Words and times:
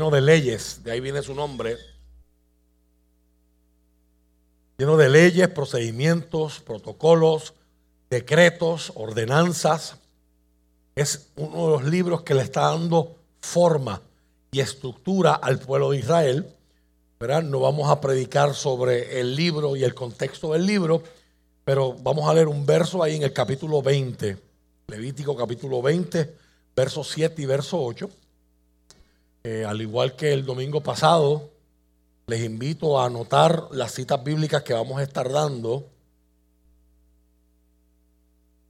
lleno 0.00 0.10
de 0.10 0.22
leyes, 0.22 0.82
de 0.82 0.92
ahí 0.92 1.00
viene 1.00 1.20
su 1.20 1.34
nombre, 1.34 1.76
lleno 4.78 4.96
de 4.96 5.10
leyes, 5.10 5.46
procedimientos, 5.48 6.60
protocolos, 6.60 7.52
decretos, 8.08 8.92
ordenanzas. 8.94 9.96
Es 10.94 11.28
uno 11.36 11.66
de 11.66 11.70
los 11.72 11.84
libros 11.84 12.22
que 12.22 12.32
le 12.32 12.40
está 12.40 12.62
dando 12.62 13.18
forma 13.42 14.00
y 14.52 14.60
estructura 14.60 15.34
al 15.34 15.58
pueblo 15.58 15.90
de 15.90 15.98
Israel. 15.98 16.56
No 17.44 17.60
vamos 17.60 17.90
a 17.90 18.00
predicar 18.00 18.54
sobre 18.54 19.20
el 19.20 19.36
libro 19.36 19.76
y 19.76 19.84
el 19.84 19.94
contexto 19.94 20.54
del 20.54 20.64
libro, 20.64 21.02
pero 21.62 21.92
vamos 21.92 22.26
a 22.26 22.32
leer 22.32 22.48
un 22.48 22.64
verso 22.64 23.02
ahí 23.02 23.16
en 23.16 23.22
el 23.24 23.34
capítulo 23.34 23.82
20, 23.82 24.38
Levítico 24.86 25.36
capítulo 25.36 25.82
20, 25.82 26.34
verso 26.74 27.04
7 27.04 27.42
y 27.42 27.44
verso 27.44 27.78
8. 27.84 28.08
Eh, 29.42 29.64
al 29.64 29.80
igual 29.80 30.16
que 30.16 30.32
el 30.32 30.44
domingo 30.44 30.82
pasado, 30.82 31.50
les 32.26 32.44
invito 32.44 33.00
a 33.00 33.06
anotar 33.06 33.68
las 33.70 33.92
citas 33.92 34.22
bíblicas 34.22 34.62
que 34.62 34.74
vamos 34.74 34.98
a 34.98 35.02
estar 35.02 35.30
dando, 35.30 35.88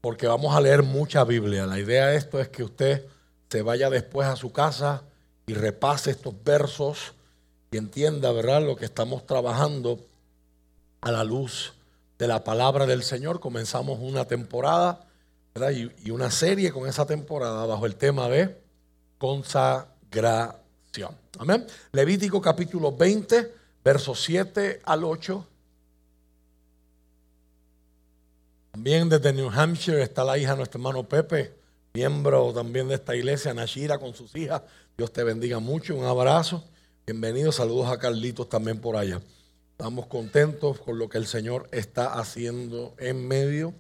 porque 0.01 0.27
vamos 0.27 0.55
a 0.55 0.61
leer 0.61 0.83
mucha 0.83 1.25
Biblia. 1.25 1.67
La 1.67 1.79
idea 1.79 2.07
de 2.07 2.17
esto 2.17 2.41
es 2.41 2.49
que 2.49 2.63
usted 2.63 3.07
se 3.49 3.63
vaya 3.63 3.91
después 3.91 4.29
a 4.29 4.37
su 4.37 4.53
casa 4.53 5.03
y 5.47 5.55
repase 5.55 6.13
estos 6.13 6.35
versos 6.45 7.15
y 7.71 7.77
entienda, 7.77 8.33
¿verdad?, 8.33 8.63
lo 8.63 8.77
que 8.77 8.85
estamos 8.85 9.27
trabajando 9.27 9.99
a 11.01 11.11
la 11.11 11.25
luz 11.25 11.75
de 12.19 12.29
la 12.29 12.45
palabra 12.45 12.87
del 12.87 13.03
Señor. 13.03 13.41
Comenzamos 13.41 13.99
una 14.01 14.27
temporada 14.27 15.07
¿verdad? 15.55 15.71
Y, 15.71 16.11
una 16.11 16.31
serie 16.31 16.73
con 16.73 16.89
esa 16.89 17.07
temporada 17.07 17.67
bajo 17.67 17.87
el 17.87 17.97
tema 17.97 18.29
de 18.29 18.61
consagración. 19.19 20.60
Amén. 21.39 21.67
Levítico 21.93 22.41
capítulo 22.41 22.91
20, 22.97 23.55
versos 23.85 24.21
7 24.25 24.81
al 24.85 25.05
8. 25.05 25.47
También 28.73 29.09
desde 29.09 29.33
New 29.33 29.51
Hampshire 29.51 30.03
está 30.03 30.25
la 30.25 30.37
hija 30.37 30.53
de 30.53 30.57
nuestro 30.59 30.79
hermano 30.79 31.09
Pepe, 31.09 31.55
miembro 31.95 32.53
también 32.53 32.89
de 32.89 32.97
esta 32.97 33.15
iglesia, 33.15 33.55
Nashira 33.55 33.99
con 33.99 34.15
sus 34.15 34.35
hijas. 34.35 34.63
Dios 34.97 35.13
te 35.13 35.23
bendiga 35.23 35.61
mucho, 35.61 35.95
un 35.95 36.05
abrazo. 36.05 36.65
Bienvenido, 37.07 37.53
saludos 37.53 37.89
a 37.89 37.99
Carlitos 37.99 38.49
también 38.49 38.81
por 38.81 38.97
allá. 38.97 39.21
Estamos 39.73 40.07
contentos 40.07 40.81
con 40.81 40.99
lo 40.99 41.09
que 41.09 41.19
el 41.19 41.27
Señor 41.27 41.69
está 41.71 42.15
haciendo 42.15 42.95
en 42.99 43.29
medio 43.29 43.75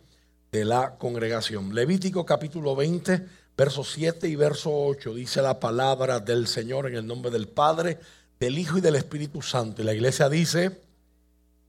de 0.53 0.65
la 0.65 0.97
congregación. 0.97 1.75
Levítico 1.75 2.25
capítulo 2.25 2.77
20, 2.77 3.27
verso 3.57 3.85
7 3.85 4.29
y 4.29 4.37
verso 4.37 4.71
8 4.73 5.15
dice 5.15 5.43
la 5.43 5.61
palabra 5.61 6.21
del 6.21 6.47
Señor 6.47 6.87
en 6.87 6.97
el 6.97 7.07
nombre 7.07 7.31
del 7.31 7.49
Padre, 7.49 7.99
del 8.39 8.59
Hijo 8.59 8.79
y 8.79 8.81
del 8.81 8.97
Espíritu 8.97 9.43
Santo. 9.43 9.83
Y 9.83 9.85
la 9.85 9.95
iglesia 9.95 10.29
dice, 10.29 10.81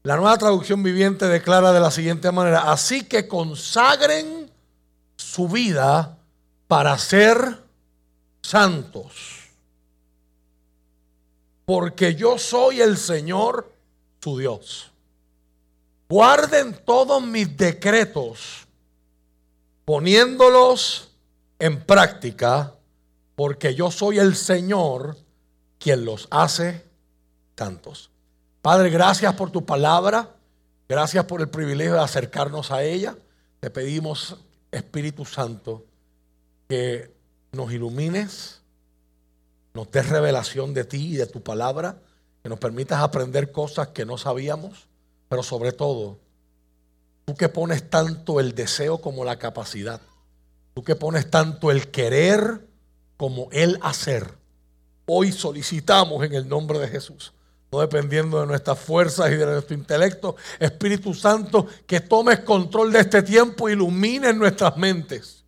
la 0.03 0.15
nueva 0.15 0.37
traducción 0.37 0.81
viviente 0.83 1.27
declara 1.27 1.73
de 1.73 1.79
la 1.79 1.91
siguiente 1.91 2.31
manera, 2.31 2.71
así 2.71 3.03
que 3.03 3.27
consagren 3.27 4.49
su 5.17 5.47
vida 5.47 6.17
para 6.67 6.97
ser 6.97 7.59
santos 8.41 9.41
porque 11.71 12.15
yo 12.15 12.37
soy 12.37 12.81
el 12.81 12.97
Señor 12.97 13.73
su 14.21 14.37
Dios. 14.37 14.91
Guarden 16.09 16.77
todos 16.85 17.23
mis 17.23 17.55
decretos, 17.55 18.67
poniéndolos 19.85 21.10
en 21.61 21.83
práctica, 21.83 22.73
porque 23.35 23.75
yo 23.75 23.91
soy 23.91 24.17
el 24.17 24.35
Señor 24.35 25.15
quien 25.77 26.03
los 26.05 26.27
hace 26.31 26.83
tantos. 27.53 28.09
Padre, 28.63 28.89
gracias 28.89 29.33
por 29.35 29.51
tu 29.51 29.63
palabra, 29.63 30.31
gracias 30.89 31.23
por 31.25 31.39
el 31.39 31.49
privilegio 31.49 31.93
de 31.93 31.99
acercarnos 31.99 32.71
a 32.71 32.81
ella. 32.83 33.15
Te 33.59 33.69
pedimos, 33.69 34.37
Espíritu 34.71 35.23
Santo, 35.23 35.85
que 36.67 37.13
nos 37.51 37.71
ilumines 37.71 38.61
nos 39.75 39.89
des 39.91 40.09
revelación 40.09 40.73
de 40.73 40.83
ti 40.83 41.13
y 41.13 41.15
de 41.15 41.27
tu 41.27 41.41
palabra, 41.41 41.95
que 42.41 42.49
nos 42.49 42.57
permitas 42.59 43.01
aprender 43.01 43.51
cosas 43.51 43.89
que 43.89 44.03
no 44.03 44.17
sabíamos, 44.17 44.87
pero 45.29 45.43
sobre 45.43 45.71
todo, 45.71 46.17
tú 47.25 47.35
que 47.35 47.49
pones 47.49 47.87
tanto 47.87 48.39
el 48.39 48.53
deseo 48.53 48.99
como 48.99 49.23
la 49.23 49.37
capacidad, 49.37 50.01
tú 50.73 50.83
que 50.83 50.95
pones 50.95 51.29
tanto 51.29 51.71
el 51.71 51.89
querer 51.91 52.67
como 53.17 53.49
el 53.51 53.79
hacer, 53.81 54.37
hoy 55.05 55.31
solicitamos 55.31 56.23
en 56.23 56.33
el 56.33 56.47
nombre 56.47 56.79
de 56.79 56.87
Jesús 56.87 57.33
no 57.71 57.79
dependiendo 57.79 58.41
de 58.41 58.47
nuestras 58.47 58.77
fuerzas 58.77 59.31
y 59.31 59.35
de 59.35 59.45
nuestro 59.45 59.75
intelecto, 59.75 60.35
Espíritu 60.59 61.13
Santo, 61.13 61.67
que 61.87 62.01
tomes 62.01 62.41
control 62.41 62.91
de 62.91 62.99
este 62.99 63.23
tiempo, 63.23 63.69
ilumine 63.69 64.33
nuestras 64.33 64.75
mentes 64.75 65.45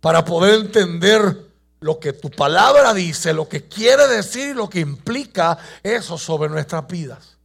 para 0.00 0.24
poder 0.24 0.62
entender 0.62 1.52
lo 1.80 1.98
que 1.98 2.14
tu 2.14 2.30
palabra 2.30 2.94
dice, 2.94 3.34
lo 3.34 3.48
que 3.48 3.68
quiere 3.68 4.08
decir 4.08 4.48
y 4.48 4.54
lo 4.54 4.70
que 4.70 4.80
implica 4.80 5.58
eso 5.82 6.16
sobre 6.16 6.48
nuestras 6.48 6.86
vidas. 6.88 7.36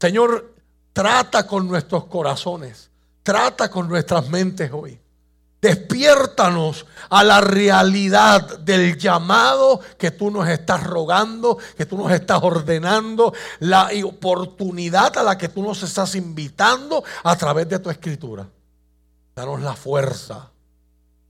Señor, 0.00 0.56
trata 0.92 1.46
con 1.46 1.68
nuestros 1.68 2.06
corazones, 2.06 2.90
trata 3.22 3.70
con 3.70 3.88
nuestras 3.88 4.28
mentes 4.28 4.72
hoy. 4.72 4.98
Despiértanos 5.62 6.86
a 7.08 7.22
la 7.22 7.40
realidad 7.40 8.58
del 8.58 8.98
llamado 8.98 9.78
que 9.96 10.10
tú 10.10 10.28
nos 10.28 10.48
estás 10.48 10.82
rogando, 10.82 11.56
que 11.76 11.86
tú 11.86 11.96
nos 11.96 12.10
estás 12.10 12.42
ordenando, 12.42 13.32
la 13.60 13.88
oportunidad 14.04 15.16
a 15.16 15.22
la 15.22 15.38
que 15.38 15.48
tú 15.48 15.62
nos 15.62 15.80
estás 15.84 16.16
invitando 16.16 17.04
a 17.22 17.36
través 17.36 17.68
de 17.68 17.78
tu 17.78 17.90
escritura. 17.90 18.48
Danos 19.36 19.62
la 19.62 19.76
fuerza, 19.76 20.50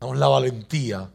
danos 0.01 0.17
la 0.17 0.29
valentía 0.29 1.11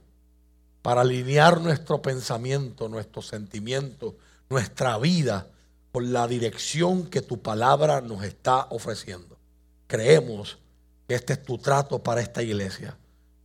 para 0.84 1.02
alinear 1.02 1.60
nuestro 1.60 2.00
pensamiento, 2.04 2.88
nuestro 2.88 3.24
sentimiento, 3.24 4.16
nuestra 4.48 4.96
vida 5.00 5.48
con 5.92 6.14
la 6.14 6.28
dirección 6.28 7.08
que 7.08 7.24
tu 7.24 7.42
palabra 7.42 8.00
nos 8.00 8.24
está 8.24 8.68
ofreciendo. 8.70 9.40
Creemos 9.88 10.60
que 11.08 11.16
este 11.16 11.34
es 11.34 11.44
tu 11.44 11.58
trato 11.58 11.98
para 11.98 12.22
esta 12.22 12.44
iglesia 12.44 12.96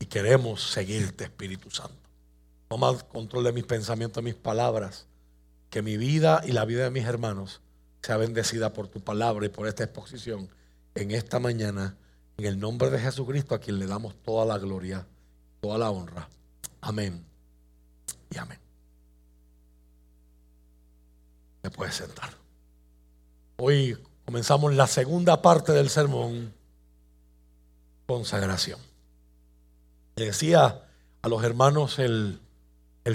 y 0.02 0.06
queremos 0.06 0.72
seguirte, 0.72 1.22
Espíritu 1.22 1.70
Santo. 1.70 1.94
Toma 2.66 2.98
control 2.98 3.44
de 3.44 3.52
mis 3.52 3.62
pensamientos, 3.62 4.20
mis 4.20 4.34
palabras, 4.34 5.06
que 5.70 5.80
mi 5.80 5.96
vida 5.96 6.42
y 6.44 6.50
la 6.50 6.64
vida 6.64 6.82
de 6.82 6.90
mis 6.90 7.04
hermanos 7.04 7.60
sea 8.02 8.16
bendecida 8.16 8.72
por 8.72 8.88
tu 8.88 8.98
palabra 8.98 9.46
y 9.46 9.48
por 9.48 9.68
esta 9.68 9.84
exposición 9.84 10.48
en 10.96 11.12
esta 11.12 11.38
mañana, 11.38 11.96
en 12.36 12.46
el 12.46 12.58
nombre 12.58 12.90
de 12.90 12.98
Jesucristo, 12.98 13.54
a 13.54 13.60
quien 13.60 13.78
le 13.78 13.86
damos 13.86 14.16
toda 14.24 14.44
la 14.44 14.58
gloria, 14.58 15.06
toda 15.60 15.78
la 15.78 15.92
honra. 15.92 16.28
Amén 16.80 17.24
y 18.28 18.38
amén. 18.38 18.58
Se 21.62 21.70
puede 21.70 21.92
sentar. 21.92 22.36
Hoy 23.56 23.96
comenzamos 24.24 24.74
la 24.74 24.88
segunda 24.88 25.40
parte 25.40 25.70
del 25.70 25.90
sermón, 25.90 26.52
consagración. 28.04 28.80
Le 30.16 30.26
decía 30.26 30.82
a 31.22 31.28
los 31.28 31.42
hermanos 31.44 31.98
el, 31.98 32.40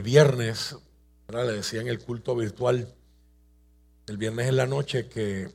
viernes, 0.03 0.75
le 1.27 1.43
decía 1.43 1.81
en 1.81 1.87
el 1.87 1.99
culto 1.99 2.35
virtual, 2.35 2.93
el 4.07 4.17
viernes 4.17 4.47
en 4.47 4.57
la 4.57 4.65
noche, 4.65 5.07
que 5.09 5.51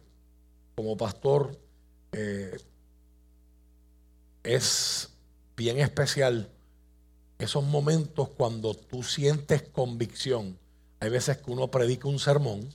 como 0.74 0.96
pastor 0.96 1.56
eh, 2.12 2.58
es 4.42 5.10
bien 5.56 5.78
especial 5.78 6.48
esos 7.38 7.64
momentos 7.64 8.28
cuando 8.28 8.74
tú 8.74 9.02
sientes 9.02 9.62
convicción. 9.62 10.58
Hay 11.00 11.10
veces 11.10 11.38
que 11.38 11.50
uno 11.50 11.68
predica 11.70 12.06
un 12.08 12.18
sermón, 12.18 12.68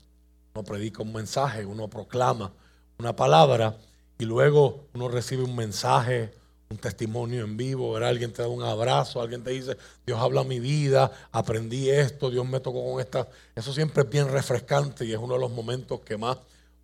uno 0.54 0.63
predica 0.63 1.04
un 1.04 1.13
mensaje, 1.13 1.66
uno 1.66 1.88
proclama 1.90 2.52
una 2.98 3.16
palabra 3.16 3.78
y 4.20 4.25
luego 4.25 4.88
uno 4.94 5.08
recibe 5.08 5.44
un 5.44 5.56
mensaje, 5.56 6.34
un 6.69 6.78
testimonio 6.78 7.44
en 7.44 7.56
vivo, 7.56 7.96
alguien 7.98 8.34
te 8.34 8.42
da 8.42 8.48
un 8.48 8.62
abrazo, 8.62 9.22
alguien 9.22 9.44
te 9.44 9.52
dice, 9.52 9.78
Dios 10.06 10.19
habla 10.19 10.44
mi 10.44 10.60
vida, 10.60 11.12
aprendí 11.31 11.90
esto, 11.90 12.30
Dios 12.30 12.46
me 12.48 12.60
tocó 12.60 12.92
con 12.92 13.00
esta. 13.00 13.28
Eso 13.56 13.74
siempre 13.74 14.04
es 14.04 14.10
bien 14.10 14.30
refrescante 14.30 15.06
y 15.06 15.14
es 15.14 15.18
uno 15.18 15.36
de 15.36 15.40
los 15.40 15.52
momentos 15.52 16.02
que 16.02 16.18
más 16.18 16.38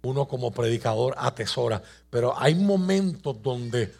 uno 0.03 0.27
como 0.27 0.51
predicador 0.51 1.15
atesora. 1.17 1.81
Pero 2.09 2.33
hay 2.37 2.55
momentos 2.55 3.41
donde 3.41 3.93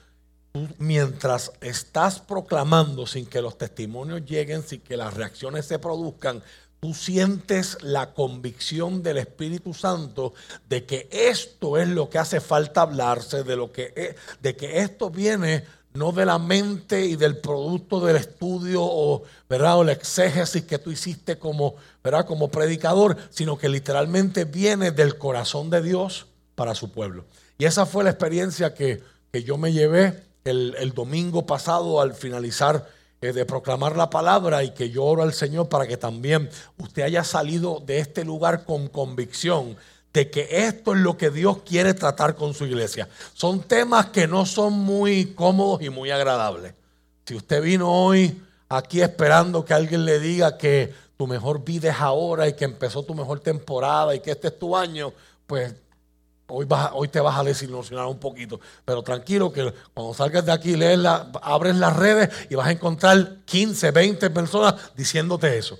mientras 0.78 1.52
estás 1.62 2.20
proclamando 2.20 3.08
sin 3.08 3.26
que 3.26 3.42
los 3.42 3.58
testimonios 3.58 4.24
lleguen, 4.24 4.64
sin 4.64 4.82
que 4.82 4.96
las 4.96 5.14
reacciones 5.14 5.66
se 5.66 5.80
produzcan, 5.80 6.44
tú 6.84 6.94
sientes 6.94 7.78
la 7.82 8.14
convicción 8.14 9.04
del 9.04 9.18
Espíritu 9.18 9.74
Santo 9.74 10.34
de 10.68 10.84
que 10.84 11.08
esto 11.10 11.78
es 11.78 11.88
lo 11.88 12.10
que 12.10 12.18
hace 12.20 12.42
falta 12.42 12.82
hablarse, 12.82 13.46
de, 13.46 13.56
lo 13.56 13.72
que, 13.72 14.18
de 14.42 14.56
que 14.58 14.80
esto 14.80 15.10
viene 15.10 15.64
no 15.94 16.12
de 16.12 16.26
la 16.26 16.40
mente 16.40 17.06
y 17.06 17.16
del 17.16 17.38
producto 17.38 18.02
del 18.02 18.18
estudio 18.18 18.82
o, 18.84 19.24
¿verdad? 19.48 19.78
o 19.78 19.86
la 19.86 19.94
exégesis 19.94 20.64
que 20.66 20.78
tú 20.78 20.92
hiciste 20.92 21.38
como, 21.38 21.76
¿verdad? 22.04 22.26
como 22.26 22.50
predicador, 22.50 23.16
sino 23.30 23.58
que 23.58 23.70
literalmente 23.70 24.44
viene 24.44 24.92
del 24.92 25.18
corazón 25.18 25.70
de 25.70 25.82
Dios 25.82 26.26
para 26.54 26.76
su 26.76 26.92
pueblo. 26.92 27.24
Y 27.58 27.64
esa 27.64 27.86
fue 27.86 28.04
la 28.04 28.10
experiencia 28.10 28.74
que, 28.74 29.02
yo 29.46 29.58
me 29.58 29.72
llevé 29.72 30.22
el, 30.44 30.76
el, 30.78 30.92
domingo 30.92 31.46
pasado 31.46 32.02
al 32.02 32.14
finalizar 32.14 32.90
de 33.32 33.46
proclamar 33.46 33.96
la 33.96 34.10
palabra 34.10 34.64
y 34.64 34.72
que 34.72 34.90
yo 34.90 35.06
oro 35.06 35.24
al 35.24 35.34
Señor 35.34 35.70
para 35.70 35.88
que 35.88 35.96
también 35.96 36.50
usted 36.78 37.04
haya 37.04 37.24
salido 37.24 37.82
de 37.86 38.00
este 38.00 38.26
lugar 38.26 38.66
con 38.66 38.88
convicción 38.88 39.78
de 40.12 40.30
que 40.30 40.48
esto 40.68 40.94
es 40.94 41.00
lo 41.00 41.18
que 41.18 41.30
Dios 41.30 41.60
quiere 41.66 41.94
tratar 41.94 42.36
con 42.36 42.54
su 42.54 42.66
iglesia. 42.66 43.08
Son 43.34 43.62
temas 43.62 44.08
que 44.08 44.28
no 44.28 44.46
son 44.46 44.74
muy 44.74 45.34
cómodos 45.34 45.82
y 45.82 45.90
muy 45.90 46.12
agradables. 46.12 46.74
Si 47.26 47.36
usted 47.36 47.62
vino 47.62 47.92
hoy 47.92 48.42
aquí 48.70 49.02
esperando 49.02 49.64
que 49.64 49.74
alguien 49.74 50.06
le 50.06 50.20
diga 50.20 50.58
que 50.58 50.94
tu 51.18 51.26
mejor 51.26 51.64
vida 51.64 51.90
es 51.90 52.00
ahora 52.00 52.48
y 52.48 52.54
que 52.54 52.66
empezó 52.66 53.04
tu 53.04 53.16
mejor 53.16 53.40
temporada 53.40 54.14
y 54.14 54.20
que 54.20 54.32
este 54.32 54.50
es 54.50 54.60
tu 54.60 54.76
año, 54.76 55.14
pues 55.48 55.74
hoy, 56.54 57.08
te 57.08 57.20
vas 57.20 57.40
a 57.40 57.44
desilusionar 57.44 58.06
un 58.06 58.20
poquito. 58.20 58.60
Pero 58.86 59.02
tranquilo 59.02 59.52
que 59.52 59.74
cuando 59.94 60.14
salgas 60.14 60.46
de 60.46 60.52
aquí, 60.52 60.76
lees 60.76 61.00
abres 61.42 61.76
las 61.76 61.96
redes 61.96 62.30
y 62.50 62.56
vas 62.56 62.68
a 62.68 62.72
encontrar 62.72 63.40
15, 63.46 63.92
20 63.92 64.30
personas 64.30 64.76
diciéndote 64.96 65.58
eso. 65.58 65.80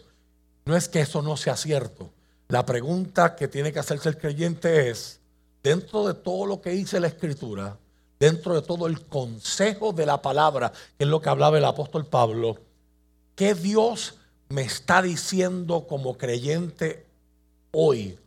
No 0.66 0.76
es 0.76 0.90
que 0.90 1.02
eso 1.02 1.22
no 1.22 1.38
sea 1.38 1.56
cierto. 1.56 2.12
La 2.48 2.66
pregunta 2.66 3.36
que 3.36 3.48
tiene 3.48 3.72
que 3.72 3.80
hacerse 3.80 4.10
el 4.10 4.18
creyente 4.18 4.90
es, 4.90 5.20
dentro 5.62 6.08
de 6.08 6.14
todo 6.14 6.46
lo 6.46 6.62
que 6.62 6.72
dice 6.72 7.00
la 7.00 7.08
escritura, 7.08 7.78
dentro 8.20 8.56
de 8.56 8.62
todo 8.62 8.88
el 8.88 9.06
consejo 9.06 9.94
de 9.94 10.06
la 10.06 10.22
palabra, 10.22 10.72
que 10.98 11.04
es 11.04 11.10
lo 11.10 11.22
que 11.22 11.30
hablaba 11.30 11.58
el 11.58 11.66
apóstol 11.66 12.06
Pablo, 12.06 12.58
¿qué 13.36 13.54
Dios 13.54 14.16
me 14.50 14.64
está 14.64 15.02
diciendo 15.02 15.86
como 15.88 16.18
creyente 16.18 17.06
hoy, 17.72 18.18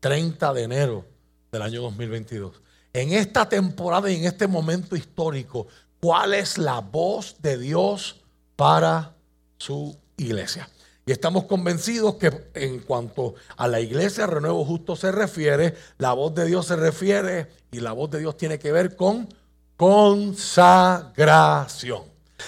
30 0.00 0.52
de 0.52 0.62
enero 0.62 1.15
del 1.56 1.62
año 1.62 1.82
2022? 1.82 2.60
En 2.92 3.12
esta 3.12 3.48
temporada 3.48 4.10
y 4.10 4.16
en 4.16 4.24
este 4.24 4.46
momento 4.46 4.94
histórico, 4.94 5.66
¿cuál 6.00 6.34
es 6.34 6.58
la 6.58 6.80
voz 6.80 7.36
de 7.40 7.56
Dios 7.56 8.20
para 8.56 9.14
su 9.56 9.96
iglesia? 10.18 10.68
Y 11.06 11.12
estamos 11.12 11.44
convencidos 11.44 12.16
que 12.16 12.50
en 12.54 12.80
cuanto 12.80 13.36
a 13.56 13.68
la 13.68 13.80
iglesia 13.80 14.26
Renuevo 14.26 14.64
Justo 14.64 14.96
se 14.96 15.12
refiere, 15.12 15.76
la 15.98 16.12
voz 16.12 16.34
de 16.34 16.46
Dios 16.46 16.66
se 16.66 16.74
refiere 16.76 17.46
y 17.70 17.78
la 17.80 17.92
voz 17.92 18.10
de 18.10 18.18
Dios 18.18 18.36
tiene 18.36 18.58
que 18.58 18.72
ver 18.72 18.96
con 18.96 19.32
consagración. 19.76 22.02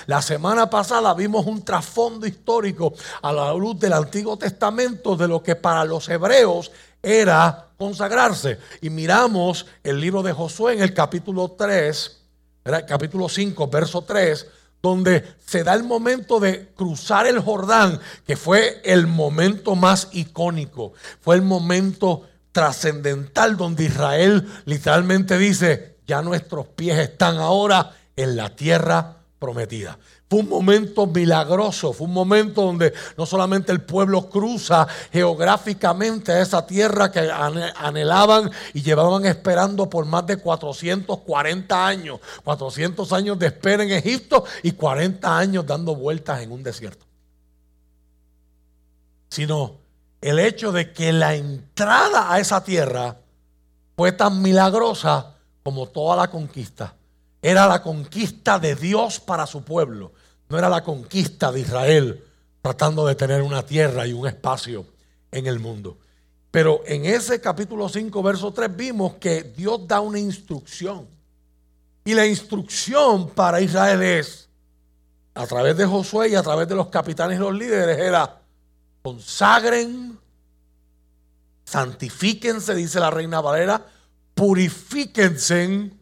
La 0.07 0.21
semana 0.21 0.69
pasada 0.69 1.15
vimos 1.15 1.47
un 1.47 1.65
trasfondo 1.65 2.27
histórico 2.27 2.93
a 3.23 3.33
la 3.33 3.55
luz 3.55 3.79
del 3.79 3.95
Antiguo 3.95 4.37
Testamento 4.37 5.17
de 5.17 5.29
lo 5.29 5.43
que 5.43 5.57
para 5.57 5.85
los 5.85 6.09
hebreos 6.11 6.71
era 7.03 7.68
consagrarse. 7.79 8.59
Y 8.83 8.91
miramos 8.91 9.65
el 9.83 9.99
libro 9.99 10.23
de 10.23 10.33
Josué 10.35 10.75
en 10.75 10.83
el 10.83 10.93
capítulo 10.93 11.53
3, 11.53 12.21
capítulo 12.87 13.29
5, 13.29 13.69
verso 13.69 14.03
3 14.03 14.47
donde 14.81 15.35
se 15.45 15.65
da 15.65 15.75
el 15.75 15.83
momento 15.83 16.39
de 16.39 16.69
cruzar 16.69 17.27
el 17.27 17.41
Jordán, 17.41 18.01
que 18.27 18.37
fue 18.37 18.81
el 18.85 19.07
momento 19.07 19.75
más 19.75 20.09
icónico, 20.13 20.93
fue 21.21 21.35
el 21.37 21.43
momento 21.43 22.29
trascendental 22.53 23.57
donde 23.57 23.85
Israel 23.85 24.47
literalmente 24.65 25.37
dice, 25.37 25.97
ya 26.07 26.23
nuestros 26.23 26.69
pies 26.69 26.99
están 26.99 27.39
ahora 27.39 27.93
en 28.17 28.37
la 28.37 28.55
tierra 28.55 29.17
prometida. 29.39 29.99
Fue 30.29 30.41
un 30.41 30.49
momento 30.51 31.07
milagroso, 31.07 31.95
fue 31.95 32.07
un 32.07 32.13
momento 32.13 32.61
donde 32.63 32.93
no 33.17 33.25
solamente 33.25 33.73
el 33.73 33.81
pueblo 33.81 34.29
cruza 34.29 34.87
geográficamente 35.11 36.33
a 36.33 36.43
esa 36.43 36.67
tierra 36.67 37.11
que 37.11 37.31
anhelaban 37.31 38.51
y 38.75 38.83
llevaban 38.83 39.25
esperando 39.25 39.89
por 39.89 40.05
más 40.05 40.27
de 40.27 40.37
440 40.37 41.87
años, 41.87 42.21
400 42.45 43.11
años 43.15 43.39
de 43.39 43.47
espera 43.47 43.83
en 43.83 43.91
Egipto 43.91 44.45
y 44.63 44.73
40 44.73 45.39
años 45.39 45.67
dando 45.67 45.95
vueltas 45.95 46.43
en 46.43 46.53
un 46.53 46.63
desierto. 46.63 47.07
Sino 49.31 49.77
el 50.21 50.39
hecho 50.41 50.73
de 50.73 50.93
que 50.93 51.11
la 51.11 51.35
entrada 51.37 52.31
a 52.31 52.39
esa 52.39 52.63
tierra 52.63 53.17
fue 53.97 54.13
tan 54.13 54.43
milagrosa 54.43 55.37
como 55.63 55.89
toda 55.89 56.17
la 56.17 56.29
conquista. 56.29 56.98
Era 57.41 57.67
la 57.67 57.83
conquista 57.83 58.59
de 58.59 58.75
Dios 58.75 59.21
para 59.21 59.47
su 59.47 59.63
pueblo. 59.63 60.13
No 60.49 60.59
era 60.59 60.69
la 60.69 60.83
conquista 60.83 61.53
de 61.53 61.61
Israel 61.61 62.25
tratando 62.63 63.07
de 63.07 63.15
tener 63.15 63.43
una 63.43 63.65
tierra 63.65 64.07
y 64.07 64.13
un 64.13 64.27
espacio 64.27 64.87
en 65.31 65.47
el 65.47 65.59
mundo. 65.59 65.99
Pero 66.51 66.81
en 66.87 67.05
ese 67.05 67.41
capítulo 67.41 67.89
5, 67.89 68.23
verso 68.23 68.53
3 68.53 68.75
vimos 68.75 69.15
que 69.15 69.43
Dios 69.43 69.87
da 69.87 70.01
una 70.01 70.19
instrucción. 70.19 71.07
Y 72.05 72.15
la 72.15 72.27
instrucción 72.27 73.31
para 73.31 73.61
Israel 73.61 74.03
es, 74.03 74.49
a 75.35 75.47
través 75.47 75.77
de 75.77 75.87
Josué 75.87 76.31
y 76.31 76.35
a 76.35 76.43
través 76.43 76.67
de 76.67 76.75
los 76.75 76.89
capitanes 76.89 77.39
y 77.39 77.41
los 77.41 77.55
líderes, 77.55 77.99
era 77.99 78.41
consagren, 79.03 80.19
santifíquense, 81.65 82.75
dice 82.75 82.99
la 82.99 83.11
reina 83.11 83.41
Valera, 83.41 83.87
purifíquense 84.35 85.93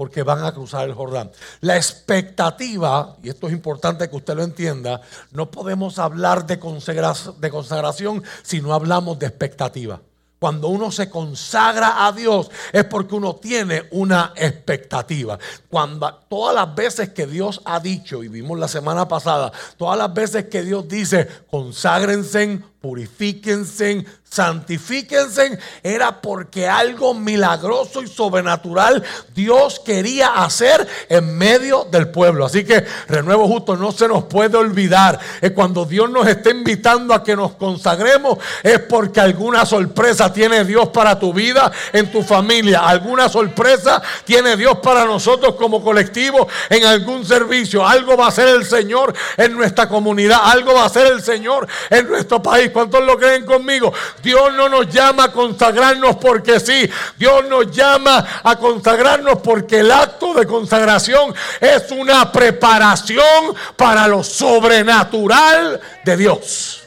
porque 0.00 0.22
van 0.22 0.42
a 0.46 0.52
cruzar 0.54 0.88
el 0.88 0.94
Jordán. 0.94 1.30
La 1.60 1.76
expectativa, 1.76 3.18
y 3.22 3.28
esto 3.28 3.48
es 3.48 3.52
importante 3.52 4.08
que 4.08 4.16
usted 4.16 4.34
lo 4.34 4.42
entienda, 4.42 5.02
no 5.30 5.50
podemos 5.50 5.98
hablar 5.98 6.46
de 6.46 6.58
consagración, 6.58 8.24
si 8.42 8.62
no 8.62 8.72
hablamos 8.72 9.18
de 9.18 9.26
expectativa. 9.26 10.00
Cuando 10.38 10.68
uno 10.68 10.90
se 10.90 11.10
consagra 11.10 12.06
a 12.06 12.12
Dios 12.12 12.50
es 12.72 12.84
porque 12.84 13.14
uno 13.14 13.36
tiene 13.36 13.88
una 13.90 14.32
expectativa. 14.36 15.38
Cuando 15.68 16.10
todas 16.30 16.54
las 16.54 16.74
veces 16.74 17.10
que 17.10 17.26
Dios 17.26 17.60
ha 17.66 17.78
dicho, 17.78 18.22
y 18.22 18.28
vimos 18.28 18.58
la 18.58 18.68
semana 18.68 19.06
pasada, 19.06 19.52
todas 19.76 19.98
las 19.98 20.14
veces 20.14 20.46
que 20.46 20.62
Dios 20.62 20.88
dice, 20.88 21.28
conságrense, 21.50 22.62
purifíquense, 22.80 24.06
santifíquense, 24.30 25.58
era 25.82 26.20
porque 26.20 26.68
algo 26.68 27.14
milagroso 27.14 28.00
y 28.00 28.06
sobrenatural 28.06 29.02
Dios 29.34 29.80
quería 29.84 30.28
hacer 30.28 30.86
en 31.08 31.36
medio 31.36 31.88
del 31.90 32.10
pueblo. 32.10 32.46
Así 32.46 32.64
que, 32.64 32.84
renuevo 33.08 33.48
justo, 33.48 33.76
no 33.76 33.90
se 33.90 34.06
nos 34.06 34.24
puede 34.24 34.56
olvidar 34.56 35.18
que 35.40 35.52
cuando 35.52 35.84
Dios 35.84 36.08
nos 36.08 36.28
está 36.28 36.50
invitando 36.50 37.12
a 37.12 37.24
que 37.24 37.34
nos 37.34 37.52
consagremos, 37.52 38.38
es 38.62 38.78
porque 38.78 39.20
alguna 39.20 39.66
sorpresa 39.66 40.32
tiene 40.32 40.64
Dios 40.64 40.88
para 40.88 41.18
tu 41.18 41.32
vida, 41.32 41.70
en 41.92 42.10
tu 42.10 42.22
familia, 42.22 42.86
alguna 42.86 43.28
sorpresa 43.28 44.00
tiene 44.24 44.56
Dios 44.56 44.78
para 44.78 45.04
nosotros 45.04 45.56
como 45.56 45.82
colectivo 45.82 46.48
en 46.68 46.84
algún 46.84 47.26
servicio. 47.26 47.86
Algo 47.86 48.16
va 48.16 48.26
a 48.26 48.28
hacer 48.28 48.48
el 48.48 48.64
Señor 48.64 49.12
en 49.36 49.56
nuestra 49.56 49.88
comunidad, 49.88 50.38
algo 50.44 50.74
va 50.74 50.84
a 50.84 50.86
hacer 50.86 51.08
el 51.08 51.22
Señor 51.22 51.66
en 51.90 52.08
nuestro 52.08 52.40
país. 52.42 52.69
¿Cuántos 52.72 53.04
lo 53.04 53.18
creen 53.18 53.44
conmigo? 53.44 53.92
Dios 54.22 54.52
no 54.54 54.68
nos 54.68 54.88
llama 54.88 55.24
a 55.24 55.32
consagrarnos 55.32 56.16
porque 56.16 56.60
sí. 56.60 56.88
Dios 57.18 57.44
nos 57.48 57.70
llama 57.70 58.26
a 58.42 58.56
consagrarnos 58.56 59.38
porque 59.40 59.80
el 59.80 59.90
acto 59.90 60.34
de 60.34 60.46
consagración 60.46 61.34
es 61.60 61.90
una 61.92 62.30
preparación 62.30 63.54
para 63.76 64.06
lo 64.08 64.22
sobrenatural 64.22 65.80
de 66.04 66.16
Dios. 66.16 66.82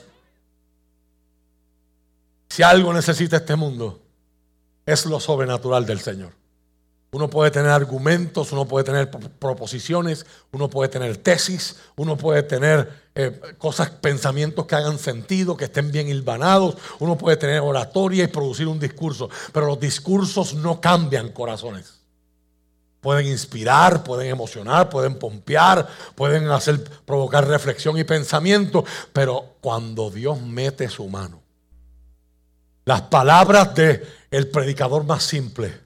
Si 2.49 2.61
algo 2.61 2.93
necesita 2.93 3.37
este 3.37 3.55
mundo, 3.55 3.99
es 4.85 5.05
lo 5.05 5.19
sobrenatural 5.19 5.85
del 5.85 5.99
Señor. 5.99 6.42
Uno 7.13 7.29
puede 7.29 7.51
tener 7.51 7.69
argumentos, 7.69 8.51
uno 8.53 8.65
puede 8.65 8.85
tener 8.85 9.11
proposiciones, 9.11 10.25
uno 10.51 10.67
puede 10.67 10.89
tener 10.89 11.15
tesis, 11.17 11.75
uno 11.95 12.17
puede 12.17 12.41
tener 12.41 13.03
eh, 13.13 13.39
cosas, 13.59 13.91
pensamientos 13.91 14.65
que 14.65 14.73
hagan 14.73 14.97
sentido, 14.97 15.55
que 15.55 15.65
estén 15.65 15.91
bien 15.91 16.09
hilvanados, 16.09 16.75
uno 16.97 17.15
puede 17.15 17.37
tener 17.37 17.59
oratoria 17.61 18.23
y 18.23 18.27
producir 18.27 18.67
un 18.67 18.79
discurso, 18.79 19.29
pero 19.51 19.67
los 19.67 19.79
discursos 19.79 20.55
no 20.55 20.81
cambian 20.81 21.29
corazones. 21.29 21.99
Pueden 22.99 23.27
inspirar, 23.27 24.03
pueden 24.03 24.31
emocionar, 24.31 24.89
pueden 24.89 25.19
pompear, 25.19 25.87
pueden 26.15 26.49
hacer 26.49 26.83
provocar 27.05 27.47
reflexión 27.47 27.95
y 27.99 28.03
pensamiento, 28.05 28.85
pero 29.13 29.57
cuando 29.61 30.09
Dios 30.09 30.41
mete 30.41 30.89
su 30.89 31.07
mano, 31.07 31.43
las 32.85 33.03
palabras 33.03 33.75
de 33.75 34.03
el 34.31 34.49
predicador 34.49 35.03
más 35.03 35.21
simple 35.21 35.82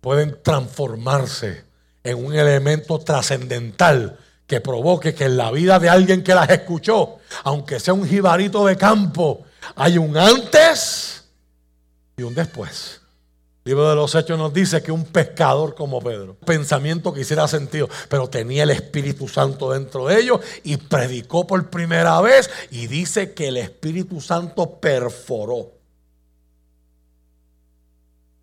pueden 0.00 0.38
transformarse 0.42 1.64
en 2.02 2.24
un 2.24 2.34
elemento 2.34 2.98
trascendental 2.98 4.18
que 4.46 4.60
provoque 4.60 5.14
que 5.14 5.26
en 5.26 5.36
la 5.36 5.50
vida 5.50 5.78
de 5.78 5.88
alguien 5.88 6.24
que 6.24 6.34
las 6.34 6.50
escuchó, 6.50 7.18
aunque 7.44 7.78
sea 7.78 7.94
un 7.94 8.06
jibarito 8.06 8.66
de 8.66 8.76
campo, 8.76 9.44
hay 9.76 9.98
un 9.98 10.16
antes 10.16 11.24
y 12.16 12.22
un 12.22 12.34
después. 12.34 13.00
El 13.64 13.72
libro 13.72 13.90
de 13.90 13.94
los 13.94 14.14
Hechos 14.14 14.38
nos 14.38 14.54
dice 14.54 14.82
que 14.82 14.90
un 14.90 15.04
pescador 15.04 15.74
como 15.74 16.00
Pedro, 16.00 16.34
pensamiento 16.34 17.12
que 17.12 17.20
hiciera 17.20 17.46
sentido, 17.46 17.88
pero 18.08 18.28
tenía 18.28 18.62
el 18.62 18.70
Espíritu 18.70 19.28
Santo 19.28 19.70
dentro 19.70 20.06
de 20.06 20.18
ellos 20.18 20.40
y 20.64 20.78
predicó 20.78 21.46
por 21.46 21.68
primera 21.68 22.20
vez 22.22 22.50
y 22.70 22.86
dice 22.86 23.34
que 23.34 23.48
el 23.48 23.58
Espíritu 23.58 24.20
Santo 24.20 24.80
perforó. 24.80 25.79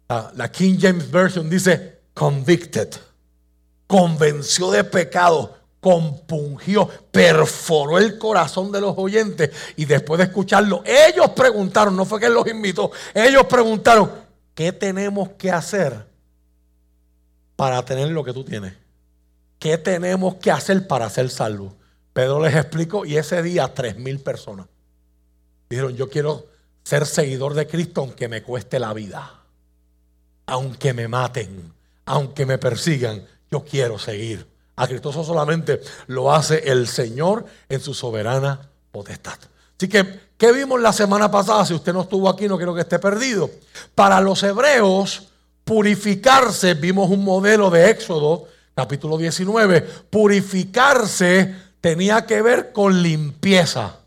La, 0.09 0.51
King 0.51 0.77
James 0.79 1.09
Version 1.11 1.49
dice 1.49 2.01
convicted, 2.13 2.89
convenció 3.85 4.71
de 4.71 4.83
pecado, 4.83 5.57
compungió, 5.79 6.89
perforó 7.11 7.97
el 7.97 8.17
corazón 8.17 8.71
de 8.71 8.81
los 8.81 8.93
oyentes 8.97 9.51
y 9.75 9.85
después 9.85 10.17
de 10.17 10.25
escucharlo, 10.25 10.81
ellos 10.85 11.29
preguntaron, 11.35 11.95
no 11.95 12.05
fue 12.05 12.19
que 12.19 12.27
él 12.27 12.33
los 12.33 12.47
invitó, 12.47 12.91
ellos 13.13 13.45
preguntaron, 13.45 14.27
¿Qué 14.57 14.71
tenemos 14.71 15.29
que 15.37 15.51
hacer 15.51 16.07
para 17.55 17.85
tener 17.85 18.09
lo 18.09 18.23
que 18.23 18.33
tú 18.33 18.43
tienes? 18.43 18.73
¿Qué 19.59 19.77
tenemos 19.77 20.37
que 20.37 20.49
hacer 20.49 20.87
para 20.87 21.07
ser 21.11 21.29
salvos? 21.29 21.73
Pedro 22.11 22.41
les 22.41 22.55
explicó 22.55 23.05
y 23.05 23.17
ese 23.17 23.43
día 23.43 23.71
tres 23.71 23.97
mil 23.97 24.19
personas 24.19 24.65
dijeron, 25.69 25.95
yo 25.95 26.09
quiero 26.09 26.47
ser 26.81 27.05
seguidor 27.05 27.53
de 27.53 27.67
Cristo 27.67 28.01
aunque 28.01 28.27
me 28.27 28.41
cueste 28.41 28.79
la 28.79 28.95
vida, 28.95 29.36
aunque 30.47 30.93
me 30.93 31.07
maten, 31.07 31.71
aunque 32.05 32.45
me 32.45 32.57
persigan, 32.57 33.23
yo 33.51 33.63
quiero 33.63 33.99
seguir. 33.99 34.47
A 34.77 34.87
Cristo 34.87 35.11
solamente 35.11 35.81
lo 36.07 36.33
hace 36.33 36.71
el 36.71 36.87
Señor 36.87 37.45
en 37.69 37.81
su 37.81 37.93
soberana 37.93 38.59
potestad. 38.91 39.37
Así 39.77 39.87
que, 39.87 40.21
¿qué 40.37 40.51
vimos 40.51 40.81
la 40.81 40.93
semana 40.93 41.29
pasada? 41.29 41.65
Si 41.65 41.73
usted 41.73 41.93
no 41.93 42.01
estuvo 42.01 42.29
aquí, 42.29 42.47
no 42.47 42.57
quiero 42.57 42.73
que 42.73 42.81
esté 42.81 42.97
perdido. 42.97 43.49
Para 43.93 44.21
los 44.21 44.41
hebreos, 44.43 45.27
purificarse, 45.63 46.75
vimos 46.75 47.09
un 47.09 47.23
modelo 47.23 47.69
de 47.69 47.89
Éxodo, 47.89 48.47
capítulo 48.73 49.17
19, 49.17 49.81
purificarse 50.09 51.55
tenía 51.81 52.25
que 52.25 52.41
ver 52.41 52.71
con 52.71 53.01
limpieza. 53.01 53.97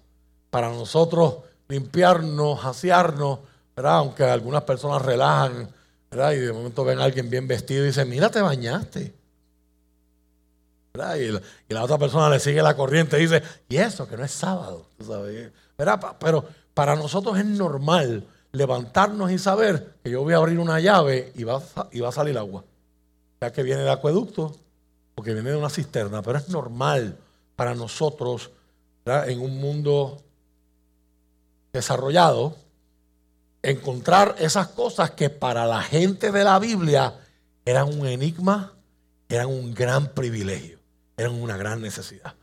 Para 0.50 0.70
nosotros, 0.70 1.37
limpiarnos, 1.68 2.64
asearnos, 2.64 3.40
¿verdad? 3.76 3.97
aunque 3.97 4.25
algunas 4.25 4.62
personas 4.62 5.02
relajan, 5.02 5.68
y 6.12 6.38
de 6.38 6.52
momento 6.52 6.85
ven 6.85 6.99
a 6.99 7.05
alguien 7.05 7.31
bien 7.31 7.47
vestido 7.47 7.85
y 7.85 7.88
dicen, 7.88 8.09
mira, 8.09 8.31
te 8.31 8.40
bañaste. 8.40 9.14
Y 10.93 11.73
la, 11.73 11.85
otra 11.85 11.99
persona 11.99 12.29
le 12.29 12.40
sigue 12.40 12.61
la 12.62 12.76
corriente 12.76 13.17
y 13.19 13.23
dice, 13.23 13.43
y 13.69 13.76
eso, 13.76 14.09
que 14.09 14.17
no 14.17 14.25
es 14.25 14.33
sábado. 14.33 14.87
Pero 16.19 16.45
para 16.75 16.97
nosotros 16.97 17.38
es 17.38 17.47
normal 17.47 18.26
levantarnos 18.52 19.31
y 19.31 19.38
saber 19.38 19.95
que 20.02 20.11
yo 20.11 20.23
voy 20.23 20.35
a 20.35 20.38
abrir 20.38 20.59
una 20.59 20.81
llave 20.81 21.33
y 21.37 21.45
va, 21.45 21.62
y 21.93 22.00
va 22.00 22.09
a 22.09 22.12
salir 22.12 22.37
agua. 22.37 22.64
Ya 23.40 23.52
que 23.52 23.62
viene 23.62 23.83
de 23.83 23.90
acueducto 23.90 24.57
o 25.14 25.23
que 25.23 25.33
viene 25.33 25.50
de 25.50 25.57
una 25.57 25.71
cisterna, 25.71 26.23
pero 26.23 26.38
es 26.38 26.49
normal 26.49 27.17
para 27.55 27.75
nosotros 27.75 28.50
en 29.05 29.40
un 29.40 29.61
mundo 29.61 30.21
desarrollado 31.73 32.57
encontrar 33.62 34.37
esas 34.38 34.69
cosas 34.69 35.12
que 35.12 35.31
para 35.31 35.67
la 35.67 35.83
gente 35.83 36.33
de 36.33 36.45
la 36.45 36.59
Biblia 36.59 37.14
eran 37.64 37.88
un 37.88 38.07
enigma, 38.07 38.75
eran 39.29 39.49
un 39.49 39.75
gran 39.75 40.14
privilegio 40.14 40.81
eran 41.21 41.35
una 41.35 41.57
gran 41.57 41.83
necesidad. 41.83 42.35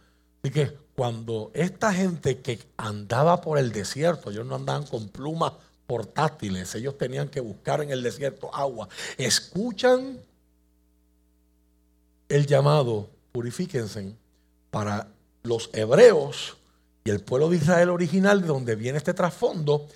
Así 0.44 0.54
que 0.54 0.78
cuando 0.96 1.52
esta 1.54 1.94
gente 1.94 2.40
que 2.42 2.60
andaba 2.78 3.42
por 3.42 3.58
el 3.58 3.72
desierto, 3.72 4.30
ellos 4.30 4.46
no 4.46 4.56
andaban 4.56 4.86
con 4.86 5.10
plumas 5.10 5.54
portátiles, 5.88 6.76
ellos 6.76 6.98
tenían 6.98 7.30
que 7.30 7.40
buscar 7.40 7.82
en 7.82 7.92
el 7.92 8.04
desierto 8.04 8.54
agua, 8.54 8.88
escuchan 9.18 10.20
el 12.30 12.46
llamado, 12.46 13.10
purifíquense, 13.32 14.14
para 14.70 15.08
los 15.44 15.70
hebreos 15.74 16.58
y 17.04 17.10
el 17.10 17.22
pueblo 17.22 17.50
de 17.50 17.58
Israel 17.58 17.90
original, 17.90 18.42
de 18.42 18.48
donde 18.48 18.76
viene 18.76 18.98
este 18.98 19.14
trasfondo, 19.14 19.88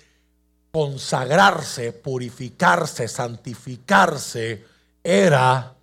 consagrarse, 0.72 1.92
purificarse, 1.92 3.06
santificarse, 3.06 4.64
era 5.04 5.74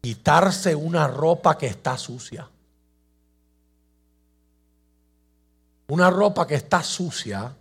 quitarse 0.00 0.74
una 0.74 1.06
ropa 1.06 1.58
que 1.58 1.66
está 1.66 1.98
sucia. 1.98 2.48
Una 5.88 6.10
ropa 6.10 6.46
que 6.46 6.54
está 6.56 6.82
sucia, 6.82 7.54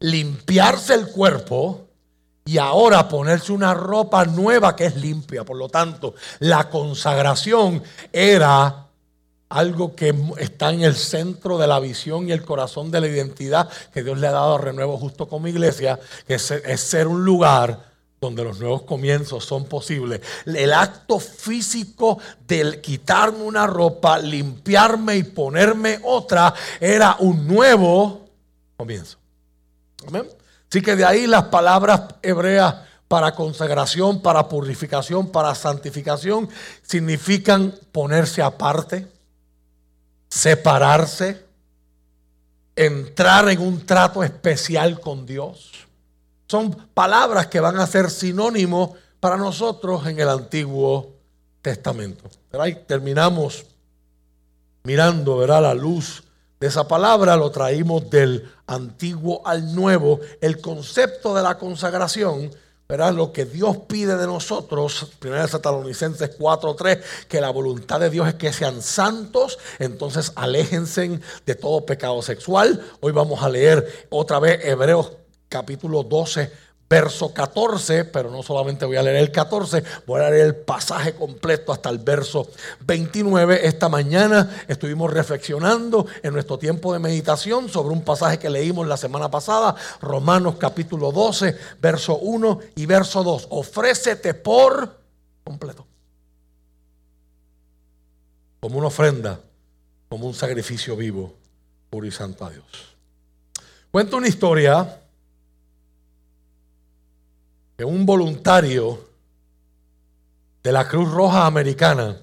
limpiarse 0.00 0.94
el 0.94 1.06
cuerpo 1.06 1.86
y 2.44 2.58
ahora 2.58 3.08
ponerse 3.08 3.52
una 3.52 3.72
ropa 3.72 4.24
nueva 4.24 4.74
que 4.74 4.86
es 4.86 4.96
limpia. 4.96 5.44
Por 5.44 5.56
lo 5.56 5.68
tanto, 5.68 6.14
la 6.40 6.68
consagración 6.68 7.82
era 8.12 8.88
algo 9.52 9.94
que 9.94 10.14
está 10.38 10.72
en 10.72 10.82
el 10.82 10.94
centro 10.94 11.58
de 11.58 11.66
la 11.66 11.78
visión 11.80 12.28
y 12.28 12.32
el 12.32 12.42
corazón 12.42 12.90
de 12.90 13.00
la 13.00 13.08
identidad 13.08 13.68
que 13.92 14.02
Dios 14.02 14.18
le 14.18 14.26
ha 14.26 14.32
dado 14.32 14.54
a 14.54 14.58
Renuevo 14.58 14.98
Justo 14.98 15.28
como 15.28 15.48
iglesia, 15.48 15.98
que 16.26 16.34
es 16.34 16.80
ser 16.80 17.06
un 17.06 17.24
lugar 17.24 17.92
donde 18.22 18.44
los 18.44 18.60
nuevos 18.60 18.82
comienzos 18.82 19.44
son 19.44 19.64
posibles. 19.64 20.20
El 20.46 20.72
acto 20.72 21.18
físico 21.18 22.18
de 22.46 22.80
quitarme 22.80 23.42
una 23.42 23.66
ropa, 23.66 24.18
limpiarme 24.18 25.16
y 25.16 25.24
ponerme 25.24 25.98
otra 26.04 26.54
era 26.80 27.16
un 27.18 27.46
nuevo 27.48 28.28
comienzo. 28.76 29.18
Amén. 30.06 30.28
Así 30.70 30.80
que 30.80 30.94
de 30.94 31.04
ahí 31.04 31.26
las 31.26 31.44
palabras 31.44 32.14
hebreas 32.22 32.76
para 33.08 33.34
consagración, 33.34 34.22
para 34.22 34.48
purificación, 34.48 35.30
para 35.30 35.54
santificación, 35.54 36.48
significan 36.80 37.74
ponerse 37.90 38.40
aparte, 38.40 39.06
separarse, 40.32 41.44
entrar 42.74 43.50
en 43.50 43.60
un 43.60 43.84
trato 43.84 44.24
especial 44.24 44.98
con 44.98 45.26
Dios 45.26 45.86
son 46.48 46.70
palabras 46.94 47.48
que 47.48 47.60
van 47.60 47.76
a 47.76 47.86
ser 47.86 48.08
sinónimos 48.08 48.92
para 49.20 49.36
nosotros 49.36 50.06
en 50.06 50.18
el 50.18 50.30
Antiguo 50.30 51.12
Testamento. 51.60 52.30
Terminamos 52.86 53.66
mirando, 54.84 55.36
¿verdad? 55.36 55.62
La 55.64 55.74
luz 55.74 56.24
de 56.58 56.66
esa 56.66 56.88
palabra, 56.88 57.36
lo 57.36 57.50
traímos 57.50 58.08
del 58.08 58.50
Antiguo 58.66 59.46
al 59.46 59.74
Nuevo. 59.74 60.18
El 60.40 60.62
concepto 60.62 61.34
de 61.34 61.42
la 61.42 61.58
consagración, 61.58 62.50
¿verdad? 62.92 63.14
Lo 63.14 63.32
que 63.32 63.46
Dios 63.46 63.78
pide 63.88 64.18
de 64.18 64.26
nosotros, 64.26 65.06
1 65.18 65.46
Tesalonicenses 65.46 66.36
4:3, 66.38 67.00
que 67.26 67.40
la 67.40 67.48
voluntad 67.48 67.98
de 67.98 68.10
Dios 68.10 68.28
es 68.28 68.34
que 68.34 68.52
sean 68.52 68.82
santos, 68.82 69.58
entonces 69.78 70.30
aléjense 70.34 71.18
de 71.46 71.54
todo 71.54 71.86
pecado 71.86 72.20
sexual. 72.20 72.84
Hoy 73.00 73.12
vamos 73.12 73.42
a 73.42 73.48
leer 73.48 74.06
otra 74.10 74.38
vez 74.40 74.62
Hebreos 74.62 75.12
capítulo 75.48 76.02
12, 76.02 76.52
verso 76.92 77.32
14, 77.32 78.04
pero 78.04 78.30
no 78.30 78.42
solamente 78.42 78.84
voy 78.84 78.98
a 78.98 79.02
leer 79.02 79.16
el 79.16 79.32
14, 79.32 79.82
voy 80.06 80.20
a 80.20 80.28
leer 80.28 80.44
el 80.44 80.56
pasaje 80.56 81.14
completo 81.14 81.72
hasta 81.72 81.88
el 81.88 81.96
verso 81.96 82.50
29. 82.80 83.66
Esta 83.66 83.88
mañana 83.88 84.62
estuvimos 84.68 85.10
reflexionando 85.10 86.04
en 86.22 86.34
nuestro 86.34 86.58
tiempo 86.58 86.92
de 86.92 86.98
meditación 86.98 87.70
sobre 87.70 87.94
un 87.94 88.02
pasaje 88.02 88.38
que 88.38 88.50
leímos 88.50 88.86
la 88.86 88.98
semana 88.98 89.30
pasada, 89.30 89.74
Romanos 90.02 90.56
capítulo 90.58 91.12
12, 91.12 91.56
verso 91.80 92.18
1 92.18 92.58
y 92.76 92.84
verso 92.84 93.24
2. 93.24 93.46
Ofrécete 93.48 94.34
por 94.34 94.94
completo. 95.44 95.86
Como 98.60 98.76
una 98.76 98.88
ofrenda, 98.88 99.40
como 100.10 100.26
un 100.26 100.34
sacrificio 100.34 100.94
vivo, 100.94 101.32
puro 101.88 102.06
y 102.06 102.10
santo 102.10 102.44
a 102.44 102.50
Dios. 102.50 102.66
Cuento 103.90 104.18
una 104.18 104.28
historia 104.28 105.01
que 107.76 107.84
un 107.84 108.06
voluntario 108.06 109.08
de 110.62 110.72
la 110.72 110.88
Cruz 110.88 111.10
Roja 111.10 111.46
Americana 111.46 112.18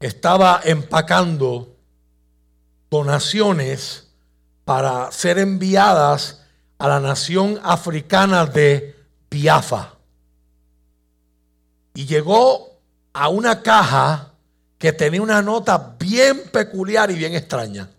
estaba 0.00 0.60
empacando 0.64 1.76
donaciones 2.90 4.08
para 4.64 5.10
ser 5.12 5.38
enviadas 5.38 6.42
a 6.78 6.88
la 6.88 7.00
nación 7.00 7.60
africana 7.62 8.46
de 8.46 8.96
Biafra. 9.30 9.94
Y 11.94 12.06
llegó 12.06 12.78
a 13.12 13.28
una 13.28 13.62
caja 13.62 14.32
que 14.78 14.92
tenía 14.92 15.20
una 15.20 15.42
nota 15.42 15.96
bien 15.98 16.44
peculiar 16.50 17.10
y 17.10 17.14
bien 17.16 17.34
extraña. 17.34 17.90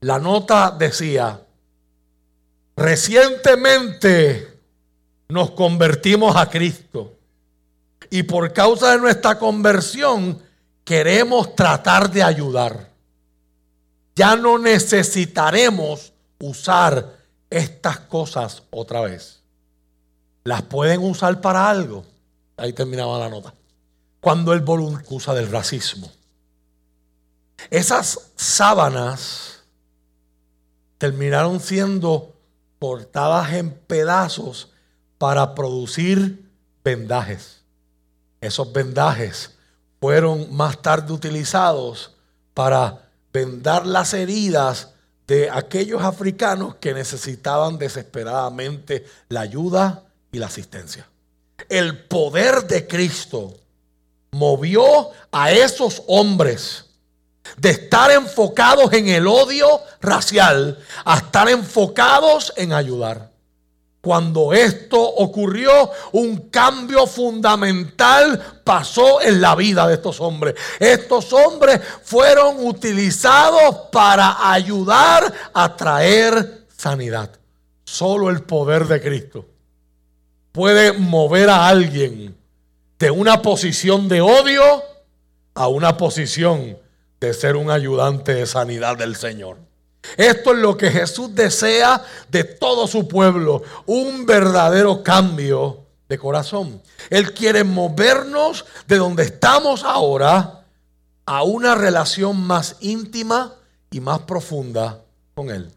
La 0.00 0.18
nota 0.18 0.74
decía, 0.76 1.40
recientemente 2.76 4.53
nos 5.28 5.50
convertimos 5.52 6.36
a 6.36 6.48
Cristo. 6.48 7.14
Y 8.10 8.24
por 8.24 8.52
causa 8.52 8.92
de 8.92 8.98
nuestra 8.98 9.38
conversión 9.38 10.40
queremos 10.84 11.54
tratar 11.54 12.10
de 12.10 12.22
ayudar. 12.22 12.90
Ya 14.14 14.36
no 14.36 14.58
necesitaremos 14.58 16.12
usar 16.38 17.16
estas 17.50 18.00
cosas 18.00 18.62
otra 18.70 19.00
vez. 19.00 19.40
las 20.44 20.62
pueden 20.62 21.00
usar 21.00 21.40
para 21.40 21.70
algo. 21.70 22.04
Ahí 22.56 22.72
terminaba 22.74 23.18
la 23.18 23.30
nota. 23.30 23.54
Cuando 24.20 24.52
el 24.52 24.60
voluntad 24.60 25.04
usa 25.08 25.34
del 25.34 25.50
racismo. 25.50 26.10
Esas 27.70 28.32
sábanas 28.36 29.64
terminaron 30.98 31.60
siendo 31.60 32.34
cortadas 32.78 33.54
en 33.54 33.70
pedazos 33.70 34.73
para 35.24 35.54
producir 35.54 36.50
vendajes. 36.84 37.62
Esos 38.42 38.70
vendajes 38.70 39.52
fueron 39.98 40.54
más 40.54 40.82
tarde 40.82 41.14
utilizados 41.14 42.12
para 42.52 43.08
vendar 43.32 43.86
las 43.86 44.12
heridas 44.12 44.90
de 45.26 45.48
aquellos 45.48 46.02
africanos 46.02 46.74
que 46.74 46.92
necesitaban 46.92 47.78
desesperadamente 47.78 49.06
la 49.30 49.40
ayuda 49.40 50.02
y 50.30 50.38
la 50.40 50.48
asistencia. 50.48 51.08
El 51.70 52.04
poder 52.04 52.66
de 52.66 52.86
Cristo 52.86 53.56
movió 54.32 55.08
a 55.32 55.52
esos 55.52 56.02
hombres 56.06 56.84
de 57.56 57.70
estar 57.70 58.10
enfocados 58.10 58.92
en 58.92 59.08
el 59.08 59.26
odio 59.26 59.80
racial 60.02 60.78
a 61.02 61.16
estar 61.16 61.48
enfocados 61.48 62.52
en 62.58 62.74
ayudar. 62.74 63.32
Cuando 64.04 64.52
esto 64.52 65.00
ocurrió, 65.00 65.90
un 66.12 66.50
cambio 66.50 67.06
fundamental 67.06 68.60
pasó 68.62 69.22
en 69.22 69.40
la 69.40 69.54
vida 69.54 69.88
de 69.88 69.94
estos 69.94 70.20
hombres. 70.20 70.56
Estos 70.78 71.32
hombres 71.32 71.80
fueron 72.02 72.66
utilizados 72.66 73.88
para 73.90 74.52
ayudar 74.52 75.32
a 75.54 75.74
traer 75.74 76.66
sanidad. 76.76 77.30
Solo 77.84 78.28
el 78.28 78.42
poder 78.42 78.86
de 78.86 79.00
Cristo 79.00 79.46
puede 80.52 80.92
mover 80.92 81.48
a 81.48 81.66
alguien 81.66 82.36
de 82.98 83.10
una 83.10 83.40
posición 83.40 84.06
de 84.06 84.20
odio 84.20 84.82
a 85.54 85.68
una 85.68 85.96
posición 85.96 86.76
de 87.20 87.32
ser 87.32 87.56
un 87.56 87.70
ayudante 87.70 88.34
de 88.34 88.44
sanidad 88.44 88.98
del 88.98 89.16
Señor. 89.16 89.56
Esto 90.16 90.52
es 90.52 90.58
lo 90.58 90.76
que 90.76 90.90
Jesús 90.90 91.34
desea 91.34 92.02
de 92.28 92.44
todo 92.44 92.86
su 92.86 93.08
pueblo, 93.08 93.62
un 93.86 94.26
verdadero 94.26 95.02
cambio 95.02 95.84
de 96.08 96.18
corazón. 96.18 96.82
Él 97.10 97.32
quiere 97.32 97.64
movernos 97.64 98.64
de 98.86 98.96
donde 98.96 99.24
estamos 99.24 99.84
ahora 99.84 100.64
a 101.26 101.42
una 101.42 101.74
relación 101.74 102.40
más 102.40 102.76
íntima 102.80 103.54
y 103.90 104.00
más 104.00 104.20
profunda 104.20 105.00
con 105.34 105.50
Él. 105.50 105.70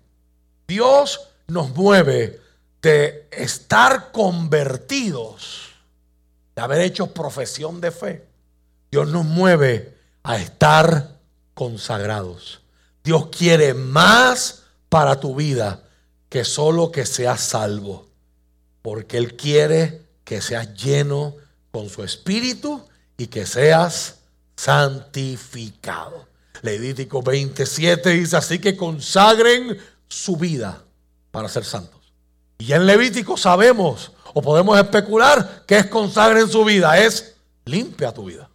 Dios 0.67 1.29
nos 1.48 1.69
mueve 1.69 2.41
de 2.81 3.27
estar 3.31 4.12
convertidos, 4.12 5.69
de 6.55 6.62
haber 6.62 6.81
hecho 6.81 7.13
profesión 7.13 7.79
de 7.79 7.91
fe. 7.91 8.27
Dios 8.91 9.07
nos 9.07 9.25
mueve 9.25 9.98
a 10.24 10.38
estar 10.38 11.17
consagrados. 11.53 12.62
Dios 13.08 13.28
quiere 13.28 13.74
más 13.74 14.64
para 14.90 15.18
tu 15.18 15.34
vida 15.34 15.82
que 16.28 16.44
solo 16.44 16.92
que 16.92 17.06
seas 17.06 17.40
salvo. 17.40 18.06
Porque 18.82 19.16
Él 19.16 19.38
quiere 19.38 20.02
que 20.26 20.42
seas 20.42 20.74
lleno 20.74 21.34
con 21.72 21.88
su 21.88 22.04
espíritu 22.04 22.86
y 23.16 23.28
que 23.28 23.46
seas 23.46 24.16
santificado. 24.58 26.28
Levítico 26.64 27.22
27 27.22 28.10
dice 28.10 28.36
así 28.36 28.60
que 28.60 28.76
consagren 28.76 29.78
su 30.10 30.36
vida 30.36 30.84
para 31.32 31.48
ser 31.48 31.64
santos. 31.64 32.12
Y 32.58 32.74
en 32.74 32.86
Levítico 32.86 33.38
sabemos 33.38 34.12
o 34.34 34.42
podemos 34.42 34.78
especular 34.78 35.64
que 35.66 35.78
es 35.78 35.86
consagren 35.86 36.50
su 36.50 36.66
vida, 36.66 37.00
es 37.00 37.36
limpia 37.64 38.14
tu 38.14 38.26
vida. 38.26 38.50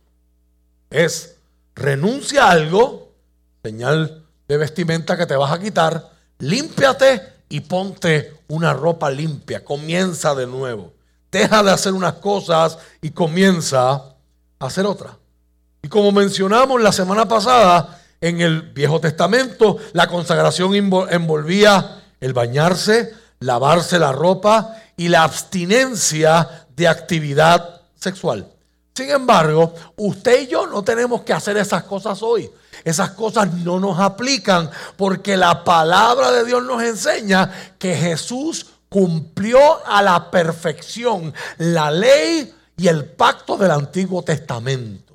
Es 0.91 1.37
renuncia 1.75 2.45
a 2.45 2.51
algo, 2.51 3.15
señal 3.63 4.22
de 4.53 4.59
vestimenta 4.59 5.17
que 5.17 5.25
te 5.25 5.35
vas 5.35 5.51
a 5.51 5.59
quitar, 5.59 6.11
límpiate 6.41 7.23
y 7.49 7.61
ponte 7.61 8.41
una 8.49 8.75
ropa 8.75 9.11
limpia, 9.11 9.65
comienza 9.65 10.35
de 10.35 10.47
nuevo. 10.47 10.93
Deja 11.31 11.63
de 11.63 11.71
hacer 11.71 11.95
unas 11.95 12.15
cosas 12.15 12.77
y 13.01 13.13
comienza 13.13 13.93
a 13.93 14.15
hacer 14.59 14.85
otras. 14.85 15.15
Y 15.81 15.89
como 15.89 16.13
mencionamos 16.13 16.83
la 16.83 16.93
semana 16.93 17.27
pasada, 17.27 17.99
en 18.21 18.43
el 18.43 18.61
Viejo 18.61 19.01
Testamento 19.01 19.79
la 19.95 20.07
consagración 20.07 20.75
envolvía 20.75 22.03
el 22.21 22.35
bañarse, 22.35 23.15
lavarse 23.41 23.99
la 23.99 24.13
ropa 24.13 24.77
y 24.99 25.09
la 25.09 25.23
abstinencia 25.23 26.67
de 26.77 26.89
actividad 26.89 27.81
sexual. 27.95 28.47
Sin 28.95 29.09
embargo, 29.09 29.75
usted 29.97 30.43
y 30.43 30.49
yo 30.49 30.67
no 30.67 30.85
tenemos 30.85 31.23
que 31.23 31.33
hacer 31.33 31.57
esas 31.57 31.85
cosas 31.85 32.23
hoy. 32.23 32.51
Esas 32.85 33.11
cosas 33.11 33.53
no 33.55 33.79
nos 33.79 33.99
aplican 33.99 34.71
porque 34.97 35.37
la 35.37 35.65
palabra 35.65 36.31
de 36.33 36.45
Dios 36.45 36.65
nos 36.65 36.83
enseña 36.83 37.51
que 37.79 37.95
Jesús 37.95 38.67
cumplió 38.89 39.59
a 39.87 40.03
la 40.03 40.31
perfección 40.31 41.33
la 41.59 41.91
ley 41.91 42.55
y 42.77 42.89
el 42.89 43.05
pacto 43.05 43.57
del 43.57 43.71
Antiguo 43.71 44.23
Testamento. 44.23 45.15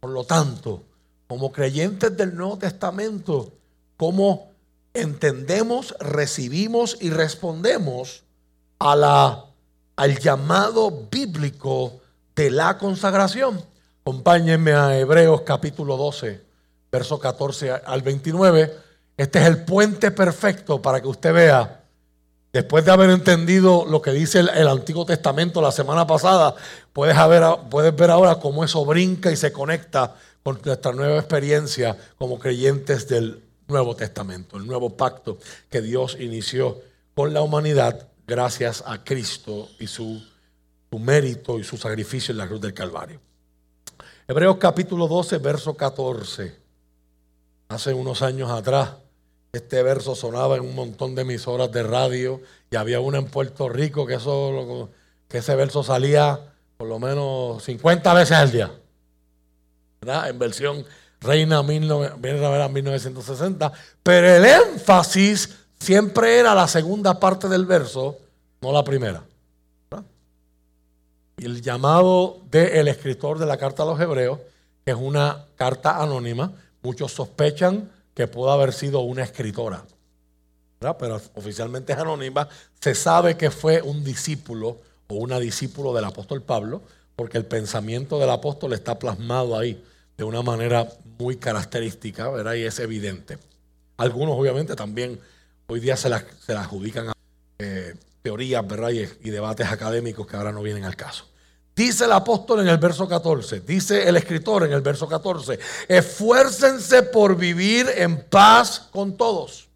Por 0.00 0.10
lo 0.10 0.24
tanto, 0.24 0.82
como 1.26 1.50
creyentes 1.50 2.16
del 2.16 2.34
Nuevo 2.34 2.58
Testamento, 2.58 3.52
¿cómo 3.96 4.52
entendemos, 4.94 5.94
recibimos 5.98 6.96
y 7.00 7.10
respondemos 7.10 8.24
a 8.78 8.96
la, 8.96 9.44
al 9.96 10.18
llamado 10.18 11.06
bíblico 11.10 12.00
de 12.34 12.50
la 12.50 12.78
consagración. 12.78 13.64
Acompáñenme 14.02 14.72
a 14.72 14.98
Hebreos 14.98 15.42
capítulo 15.42 15.96
12, 15.96 16.40
verso 16.92 17.18
14 17.18 17.70
al 17.72 18.02
29. 18.02 18.78
Este 19.16 19.40
es 19.40 19.46
el 19.46 19.64
puente 19.64 20.10
perfecto 20.10 20.82
para 20.82 21.00
que 21.00 21.08
usted 21.08 21.32
vea, 21.32 21.84
después 22.52 22.84
de 22.84 22.92
haber 22.92 23.10
entendido 23.10 23.86
lo 23.88 24.02
que 24.02 24.12
dice 24.12 24.40
el, 24.40 24.68
Antiguo 24.68 25.06
Testamento 25.06 25.62
la 25.62 25.72
semana 25.72 26.06
pasada, 26.06 26.54
puedes, 26.92 27.16
ver 27.16 28.10
ahora 28.10 28.36
cómo 28.36 28.62
eso 28.62 28.84
brinca 28.84 29.32
y 29.32 29.36
se 29.36 29.50
conecta 29.50 30.14
con 30.42 30.60
nuestra 30.64 30.92
nueva 30.92 31.18
experiencia 31.18 31.96
como 32.18 32.38
creyentes 32.38 33.08
del 33.08 33.42
Nuevo 33.68 33.96
Testamento, 33.96 34.58
el 34.58 34.66
nuevo 34.66 34.90
pacto 34.90 35.38
que 35.70 35.80
Dios 35.80 36.16
inició 36.20 36.78
con 37.14 37.32
la 37.32 37.40
humanidad 37.40 38.08
gracias 38.26 38.84
a 38.86 39.02
Cristo 39.02 39.68
y 39.78 39.86
su 39.86 40.22
su 40.92 40.98
mérito 40.98 41.58
y 41.58 41.64
su 41.64 41.78
sacrificio 41.78 42.32
en 42.32 42.38
la 42.38 42.46
cruz 42.46 42.60
del 42.60 42.74
Calvario. 42.74 43.18
Hebreos 44.28 44.58
capítulo 44.58 45.08
12, 45.08 45.38
verso 45.38 45.74
14. 45.74 46.61
Hace 47.72 47.94
unos 47.94 48.22
años 48.22 48.50
atrás, 48.50 48.90
este 49.52 49.82
verso 49.82 50.14
sonaba 50.14 50.56
en 50.56 50.62
un 50.62 50.74
montón 50.74 51.14
de 51.14 51.22
emisoras 51.22 51.72
de 51.72 51.82
radio 51.82 52.40
y 52.70 52.76
había 52.76 53.00
una 53.00 53.18
en 53.18 53.26
Puerto 53.26 53.68
Rico 53.68 54.06
que, 54.06 54.14
eso, 54.14 54.90
que 55.28 55.38
ese 55.38 55.56
verso 55.56 55.82
salía 55.82 56.38
por 56.76 56.88
lo 56.88 56.98
menos 56.98 57.62
50 57.62 58.14
veces 58.14 58.36
al 58.36 58.52
día. 58.52 58.70
¿verdad? 60.00 60.28
En 60.28 60.38
versión 60.38 60.84
Reina 61.20 61.62
1960. 61.62 63.72
Pero 64.02 64.28
el 64.28 64.44
énfasis 64.44 65.56
siempre 65.78 66.38
era 66.38 66.54
la 66.54 66.68
segunda 66.68 67.18
parte 67.18 67.48
del 67.48 67.64
verso, 67.64 68.18
no 68.60 68.72
la 68.72 68.84
primera 68.84 69.22
el 71.44 71.62
llamado 71.62 72.40
del 72.50 72.88
escritor 72.88 73.38
de 73.38 73.46
la 73.46 73.56
carta 73.56 73.82
a 73.82 73.86
los 73.86 74.00
hebreos, 74.00 74.38
que 74.84 74.92
es 74.92 74.96
una 74.96 75.44
carta 75.56 76.02
anónima, 76.02 76.52
muchos 76.82 77.12
sospechan 77.12 77.90
que 78.14 78.26
pudo 78.26 78.50
haber 78.50 78.72
sido 78.72 79.00
una 79.00 79.22
escritora, 79.22 79.84
pero 80.98 81.20
oficialmente 81.34 81.92
es 81.92 81.98
anónima, 81.98 82.48
se 82.80 82.94
sabe 82.94 83.36
que 83.36 83.50
fue 83.50 83.80
un 83.82 84.04
discípulo 84.04 84.80
o 85.08 85.14
una 85.14 85.38
discípulo 85.38 85.94
del 85.94 86.04
apóstol 86.04 86.42
Pablo, 86.42 86.82
porque 87.16 87.38
el 87.38 87.46
pensamiento 87.46 88.18
del 88.18 88.30
apóstol 88.30 88.72
está 88.72 88.98
plasmado 88.98 89.56
ahí 89.56 89.82
de 90.16 90.24
una 90.24 90.42
manera 90.42 90.88
muy 91.18 91.36
característica, 91.36 92.28
¿verdad? 92.30 92.54
Y 92.54 92.64
es 92.64 92.78
evidente. 92.78 93.38
Algunos 93.96 94.36
obviamente 94.36 94.74
también 94.74 95.20
hoy 95.68 95.80
día 95.80 95.96
se 95.96 96.08
la, 96.08 96.24
adjudican 96.48 97.08
a 97.10 97.12
eh, 97.58 97.94
teorías, 98.22 98.66
¿verdad? 98.66 98.90
y 98.90 99.30
debates 99.30 99.68
académicos 99.68 100.26
que 100.26 100.36
ahora 100.36 100.52
no 100.52 100.62
vienen 100.62 100.84
al 100.84 100.96
caso. 100.96 101.31
Dice 101.74 102.04
el 102.04 102.12
apóstol 102.12 102.60
en 102.60 102.68
el 102.68 102.76
verso 102.76 103.08
14, 103.08 103.60
dice 103.60 104.06
el 104.06 104.16
escritor 104.16 104.64
en 104.64 104.72
el 104.72 104.82
verso 104.82 105.08
14, 105.08 105.58
esfuércense 105.88 107.02
por 107.04 107.34
vivir 107.34 107.88
en 107.96 108.24
paz 108.28 108.88
con 108.92 109.16
todos 109.16 109.68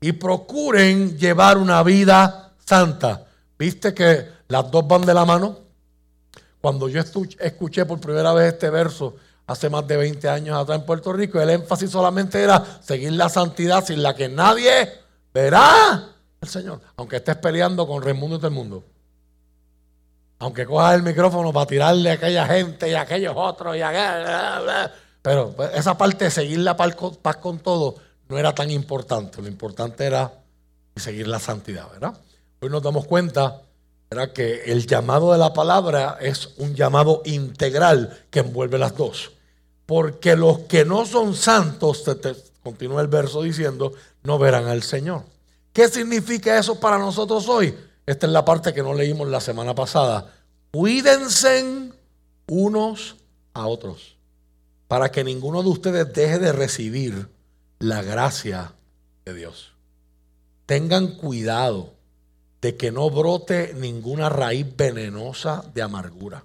y 0.00 0.10
procuren 0.12 1.16
llevar 1.16 1.56
una 1.56 1.84
vida 1.84 2.52
santa. 2.64 3.26
¿Viste 3.56 3.94
que 3.94 4.28
las 4.48 4.68
dos 4.72 4.88
van 4.88 5.02
de 5.02 5.14
la 5.14 5.24
mano? 5.24 5.58
Cuando 6.60 6.88
yo 6.88 7.00
escuché 7.00 7.86
por 7.86 8.00
primera 8.00 8.32
vez 8.32 8.54
este 8.54 8.68
verso 8.68 9.14
hace 9.46 9.70
más 9.70 9.86
de 9.86 9.96
20 9.96 10.28
años 10.28 10.60
atrás 10.60 10.80
en 10.80 10.86
Puerto 10.86 11.12
Rico, 11.12 11.40
el 11.40 11.50
énfasis 11.50 11.90
solamente 11.90 12.42
era 12.42 12.80
seguir 12.82 13.12
la 13.12 13.28
santidad 13.28 13.84
sin 13.84 14.02
la 14.02 14.16
que 14.16 14.28
nadie 14.28 14.90
verá 15.32 16.12
al 16.40 16.48
Señor, 16.48 16.80
aunque 16.96 17.16
estés 17.16 17.36
peleando 17.36 17.86
con 17.86 18.02
Raimundo 18.02 18.36
y 18.36 18.38
todo 18.40 18.48
el 18.48 18.54
mundo. 18.54 18.84
Aunque 20.40 20.66
cojas 20.66 20.94
el 20.94 21.02
micrófono 21.02 21.52
para 21.52 21.66
tirarle 21.66 22.10
a 22.10 22.14
aquella 22.14 22.46
gente 22.46 22.88
y 22.88 22.94
a 22.94 23.02
aquellos 23.02 23.34
otros 23.36 23.76
y 23.76 23.80
Pero 25.22 25.52
pues, 25.52 25.70
esa 25.74 25.98
parte 25.98 26.26
de 26.26 26.30
seguir 26.30 26.60
la 26.60 26.76
paz 26.76 27.36
con 27.36 27.58
todo 27.58 27.96
no 28.28 28.38
era 28.38 28.54
tan 28.54 28.70
importante. 28.70 29.42
Lo 29.42 29.48
importante 29.48 30.04
era 30.04 30.32
seguir 30.96 31.26
la 31.26 31.40
santidad, 31.40 31.90
¿verdad? 31.90 32.14
Hoy 32.60 32.70
nos 32.70 32.82
damos 32.82 33.06
cuenta 33.06 33.62
que 34.34 34.62
el 34.66 34.86
llamado 34.86 35.32
de 35.32 35.38
la 35.38 35.52
palabra 35.52 36.18
es 36.20 36.50
un 36.58 36.74
llamado 36.74 37.22
integral 37.24 38.24
que 38.30 38.40
envuelve 38.40 38.78
las 38.78 38.96
dos. 38.96 39.32
Porque 39.86 40.36
los 40.36 40.60
que 40.60 40.84
no 40.84 41.04
son 41.04 41.34
santos, 41.34 42.04
continúa 42.62 43.00
el 43.00 43.08
verso 43.08 43.42
diciendo, 43.42 43.92
no 44.22 44.38
verán 44.38 44.66
al 44.66 44.82
Señor. 44.82 45.24
¿Qué 45.72 45.88
significa 45.88 46.58
eso 46.58 46.78
para 46.78 46.98
nosotros 46.98 47.48
hoy? 47.48 47.74
Esta 48.08 48.24
es 48.24 48.32
la 48.32 48.42
parte 48.42 48.72
que 48.72 48.82
no 48.82 48.94
leímos 48.94 49.28
la 49.28 49.38
semana 49.38 49.74
pasada. 49.74 50.32
Cuídense 50.70 51.90
unos 52.46 53.16
a 53.52 53.66
otros 53.66 54.16
para 54.86 55.10
que 55.10 55.24
ninguno 55.24 55.62
de 55.62 55.68
ustedes 55.68 56.10
deje 56.14 56.38
de 56.38 56.52
recibir 56.52 57.28
la 57.78 58.00
gracia 58.00 58.72
de 59.26 59.34
Dios. 59.34 59.74
Tengan 60.64 61.16
cuidado 61.16 61.92
de 62.62 62.78
que 62.78 62.90
no 62.92 63.10
brote 63.10 63.74
ninguna 63.74 64.30
raíz 64.30 64.66
venenosa 64.74 65.62
de 65.74 65.82
amargura, 65.82 66.44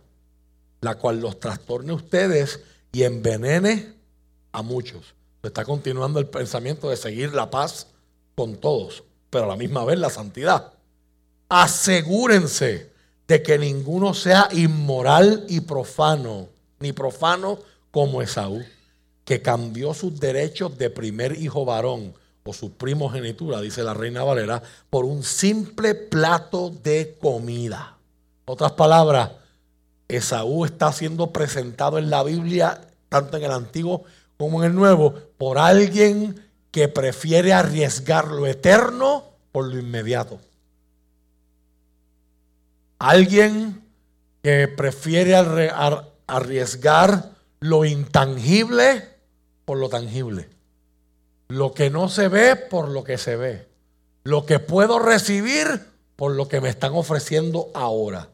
la 0.82 0.96
cual 0.96 1.22
los 1.22 1.40
trastorne 1.40 1.94
a 1.94 1.96
ustedes 1.96 2.60
y 2.92 3.04
envenene 3.04 3.94
a 4.52 4.64
muchos. 4.64 5.16
Está 5.42 5.64
continuando 5.64 6.20
el 6.20 6.28
pensamiento 6.28 6.90
de 6.90 6.98
seguir 6.98 7.34
la 7.34 7.50
paz 7.50 7.88
con 8.36 8.58
todos, 8.58 9.06
pero 9.30 9.46
a 9.46 9.48
la 9.48 9.56
misma 9.56 9.86
vez 9.86 9.98
la 9.98 10.10
santidad. 10.10 10.73
Asegúrense 11.50 12.92
de 13.28 13.44
que 13.44 13.58
ninguno 13.58 14.14
sea 14.14 14.50
inmoral 14.52 15.46
y 15.48 15.62
profano, 15.62 16.48
ni 16.80 16.92
profano 16.92 17.60
como 17.92 18.22
Esaú, 18.22 18.64
que 19.26 19.42
cambió 19.42 19.94
sus 19.94 20.20
derechos 20.20 20.78
de 20.78 20.90
primer 20.90 21.40
hijo 21.40 21.66
varón 21.66 22.14
o 22.44 22.54
su 22.54 22.74
primogenitura, 22.74 23.62
dice 23.62 23.84
la 23.84 23.94
reina 23.94 24.24
Valera, 24.24 24.62
por 24.90 25.06
un 25.06 25.24
simple 25.24 25.96
plato 25.96 26.70
de 26.84 27.18
comida. 27.20 27.98
Otras 28.46 28.74
palabras, 28.74 29.32
Esaú 30.08 30.66
está 30.66 30.92
siendo 30.92 31.32
presentado 31.32 31.98
en 31.98 32.10
la 32.10 32.24
Biblia, 32.24 32.82
tanto 33.08 33.38
en 33.38 33.44
el 33.44 33.52
Antiguo 33.52 34.04
como 34.38 34.62
en 34.64 34.72
el 34.72 34.76
Nuevo, 34.76 35.14
por 35.38 35.58
alguien 35.58 36.44
que 36.72 36.88
prefiere 36.88 37.54
arriesgar 37.54 38.28
lo 38.28 38.46
eterno 38.46 39.24
por 39.52 39.68
lo 39.68 39.80
inmediato. 39.80 40.40
Alguien 43.04 43.84
que 44.42 44.70
prefiere 44.70 45.36
arriesgar 46.26 47.32
lo 47.60 47.84
intangible 47.84 49.10
por 49.66 49.78
lo 49.78 49.90
tangible. 49.90 50.48
Lo 51.50 51.74
que 51.74 51.90
no 51.90 52.08
se 52.08 52.30
ve 52.30 52.56
por 52.56 52.88
lo 52.88 53.04
que 53.04 53.18
se 53.18 53.36
ve. 53.36 53.68
Lo 54.24 54.46
que 54.46 54.60
puedo 54.60 55.00
recibir 55.00 55.68
por 56.16 56.32
lo 56.32 56.48
que 56.48 56.62
me 56.62 56.70
están 56.70 56.94
ofreciendo 56.94 57.72
ahora. 57.74 58.30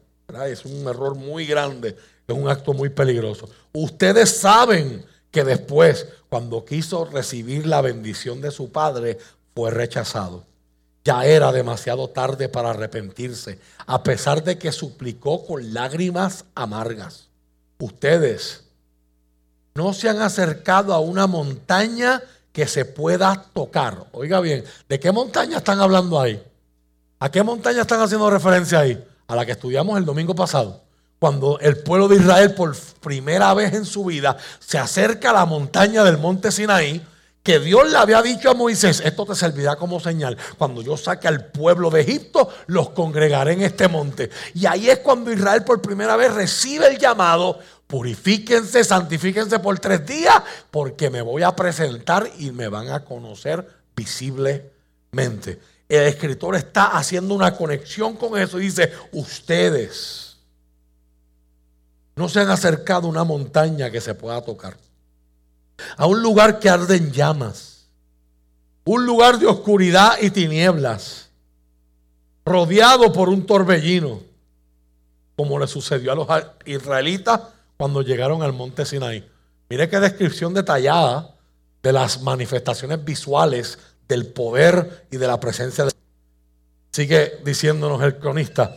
Es 0.46 0.64
un 0.64 0.86
error 0.86 1.16
muy 1.16 1.46
grande, 1.46 1.96
es 2.28 2.36
un 2.36 2.48
acto 2.48 2.72
muy 2.72 2.90
peligroso. 2.90 3.48
Ustedes 3.72 4.30
saben 4.30 5.04
que 5.32 5.42
después, 5.42 6.06
cuando 6.28 6.64
quiso 6.64 7.06
recibir 7.06 7.66
la 7.66 7.80
bendición 7.80 8.40
de 8.40 8.52
su 8.52 8.70
padre, 8.70 9.18
fue 9.52 9.72
rechazado. 9.72 10.44
Ya 11.04 11.24
era 11.24 11.50
demasiado 11.52 12.08
tarde 12.10 12.48
para 12.48 12.70
arrepentirse, 12.70 13.58
a 13.86 14.02
pesar 14.02 14.44
de 14.44 14.58
que 14.58 14.70
suplicó 14.70 15.46
con 15.46 15.72
lágrimas 15.72 16.44
amargas. 16.54 17.28
Ustedes 17.78 18.64
no 19.74 19.94
se 19.94 20.08
han 20.08 20.20
acercado 20.20 20.92
a 20.92 21.00
una 21.00 21.26
montaña 21.26 22.22
que 22.52 22.66
se 22.66 22.84
pueda 22.84 23.46
tocar. 23.54 24.06
Oiga 24.12 24.40
bien, 24.40 24.64
¿de 24.88 25.00
qué 25.00 25.12
montaña 25.12 25.58
están 25.58 25.80
hablando 25.80 26.20
ahí? 26.20 26.42
¿A 27.18 27.30
qué 27.30 27.42
montaña 27.42 27.82
están 27.82 28.00
haciendo 28.00 28.28
referencia 28.30 28.80
ahí? 28.80 29.02
A 29.26 29.36
la 29.36 29.46
que 29.46 29.52
estudiamos 29.52 29.96
el 29.98 30.04
domingo 30.04 30.34
pasado. 30.34 30.82
Cuando 31.18 31.58
el 31.60 31.78
pueblo 31.78 32.08
de 32.08 32.16
Israel 32.16 32.54
por 32.54 32.74
primera 33.00 33.52
vez 33.54 33.74
en 33.74 33.84
su 33.84 34.06
vida 34.06 34.36
se 34.58 34.78
acerca 34.78 35.30
a 35.30 35.34
la 35.34 35.46
montaña 35.46 36.02
del 36.02 36.18
monte 36.18 36.50
Sinaí, 36.50 37.06
que 37.42 37.58
Dios 37.58 37.90
le 37.90 37.96
había 37.96 38.22
dicho 38.22 38.50
a 38.50 38.54
Moisés, 38.54 39.02
esto 39.04 39.24
te 39.24 39.34
servirá 39.34 39.76
como 39.76 39.98
señal. 39.98 40.36
Cuando 40.58 40.82
yo 40.82 40.96
saque 40.96 41.26
al 41.26 41.46
pueblo 41.46 41.90
de 41.90 42.02
Egipto, 42.02 42.48
los 42.66 42.90
congregaré 42.90 43.54
en 43.54 43.62
este 43.62 43.88
monte. 43.88 44.30
Y 44.54 44.66
ahí 44.66 44.90
es 44.90 44.98
cuando 44.98 45.32
Israel 45.32 45.64
por 45.64 45.80
primera 45.80 46.16
vez 46.16 46.34
recibe 46.34 46.88
el 46.88 46.98
llamado, 46.98 47.58
Purifíquense, 47.90 48.84
santifíquense 48.84 49.58
por 49.58 49.76
tres 49.80 50.06
días, 50.06 50.40
porque 50.70 51.10
me 51.10 51.22
voy 51.22 51.42
a 51.42 51.56
presentar 51.56 52.30
y 52.38 52.52
me 52.52 52.68
van 52.68 52.88
a 52.88 53.04
conocer 53.04 53.66
visiblemente. 53.96 55.58
El 55.88 56.04
escritor 56.04 56.54
está 56.54 56.96
haciendo 56.96 57.34
una 57.34 57.56
conexión 57.56 58.14
con 58.14 58.38
eso 58.38 58.60
y 58.60 58.66
dice, 58.66 58.92
ustedes 59.10 60.36
no 62.14 62.28
se 62.28 62.38
han 62.38 62.50
acercado 62.50 63.08
a 63.08 63.10
una 63.10 63.24
montaña 63.24 63.90
que 63.90 64.00
se 64.00 64.14
pueda 64.14 64.40
tocar, 64.40 64.76
a 65.96 66.06
un 66.06 66.22
lugar 66.22 66.58
que 66.58 66.68
arde 66.68 66.96
en 66.96 67.12
llamas, 67.12 67.86
un 68.84 69.06
lugar 69.06 69.38
de 69.38 69.46
oscuridad 69.46 70.18
y 70.20 70.30
tinieblas, 70.30 71.30
rodeado 72.44 73.12
por 73.12 73.28
un 73.28 73.46
torbellino, 73.46 74.20
como 75.36 75.58
le 75.58 75.66
sucedió 75.66 76.12
a 76.12 76.14
los 76.14 76.28
israelitas 76.66 77.40
cuando 77.76 78.02
llegaron 78.02 78.42
al 78.42 78.52
monte 78.52 78.84
Sinaí. 78.84 79.26
Mire 79.68 79.88
qué 79.88 80.00
descripción 80.00 80.52
detallada 80.52 81.34
de 81.82 81.92
las 81.92 82.22
manifestaciones 82.22 83.02
visuales 83.04 83.78
del 84.08 84.26
poder 84.26 85.06
y 85.10 85.16
de 85.16 85.26
la 85.26 85.38
presencia 85.38 85.84
de 85.84 85.92
Sigue 86.92 87.38
diciéndonos 87.44 88.02
el 88.02 88.18
cronista. 88.18 88.76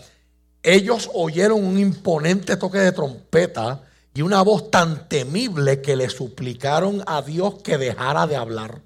Ellos 0.62 1.10
oyeron 1.14 1.66
un 1.66 1.80
imponente 1.80 2.56
toque 2.58 2.78
de 2.78 2.92
trompeta 2.92 3.82
y 4.14 4.22
una 4.22 4.42
voz 4.42 4.70
tan 4.70 5.10
temible 5.10 5.82
que 5.82 5.96
le 5.96 6.10
suplicaron 6.10 7.04
a 7.08 7.22
Dios 7.22 7.56
que 7.64 7.78
dejara 7.78 8.28
de 8.28 8.36
hablar. 8.36 8.82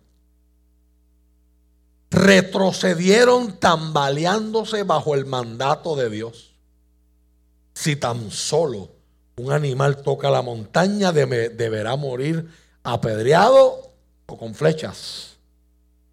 Retrocedieron 2.10 3.60
tambaleándose 3.60 4.84
bajo 4.84 5.16
el 5.16 5.26
mandato 5.26 5.96
de 5.98 6.10
Dios. 6.10 6.54
Si 7.74 7.98
tan 7.98 8.32
solo 8.32 8.90
un 9.36 9.52
animal 9.52 10.02
toca 10.02 10.32
la 10.32 10.42
montaña, 10.42 11.12
deberá 11.12 11.96
morir 11.98 12.50
apedreado 12.84 13.92
o 14.26 14.38
con 14.38 14.56
flechas. 14.56 15.36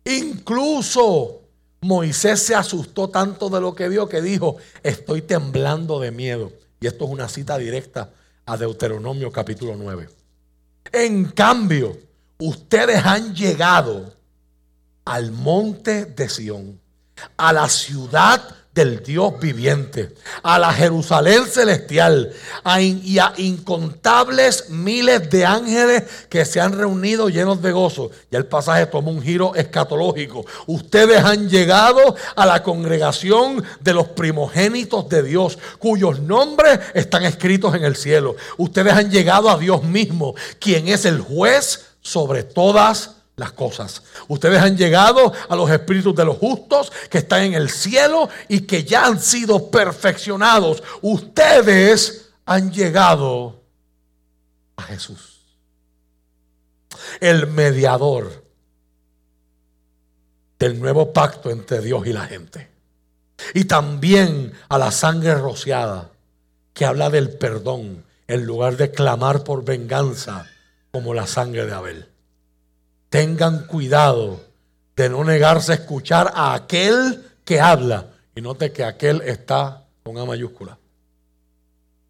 Incluso 0.05 1.43
Moisés 1.81 2.43
se 2.43 2.55
asustó 2.55 3.09
tanto 3.09 3.49
de 3.49 3.61
lo 3.61 3.75
que 3.75 3.89
vio 3.89 4.09
que 4.09 4.21
dijo, 4.21 4.57
estoy 4.83 5.23
temblando 5.23 6.01
de 6.01 6.11
miedo. 6.11 6.53
Y 6.81 6.89
esto 6.89 7.05
es 7.05 7.11
una 7.13 7.29
cita 7.29 7.57
directa 7.57 8.11
a 8.47 8.57
Deuteronomio 8.57 9.31
capítulo 9.31 9.75
9. 9.77 10.09
En 10.93 11.27
cambio, 11.27 11.99
ustedes 12.39 13.05
han 13.05 13.35
llegado 13.35 14.15
al 15.05 15.33
monte 15.33 16.07
de 16.07 16.29
Sión, 16.29 16.81
a 17.37 17.53
la 17.53 17.69
ciudad 17.69 18.64
del 18.75 19.05
Dios 19.05 19.39
viviente, 19.41 20.15
a 20.43 20.59
la 20.59 20.73
Jerusalén 20.73 21.45
celestial 21.47 22.33
y 22.81 23.19
a 23.19 23.33
incontables 23.37 24.69
miles 24.71 25.31
de 25.31 25.47
ángeles 25.47 26.03
que 26.29 26.45
se 26.45 26.61
han 26.61 26.73
reunido 26.73 27.29
llenos 27.29 27.63
de 27.63 27.71
gozo. 27.71 28.11
Y 28.33 28.37
el 28.37 28.47
pasaje 28.47 28.87
toma 28.87 29.11
un 29.11 29.23
giro 29.23 29.55
escatológico. 29.55 30.45
Ustedes 30.67 31.23
han 31.23 31.49
llegado 31.49 32.17
a 32.35 32.47
la 32.47 32.65
congregación 32.65 33.63
de 33.79 33.95
los 33.95 34.09
primogénitos 34.09 35.09
de 35.09 35.23
Dios, 35.23 35.57
cuyos 35.79 36.19
nombres 36.19 36.81
están 36.95 37.23
escritos 37.25 37.77
en 37.77 37.85
el 37.85 37.95
cielo. 37.95 38.35
Ustedes 38.57 38.93
han 38.93 39.11
llegado 39.11 39.51
a 39.51 39.59
Dios 39.59 39.85
mismo, 39.85 40.35
quien 40.59 40.89
es 40.89 41.05
el 41.05 41.21
juez 41.21 41.87
sobre 42.03 42.43
todas 42.43 43.14
las 43.37 43.53
cosas. 43.53 44.03
Ustedes 44.29 44.61
han 44.61 44.77
llegado 44.77 45.33
a 45.49 45.57
los 45.57 45.71
espíritus 45.71 46.15
de 46.15 46.25
los 46.25 46.39
justos 46.39 46.93
que 47.11 47.19
están 47.19 47.43
en 47.43 47.55
el 47.55 47.71
cielo 47.71 48.29
y 48.49 48.61
que 48.61 48.85
ya 48.85 49.07
han 49.07 49.21
sido 49.21 49.71
perfeccionados. 49.71 50.83
Ustedes 51.03 52.31
han 52.47 52.73
llegado 52.73 53.63
a 54.77 54.83
Jesús, 54.83 55.41
el 57.21 57.47
mediador 57.49 58.45
del 60.59 60.81
nuevo 60.81 61.13
pacto 61.13 61.51
entre 61.51 61.81
Dios 61.81 62.07
y 62.07 62.13
la 62.13 62.27
gente. 62.27 62.71
Y 63.53 63.65
también 63.65 64.53
a 64.69 64.79
la 64.79 64.93
sangre 64.93 65.35
rociada 65.35 66.11
que 66.73 66.85
habla 66.85 67.11
del 67.11 67.31
perdón 67.31 68.05
en 68.27 68.47
lugar 68.47 68.77
de 68.77 68.91
clamar 68.91 69.45
por 69.45 69.65
venganza 69.65 70.47
como 70.93 71.15
la 71.15 71.27
sangre 71.27 71.67
de 71.67 71.73
Abel 71.73 72.14
tengan 73.15 73.69
cuidado 73.69 74.41
de 74.97 75.09
no 75.09 75.23
negarse 75.23 75.71
a 75.71 75.77
escuchar 75.77 76.33
a 76.35 76.53
aquel 76.53 77.25
que 77.45 77.61
habla. 77.61 78.09
Y 78.35 78.41
note 78.41 78.73
que 78.73 78.83
aquel 78.83 79.23
está 79.23 79.85
con 80.03 80.19
A 80.19 80.25
mayúscula. 80.25 80.77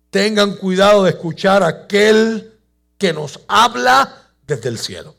tengan 0.09 0.57
cuidado 0.57 1.05
de 1.05 1.11
escuchar 1.11 1.63
a 1.63 1.67
aquel 1.67 2.55
que 2.97 3.13
nos 3.13 3.41
habla 3.49 4.31
desde 4.47 4.71
el 4.71 4.79
cielo. 4.79 5.15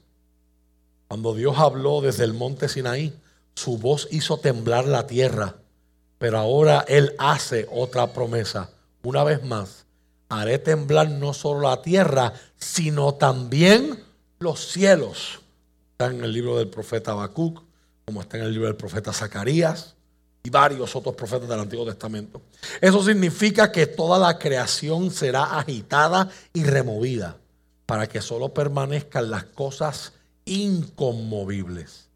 Cuando 1.08 1.36
Dios 1.36 1.56
habló 1.60 2.02
desde 2.02 2.24
el 2.24 2.34
monte 2.34 2.68
Sinaí, 2.68 3.14
su 3.54 3.78
voz 3.78 4.08
hizo 4.10 4.40
temblar 4.40 4.86
la 4.88 5.06
tierra, 5.06 5.54
pero 6.18 6.40
ahora 6.40 6.84
Él 6.88 7.14
hace 7.20 7.68
otra 7.72 8.12
promesa. 8.12 8.72
Una 9.04 9.24
vez 9.24 9.44
más, 9.44 9.86
haré 10.30 10.58
temblar 10.58 11.12
no 11.12 11.36
solo 11.36 11.70
la 11.70 11.84
tierra, 11.84 12.34
sino 12.58 13.14
también 13.14 14.04
los 14.40 14.72
cielos. 14.72 15.45
Está 15.96 16.08
en 16.08 16.26
el 16.26 16.34
libro 16.34 16.58
del 16.58 16.68
profeta 16.68 17.14
Habacuc, 17.14 17.64
como 18.04 18.20
está 18.20 18.38
en 18.38 18.44
el 18.44 18.52
libro 18.52 18.68
del 18.68 18.76
profeta 18.76 19.14
Zacarías 19.14 19.96
y 20.44 20.50
varios 20.50 20.94
otros 20.94 21.16
profetas 21.16 21.48
del 21.48 21.62
Antiguo 21.62 21.86
Testamento. 21.86 22.42
Eso 22.82 23.02
significa 23.02 23.72
que 23.72 23.88
toda 23.88 24.20
la 24.20 24.38
creación 24.38 25.10
será 25.10 25.58
agitada 25.58 26.30
y 26.52 26.66
removida 26.66 27.38
para 27.86 28.08
que 28.08 28.20
solo 28.20 28.54
permanezcan 28.54 29.32
las 29.32 29.46
cosas 29.46 30.12
inconmovibles. 30.44 32.10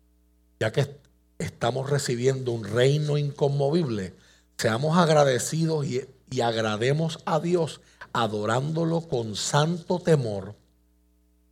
Ya 0.59 0.73
que 0.73 0.97
estamos 1.37 1.89
recibiendo 1.89 2.51
un 2.51 2.65
reino 2.65 3.17
inconmovible, 3.17 4.13
seamos 4.57 4.97
agradecidos 4.97 5.85
y, 5.85 6.05
y 6.29 6.41
agrademos 6.41 7.19
a 7.23 7.39
Dios 7.39 7.79
adorándolo 8.11 9.07
con 9.07 9.37
santo 9.37 9.99
temor 9.99 10.55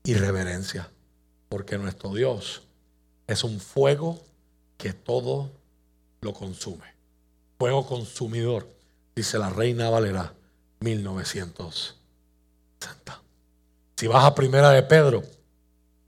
y 0.04 0.14
reverencia, 0.16 0.92
porque 1.50 1.78
nuestro 1.78 2.14
Dios 2.14 2.64
es 3.28 3.44
un 3.44 3.60
fuego 3.60 4.22
que 4.78 4.94
todo 4.94 5.52
lo 6.22 6.34
consume. 6.34 6.86
Fuego 7.58 7.86
consumidor, 7.86 8.68
dice 9.16 9.38
la 9.40 9.50
Reina 9.50 9.90
Valera 9.90 10.34
1960. 10.80 13.22
Si 13.96 14.08
vas 14.08 14.26
a 14.26 14.36
Primera 14.36 14.72
de 14.72 14.84
Pedro, 14.84 15.24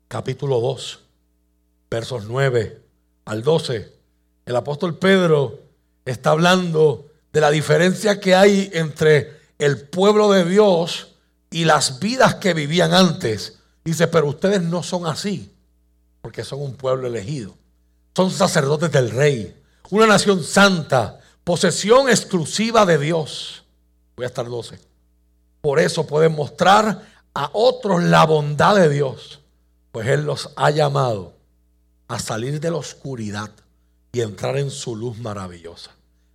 capítulo 0.08 0.60
2, 0.60 1.00
versos 1.90 2.26
9 2.26 2.82
al 3.26 3.44
12, 3.44 3.94
el 4.46 4.56
apóstol 4.56 4.98
Pedro 4.98 5.60
está 6.06 6.32
hablando 6.32 7.08
de 7.32 7.42
la 7.42 7.52
diferencia 7.52 8.20
que 8.20 8.36
hay 8.36 8.70
entre 8.74 9.40
el 9.60 9.88
pueblo 9.88 10.32
de 10.32 10.46
Dios 10.46 11.10
y 11.52 11.66
las 11.66 12.00
vidas 12.00 12.36
que 12.36 12.54
vivían 12.54 12.94
antes. 12.94 13.59
Dice, 13.84 14.08
pero 14.08 14.28
ustedes 14.28 14.62
no 14.62 14.84
son 14.84 15.06
así, 15.08 15.52
porque 16.22 16.44
son 16.44 16.62
un 16.62 16.76
pueblo 16.76 17.08
elegido. 17.08 17.56
Son 18.16 18.32
sacerdotes 18.32 18.92
del 18.92 19.12
rey, 19.12 19.56
una 19.90 20.08
nación 20.08 20.44
santa, 20.44 21.20
posesión 21.44 22.10
exclusiva 22.10 22.86
de 22.86 22.98
Dios. 22.98 23.64
Voy 24.16 24.26
a 24.26 24.28
estar 24.28 24.46
12. 24.46 24.80
Por 25.62 25.80
eso 25.80 26.06
pueden 26.06 26.36
mostrar 26.36 27.06
a 27.34 27.50
otros 27.54 28.04
la 28.04 28.26
bondad 28.26 28.76
de 28.76 28.90
Dios, 28.90 29.40
pues 29.92 30.08
Él 30.08 30.26
los 30.26 30.50
ha 30.56 30.70
llamado 30.70 31.34
a 32.08 32.20
salir 32.20 32.60
de 32.60 32.72
la 32.72 32.78
oscuridad 32.78 33.52
y 34.12 34.22
entrar 34.22 34.58
en 34.58 34.72
su 34.72 34.96
luz 34.96 35.18
maravillosa. 35.20 35.92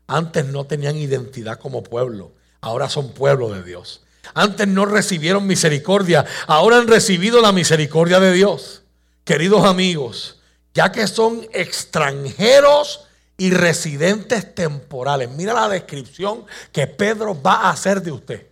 Antes 0.06 0.46
no 0.46 0.64
tenían 0.64 0.96
identidad 0.96 1.58
como 1.58 1.82
pueblo, 1.82 2.32
ahora 2.60 2.88
son 2.88 3.12
pueblo 3.12 3.50
de 3.50 3.62
Dios. 3.62 4.03
Antes 4.32 4.66
no 4.66 4.86
recibieron 4.86 5.46
misericordia, 5.46 6.24
ahora 6.46 6.78
han 6.78 6.88
recibido 6.88 7.40
la 7.40 7.52
misericordia 7.52 8.20
de 8.20 8.32
Dios. 8.32 8.82
Queridos 9.24 9.64
amigos, 9.64 10.40
ya 10.72 10.90
que 10.92 11.06
son 11.06 11.46
extranjeros 11.52 13.06
y 13.36 13.50
residentes 13.50 14.54
temporales, 14.54 15.30
mira 15.30 15.52
la 15.52 15.68
descripción 15.68 16.44
que 16.72 16.86
Pedro 16.86 17.40
va 17.40 17.54
a 17.54 17.70
hacer 17.70 18.02
de 18.02 18.12
usted. 18.12 18.46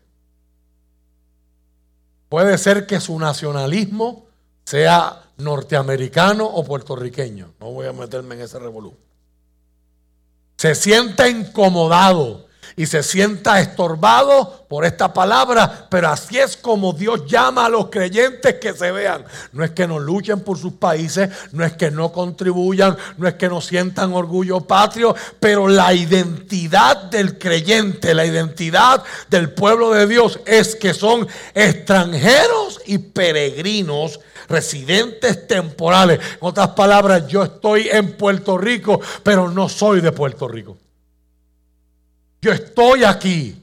Puede 2.29 2.57
ser 2.59 2.87
que 2.87 3.01
su 3.01 3.19
nacionalismo 3.19 4.27
sea 4.65 5.23
norteamericano 5.37 6.47
o 6.47 6.65
puertorriqueño. 6.65 7.53
No 7.61 7.73
voy 7.73 7.87
a 7.87 7.93
meterme 7.93 8.37
en 8.37 8.43
ese 8.43 8.59
revolú. 8.59 8.97
Se 10.57 10.75
sienta 10.75 11.29
incomodado 11.29 12.47
y 12.77 12.87
se 12.87 13.03
sienta 13.03 13.61
estorbado 13.61 14.67
por 14.69 14.85
esta 14.85 15.13
palabra, 15.13 15.87
pero 15.91 16.09
así 16.09 16.39
es 16.39 16.57
como 16.57 16.93
Dios 16.93 17.27
llama 17.27 17.67
a 17.67 17.69
los 17.69 17.91
creyentes 17.91 18.55
que 18.55 18.73
se 18.73 18.91
vean. 18.91 19.25
No 19.53 19.65
es 19.65 19.73
que 19.73 19.87
no 19.87 19.99
luchen 19.99 20.41
por 20.41 20.59
sus 20.59 20.75
países, 20.75 21.29
no 21.53 21.65
es 21.65 21.75
que 21.75 21.91
no 21.91 22.13
contribuyan, 22.13 22.97
no 23.19 23.29
es 23.29 23.35
que 23.35 23.49
no 23.49 23.61
sientan 23.61 24.13
orgullo 24.13 24.63
patrio, 24.63 25.15
pero 25.39 25.69
la 25.69 25.93
identidad 25.93 27.05
del 27.05 27.39
creyente, 27.39 28.15
la 28.15 28.25
identidad 28.25 29.03
del 29.29 29.51
pueblo 29.51 29.91
de 29.91 30.07
Dios 30.07 30.41
es 30.47 30.75
que 30.75 30.95
son 30.95 31.29
extranjeros 31.55 32.81
y 32.87 32.99
peregrinos 32.99 34.21
residentes 34.49 35.47
temporales. 35.47 36.19
En 36.19 36.39
otras 36.41 36.69
palabras, 36.69 37.27
yo 37.29 37.43
estoy 37.43 37.89
en 37.91 38.13
Puerto 38.17 38.57
Rico, 38.59 39.01
pero 39.23 39.51
no 39.51 39.69
soy 39.69 40.01
de 40.01 40.13
Puerto 40.13 40.49
Rico. 40.49 40.79
Yo 42.43 42.51
estoy 42.51 43.05
aquí, 43.05 43.57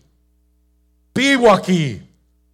vivo 1.13 1.51
aquí, 1.51 2.01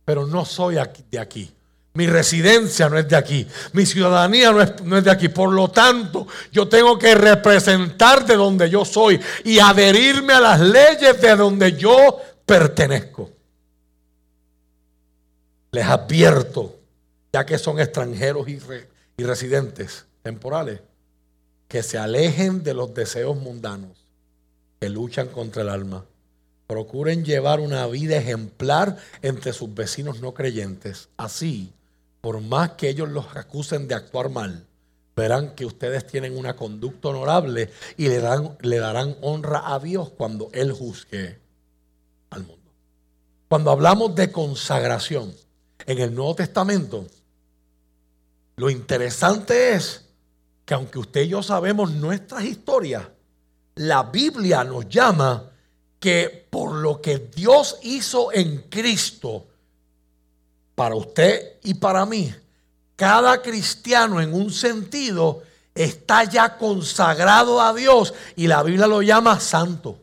pero 0.03 0.25
no 0.25 0.43
soy 0.43 0.75
de 1.11 1.19
aquí. 1.19 1.51
Mi 1.93 2.07
residencia 2.07 2.89
no 2.89 2.97
es 2.97 3.07
de 3.07 3.15
aquí. 3.15 3.47
Mi 3.73 3.85
ciudadanía 3.85 4.51
no 4.51 4.59
es, 4.59 4.83
no 4.83 4.97
es, 4.97 5.03
de 5.03 5.11
aquí. 5.11 5.29
Por 5.29 5.51
lo 5.51 5.69
tanto, 5.69 6.27
yo 6.51 6.67
tengo 6.67 6.97
que 6.97 7.13
representar 7.13 8.25
de 8.25 8.35
donde 8.35 8.69
yo 8.71 8.83
soy 8.83 9.21
y 9.43 9.59
adherirme 9.59 10.33
a 10.33 10.41
las 10.41 10.59
leyes 10.59 11.21
de 11.21 11.35
donde 11.35 11.73
yo 11.73 12.19
pertenezco. 12.43 13.29
Les 15.71 15.85
advierto, 15.85 16.75
ya 17.31 17.45
que 17.45 17.59
son 17.59 17.79
extranjeros 17.79 18.49
y, 18.49 18.59
y 19.15 19.23
residentes 19.23 20.07
temporales, 20.23 20.81
que 21.67 21.83
se 21.83 21.99
alejen 21.99 22.63
de 22.63 22.73
los 22.73 22.93
deseos 22.95 23.37
mundanos 23.37 23.91
que 24.79 24.89
luchan 24.89 25.27
contra 25.27 25.61
el 25.61 25.69
alma 25.69 26.03
Procuren 26.67 27.23
llevar 27.23 27.59
una 27.59 27.85
vida 27.87 28.17
ejemplar 28.17 28.97
entre 29.21 29.53
sus 29.53 29.73
vecinos 29.73 30.21
no 30.21 30.33
creyentes. 30.33 31.09
Así, 31.17 31.73
por 32.21 32.41
más 32.41 32.71
que 32.71 32.89
ellos 32.89 33.09
los 33.09 33.35
acusen 33.35 33.87
de 33.87 33.95
actuar 33.95 34.29
mal, 34.29 34.65
verán 35.15 35.55
que 35.55 35.65
ustedes 35.65 36.05
tienen 36.05 36.37
una 36.37 36.55
conducta 36.55 37.09
honorable 37.09 37.71
y 37.97 38.07
le, 38.07 38.19
darán 38.19 39.15
honra 39.21 39.73
a 39.73 39.79
Dios 39.79 40.09
cuando 40.09 40.49
Él 40.51 40.71
juzgue 40.71 41.39
al 42.31 42.41
mundo. 42.41 42.71
Cuando 43.47 43.71
hablamos 43.71 44.15
de 44.15 44.31
consagración 44.31 45.33
en 45.85 45.99
el 45.99 46.13
Nuevo 46.13 46.35
Testamento, 46.35 47.05
lo 48.57 48.69
interesante 48.69 49.73
es 49.73 50.05
que 50.65 50.73
aunque 50.73 50.99
usted 50.99 51.21
y 51.21 51.29
yo 51.29 51.43
sabemos 51.43 51.91
nuestras 51.91 52.43
historias, 52.43 53.07
la 53.75 54.03
Biblia 54.03 54.63
nos 54.63 54.89
llama 54.89 55.51
que 56.05 56.45
por 56.51 56.71
lo 56.71 57.01
que 57.01 57.17
Dios 57.17 57.79
hizo 57.81 58.31
en 58.31 58.67
Cristo, 58.69 59.43
para 60.75 60.93
usted 60.93 61.53
y 61.63 61.73
para 61.73 62.05
mí, 62.05 62.31
cada 62.95 63.41
cristiano 63.41 64.21
en 64.21 64.31
un 64.31 64.51
sentido 64.51 65.41
está 65.73 66.23
ya 66.25 66.59
consagrado 66.59 67.59
a 67.59 67.73
Dios 67.73 68.13
y 68.35 68.45
la 68.45 68.61
Biblia 68.61 68.85
lo 68.85 69.01
llama 69.01 69.39
santo. 69.39 69.97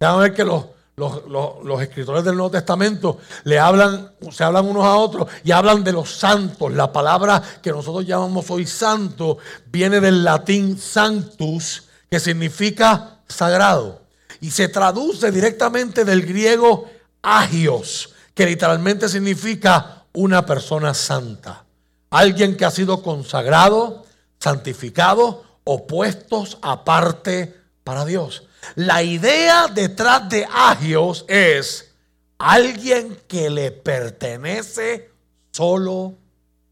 a 0.00 0.16
ver 0.16 0.34
que 0.34 0.44
los, 0.44 0.64
los, 0.96 1.80
escritores 1.80 2.24
del 2.24 2.34
Nuevo 2.34 2.50
Testamento 2.50 3.18
le 3.44 3.60
hablan, 3.60 4.10
se 4.32 4.42
hablan 4.42 4.66
unos 4.66 4.84
a 4.84 4.96
otros 4.96 5.28
y 5.44 5.52
hablan 5.52 5.84
de 5.84 5.92
los 5.92 6.10
santos. 6.10 6.72
La 6.72 6.92
palabra 6.92 7.40
que 7.62 7.70
nosotros 7.70 8.04
llamamos 8.04 8.50
hoy 8.50 8.66
santo 8.66 9.38
viene 9.66 10.00
del 10.00 10.24
latín 10.24 10.76
sanctus, 10.76 11.84
que 12.10 12.18
significa 12.18 13.20
sagrado 13.28 14.03
y 14.40 14.50
se 14.50 14.68
traduce 14.68 15.30
directamente 15.30 16.04
del 16.04 16.24
griego 16.24 16.90
agios, 17.22 18.14
que 18.34 18.46
literalmente 18.46 19.08
significa 19.08 20.04
una 20.12 20.44
persona 20.44 20.94
santa. 20.94 21.64
Alguien 22.10 22.56
que 22.56 22.64
ha 22.64 22.70
sido 22.70 23.02
consagrado, 23.02 24.04
santificado 24.38 25.44
o 25.64 25.86
puestos 25.86 26.58
aparte 26.62 27.54
para 27.82 28.04
Dios. 28.04 28.44
La 28.76 29.02
idea 29.02 29.68
detrás 29.68 30.28
de 30.28 30.46
agios 30.50 31.24
es 31.28 31.90
alguien 32.38 33.18
que 33.26 33.50
le 33.50 33.70
pertenece 33.70 35.10
solo 35.50 36.14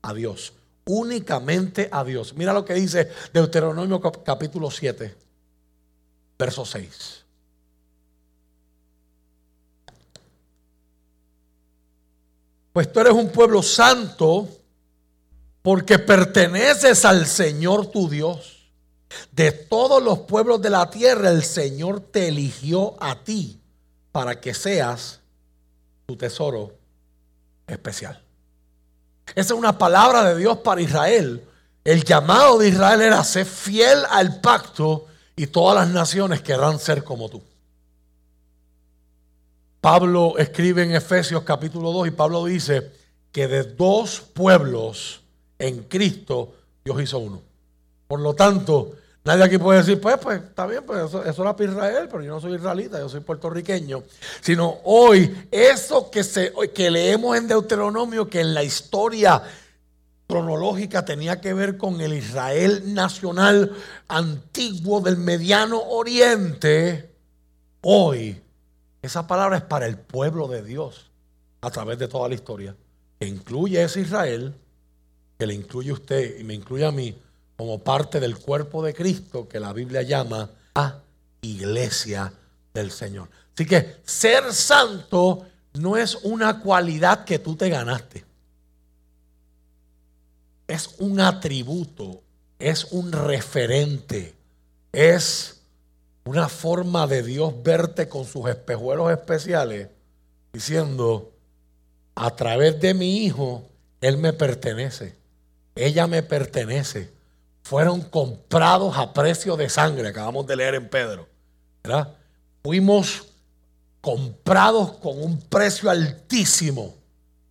a 0.02 0.12
Dios, 0.14 0.54
únicamente 0.84 1.88
a 1.90 2.04
Dios. 2.04 2.34
Mira 2.34 2.52
lo 2.52 2.64
que 2.64 2.74
dice 2.74 3.10
Deuteronomio 3.32 4.00
capítulo 4.00 4.70
7, 4.70 5.16
verso 6.38 6.64
6. 6.64 7.21
Pues 12.72 12.92
tú 12.92 13.00
eres 13.00 13.12
un 13.12 13.28
pueblo 13.30 13.62
santo 13.62 14.48
porque 15.62 15.98
perteneces 15.98 17.04
al 17.04 17.26
Señor 17.26 17.86
tu 17.86 18.08
Dios. 18.08 18.70
De 19.30 19.52
todos 19.52 20.02
los 20.02 20.20
pueblos 20.20 20.62
de 20.62 20.70
la 20.70 20.88
tierra, 20.88 21.30
el 21.30 21.44
Señor 21.44 22.00
te 22.00 22.28
eligió 22.28 22.96
a 22.98 23.22
ti 23.22 23.60
para 24.10 24.40
que 24.40 24.54
seas 24.54 25.20
tu 26.06 26.16
tesoro 26.16 26.74
especial. 27.66 28.20
Esa 29.34 29.54
es 29.54 29.58
una 29.58 29.76
palabra 29.78 30.24
de 30.24 30.38
Dios 30.38 30.58
para 30.58 30.80
Israel. 30.80 31.46
El 31.84 32.04
llamado 32.04 32.58
de 32.58 32.68
Israel 32.68 33.02
era 33.02 33.22
ser 33.24 33.46
fiel 33.46 34.04
al 34.10 34.40
pacto 34.40 35.06
y 35.36 35.46
todas 35.46 35.76
las 35.76 35.88
naciones 35.94 36.40
querrán 36.40 36.78
ser 36.78 37.04
como 37.04 37.28
tú. 37.28 37.42
Pablo 39.82 40.34
escribe 40.38 40.84
en 40.84 40.94
Efesios 40.94 41.42
capítulo 41.42 41.90
2 41.90 42.06
y 42.06 42.10
Pablo 42.12 42.44
dice 42.44 42.92
que 43.32 43.48
de 43.48 43.64
dos 43.64 44.20
pueblos 44.32 45.22
en 45.58 45.82
Cristo 45.82 46.54
Dios 46.84 47.02
hizo 47.02 47.18
uno. 47.18 47.42
Por 48.06 48.20
lo 48.20 48.32
tanto, 48.32 48.92
nadie 49.24 49.42
aquí 49.42 49.58
puede 49.58 49.80
decir, 49.80 50.00
pues, 50.00 50.18
pues, 50.22 50.40
está 50.40 50.68
bien, 50.68 50.84
pues 50.86 51.12
eso, 51.12 51.42
era 51.42 51.56
para 51.56 51.68
Israel, 51.68 52.08
pero 52.08 52.22
yo 52.22 52.30
no 52.30 52.40
soy 52.40 52.54
israelita, 52.54 53.00
yo 53.00 53.08
soy 53.08 53.22
puertorriqueño. 53.22 54.04
Sino 54.40 54.78
hoy, 54.84 55.48
eso 55.50 56.12
que, 56.12 56.22
se, 56.22 56.52
que 56.72 56.88
leemos 56.88 57.36
en 57.36 57.48
Deuteronomio, 57.48 58.30
que 58.30 58.38
en 58.38 58.54
la 58.54 58.62
historia 58.62 59.42
cronológica 60.28 61.04
tenía 61.04 61.40
que 61.40 61.54
ver 61.54 61.76
con 61.76 62.00
el 62.00 62.12
Israel 62.12 62.94
nacional 62.94 63.72
antiguo 64.06 65.00
del 65.00 65.16
mediano 65.16 65.82
oriente, 65.82 67.10
hoy 67.80 68.40
esa 69.02 69.26
palabra 69.26 69.56
es 69.56 69.64
para 69.64 69.86
el 69.86 69.98
pueblo 69.98 70.46
de 70.46 70.62
Dios 70.62 71.10
a 71.60 71.70
través 71.70 71.98
de 71.98 72.08
toda 72.08 72.28
la 72.28 72.34
historia, 72.34 72.76
que 73.18 73.26
incluye 73.26 73.82
ese 73.82 74.00
Israel, 74.00 74.54
que 75.38 75.46
le 75.46 75.54
incluye 75.54 75.92
usted 75.92 76.38
y 76.38 76.44
me 76.44 76.54
incluye 76.54 76.84
a 76.84 76.92
mí 76.92 77.16
como 77.56 77.80
parte 77.80 78.20
del 78.20 78.38
cuerpo 78.38 78.82
de 78.82 78.94
Cristo 78.94 79.48
que 79.48 79.60
la 79.60 79.72
Biblia 79.72 80.02
llama 80.02 80.50
a 80.74 81.00
iglesia 81.42 82.32
del 82.72 82.90
Señor. 82.90 83.28
Así 83.54 83.66
que 83.66 83.96
ser 84.04 84.52
santo 84.52 85.46
no 85.74 85.96
es 85.96 86.16
una 86.22 86.60
cualidad 86.60 87.24
que 87.24 87.38
tú 87.38 87.56
te 87.56 87.68
ganaste. 87.68 88.24
Es 90.66 90.94
un 90.98 91.20
atributo, 91.20 92.22
es 92.58 92.84
un 92.92 93.12
referente, 93.12 94.34
es 94.92 95.61
una 96.24 96.48
forma 96.48 97.06
de 97.06 97.22
Dios 97.22 97.62
verte 97.62 98.08
con 98.08 98.24
sus 98.24 98.48
espejuelos 98.48 99.10
especiales, 99.10 99.88
diciendo, 100.52 101.32
a 102.14 102.34
través 102.36 102.80
de 102.80 102.94
mi 102.94 103.24
hijo, 103.24 103.68
él 104.00 104.18
me 104.18 104.32
pertenece, 104.32 105.16
ella 105.74 106.06
me 106.06 106.22
pertenece. 106.22 107.10
Fueron 107.62 108.02
comprados 108.02 108.96
a 108.96 109.12
precio 109.12 109.56
de 109.56 109.68
sangre, 109.68 110.08
acabamos 110.08 110.46
de 110.46 110.56
leer 110.56 110.74
en 110.74 110.88
Pedro. 110.88 111.28
¿verdad? 111.82 112.14
Fuimos 112.62 113.24
comprados 114.00 114.92
con 114.98 115.22
un 115.22 115.40
precio 115.40 115.90
altísimo 115.90 116.94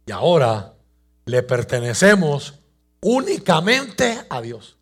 y 0.05 0.11
ahora 0.11 0.73
le 1.25 1.43
pertenecemos 1.43 2.55
únicamente 3.01 4.21
a 4.29 4.41
Dios. 4.41 4.77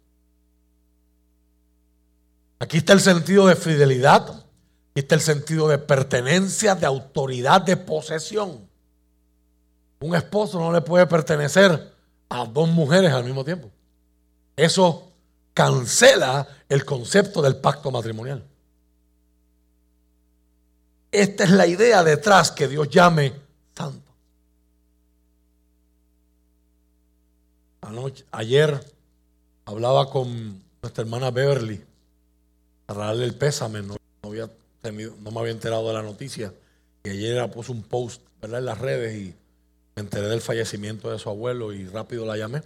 Aquí 2.59 2.77
está 2.77 2.91
el 2.91 2.99
sentido 2.99 3.47
de 3.47 3.55
fidelidad, 3.55 4.29
aquí 4.29 4.99
está 4.99 5.15
el 5.15 5.21
sentido 5.21 5.69
de 5.69 5.77
pertenencia, 5.77 6.75
de 6.75 6.85
autoridad, 6.85 7.61
de 7.61 7.77
posesión. 7.77 8.67
Un 10.01 10.15
esposo 10.15 10.59
no 10.59 10.71
le 10.73 10.81
puede 10.81 11.07
pertenecer 11.07 11.93
a 12.27 12.45
dos 12.45 12.67
mujeres 12.69 13.13
al 13.13 13.23
mismo 13.23 13.45
tiempo. 13.45 13.71
Eso 14.57 15.11
cancela 15.53 16.47
el 16.67 16.83
concepto 16.83 17.41
del 17.41 17.55
pacto 17.55 17.91
matrimonial. 17.91 18.45
Esta 21.11 21.45
es 21.45 21.51
la 21.51 21.65
idea 21.65 22.03
detrás 22.03 22.51
que 22.51 22.67
Dios 22.67 22.89
llame 22.89 23.33
santo. 23.75 24.09
ayer 28.31 28.79
hablaba 29.65 30.09
con 30.09 30.61
nuestra 30.81 31.03
hermana 31.03 31.31
Beverly 31.31 31.88
para 32.89 33.05
darle 33.05 33.25
el 33.25 33.35
pésame. 33.35 33.83
No, 33.83 33.95
había 34.23 34.49
no 35.21 35.29
me 35.29 35.39
había 35.39 35.51
enterado 35.51 35.87
de 35.89 35.93
la 35.93 36.01
noticia. 36.01 36.51
Y 37.03 37.11
ayer 37.11 37.51
puso 37.51 37.71
un 37.71 37.83
post 37.83 38.19
en 38.41 38.65
las 38.65 38.79
redes 38.79 39.15
y 39.15 39.35
me 39.95 40.01
enteré 40.01 40.27
del 40.27 40.41
fallecimiento 40.41 41.11
de 41.11 41.19
su 41.19 41.29
abuelo 41.29 41.71
y 41.71 41.85
rápido 41.85 42.25
la 42.25 42.35
llamé. 42.35 42.63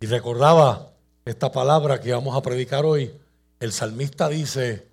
Y 0.00 0.06
recordaba 0.06 0.90
esta 1.24 1.52
palabra 1.52 2.00
que 2.00 2.12
vamos 2.12 2.36
a 2.36 2.42
predicar 2.42 2.84
hoy. 2.84 3.14
El 3.60 3.70
salmista 3.70 4.28
dice, 4.28 4.88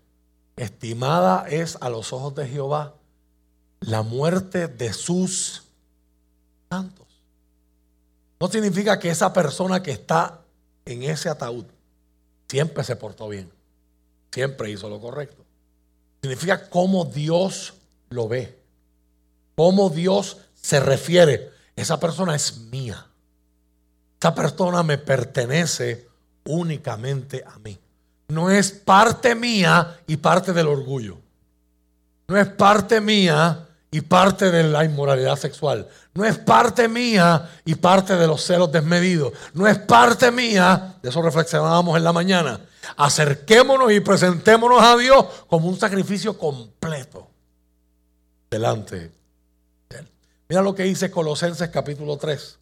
estimada 0.55 1.47
es 1.49 1.79
a 1.81 1.89
los 1.89 2.13
ojos 2.13 2.35
de 2.35 2.47
Jehová 2.47 2.93
la 3.79 4.03
muerte 4.03 4.67
de 4.67 4.93
sus 4.93 5.63
santos. 6.69 7.07
No 8.39 8.47
significa 8.49 8.99
que 8.99 9.09
esa 9.09 9.33
persona 9.33 9.81
que 9.81 9.91
está 9.91 10.41
en 10.85 11.01
ese 11.01 11.27
ataúd 11.27 11.65
siempre 12.47 12.83
se 12.83 12.95
portó 12.95 13.29
bien, 13.29 13.51
siempre 14.31 14.69
hizo 14.69 14.89
lo 14.89 14.99
correcto. 14.99 15.43
Significa 16.21 16.69
cómo 16.69 17.05
Dios 17.05 17.73
lo 18.09 18.27
ve, 18.27 18.57
cómo 19.55 19.89
Dios 19.89 20.37
se 20.53 20.79
refiere. 20.79 21.51
Esa 21.75 21.99
persona 21.99 22.35
es 22.35 22.57
mía. 22.57 23.05
Esa 24.19 24.33
persona 24.33 24.81
me 24.81 24.97
pertenece 24.97 26.07
únicamente 26.45 27.43
a 27.45 27.59
mí. 27.59 27.77
No 28.29 28.49
es 28.49 28.71
parte 28.71 29.35
mía 29.35 29.99
y 30.07 30.17
parte 30.17 30.53
del 30.53 30.67
orgullo. 30.67 31.17
No 32.27 32.37
es 32.37 32.47
parte 32.47 32.99
mía 33.01 33.64
y 33.95 34.01
parte 34.01 34.51
de 34.51 34.61
la 34.63 34.83
inmoralidad 34.83 35.37
sexual. 35.37 35.87
No 36.13 36.25
es 36.25 36.37
parte 36.37 36.89
mía 36.89 37.49
y 37.63 37.75
parte 37.75 38.17
de 38.17 38.27
los 38.27 38.43
celos 38.43 38.69
desmedidos. 38.69 39.31
No 39.53 39.65
es 39.65 39.77
parte 39.79 40.31
mía, 40.31 40.97
de 41.01 41.07
eso 41.07 41.21
reflexionábamos 41.21 41.95
en 41.95 42.03
la 42.03 42.11
mañana. 42.11 42.59
Acerquémonos 42.97 43.93
y 43.93 44.01
presentémonos 44.01 44.83
a 44.83 44.97
Dios 44.97 45.25
como 45.47 45.69
un 45.69 45.79
sacrificio 45.79 46.37
completo 46.37 47.25
delante 48.51 49.13
de 49.87 49.97
Él. 49.97 50.07
Mira 50.49 50.61
lo 50.61 50.75
que 50.75 50.83
dice 50.83 51.09
Colosenses 51.09 51.69
capítulo 51.69 52.17
3. 52.17 52.59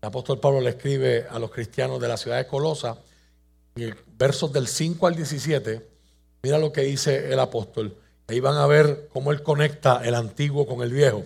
El 0.00 0.06
apóstol 0.06 0.38
Pablo 0.38 0.60
le 0.60 0.70
escribe 0.70 1.26
a 1.28 1.40
los 1.40 1.50
cristianos 1.50 2.00
de 2.00 2.06
la 2.06 2.16
ciudad 2.16 2.36
de 2.36 2.46
Colosa, 2.46 2.98
en 3.74 3.96
versos 4.16 4.52
del 4.52 4.68
5 4.68 5.08
al 5.08 5.16
17. 5.16 5.88
Mira 6.44 6.56
lo 6.56 6.72
que 6.72 6.82
dice 6.82 7.32
el 7.32 7.40
apóstol. 7.40 7.96
Ahí 8.30 8.38
van 8.38 8.58
a 8.58 8.66
ver 8.68 9.08
cómo 9.12 9.32
él 9.32 9.42
conecta 9.42 10.02
el 10.04 10.14
antiguo 10.14 10.64
con 10.64 10.82
el 10.82 10.92
viejo. 10.92 11.24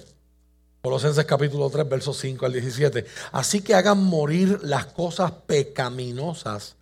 Colosenses 0.81 1.27
capítulo 1.27 1.69
3, 1.69 1.87
versos 1.87 2.17
5 2.17 2.47
al 2.47 2.55
17. 2.55 3.05
Así 3.31 3.61
que 3.61 3.75
hagan 3.75 4.03
morir 4.03 4.61
las 4.63 4.87
cosas 4.87 5.31
pecaminosas 5.31 6.77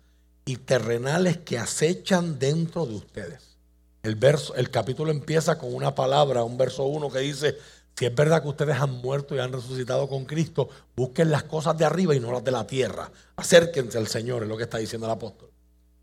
y 0.45 0.55
terrenales 0.55 1.39
que 1.39 1.57
acechan 1.57 2.39
dentro 2.39 2.85
de 2.85 2.95
ustedes. 2.95 3.57
El, 4.03 4.15
verso, 4.15 4.55
el 4.55 4.69
capítulo 4.69 5.11
empieza 5.11 5.57
con 5.57 5.75
una 5.75 5.93
palabra, 5.93 6.45
un 6.45 6.57
verso 6.57 6.85
1 6.85 7.09
que 7.09 7.19
dice, 7.19 7.57
si 7.93 8.05
es 8.05 8.15
verdad 8.15 8.41
que 8.43 8.47
ustedes 8.47 8.77
han 8.77 8.91
muerto 8.91 9.35
y 9.35 9.39
han 9.39 9.51
resucitado 9.51 10.07
con 10.07 10.23
Cristo, 10.23 10.69
busquen 10.95 11.31
las 11.31 11.43
cosas 11.43 11.77
de 11.77 11.83
arriba 11.83 12.15
y 12.15 12.21
no 12.21 12.31
las 12.31 12.45
de 12.45 12.51
la 12.51 12.65
tierra. 12.65 13.11
Acérquense 13.35 13.97
al 13.97 14.07
Señor, 14.07 14.43
es 14.43 14.47
lo 14.47 14.55
que 14.55 14.63
está 14.63 14.77
diciendo 14.77 15.05
el 15.05 15.11
apóstol. 15.11 15.49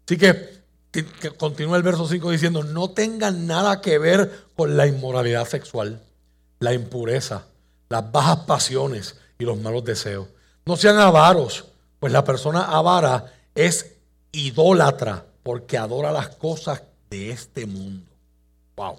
Así 0.04 0.18
que 0.18 0.60
continúa 1.36 1.76
el 1.76 1.82
verso 1.82 2.06
5 2.06 2.30
diciendo, 2.30 2.64
no 2.64 2.90
tengan 2.90 3.46
nada 3.46 3.80
que 3.80 3.98
ver 3.98 4.46
con 4.56 4.76
la 4.76 4.86
inmoralidad 4.86 5.46
sexual, 5.46 6.02
la 6.58 6.74
impureza, 6.74 7.46
las 7.88 8.10
bajas 8.10 8.40
pasiones 8.40 9.16
y 9.38 9.44
los 9.44 9.58
malos 9.58 9.84
deseos. 9.84 10.28
No 10.66 10.76
sean 10.76 10.98
avaros, 10.98 11.66
pues 11.98 12.12
la 12.12 12.24
persona 12.24 12.62
avara 12.64 13.32
es 13.54 13.94
idólatra 14.32 15.24
porque 15.42 15.78
adora 15.78 16.12
las 16.12 16.28
cosas 16.30 16.82
de 17.08 17.30
este 17.30 17.66
mundo. 17.66 18.10
Wow. 18.76 18.98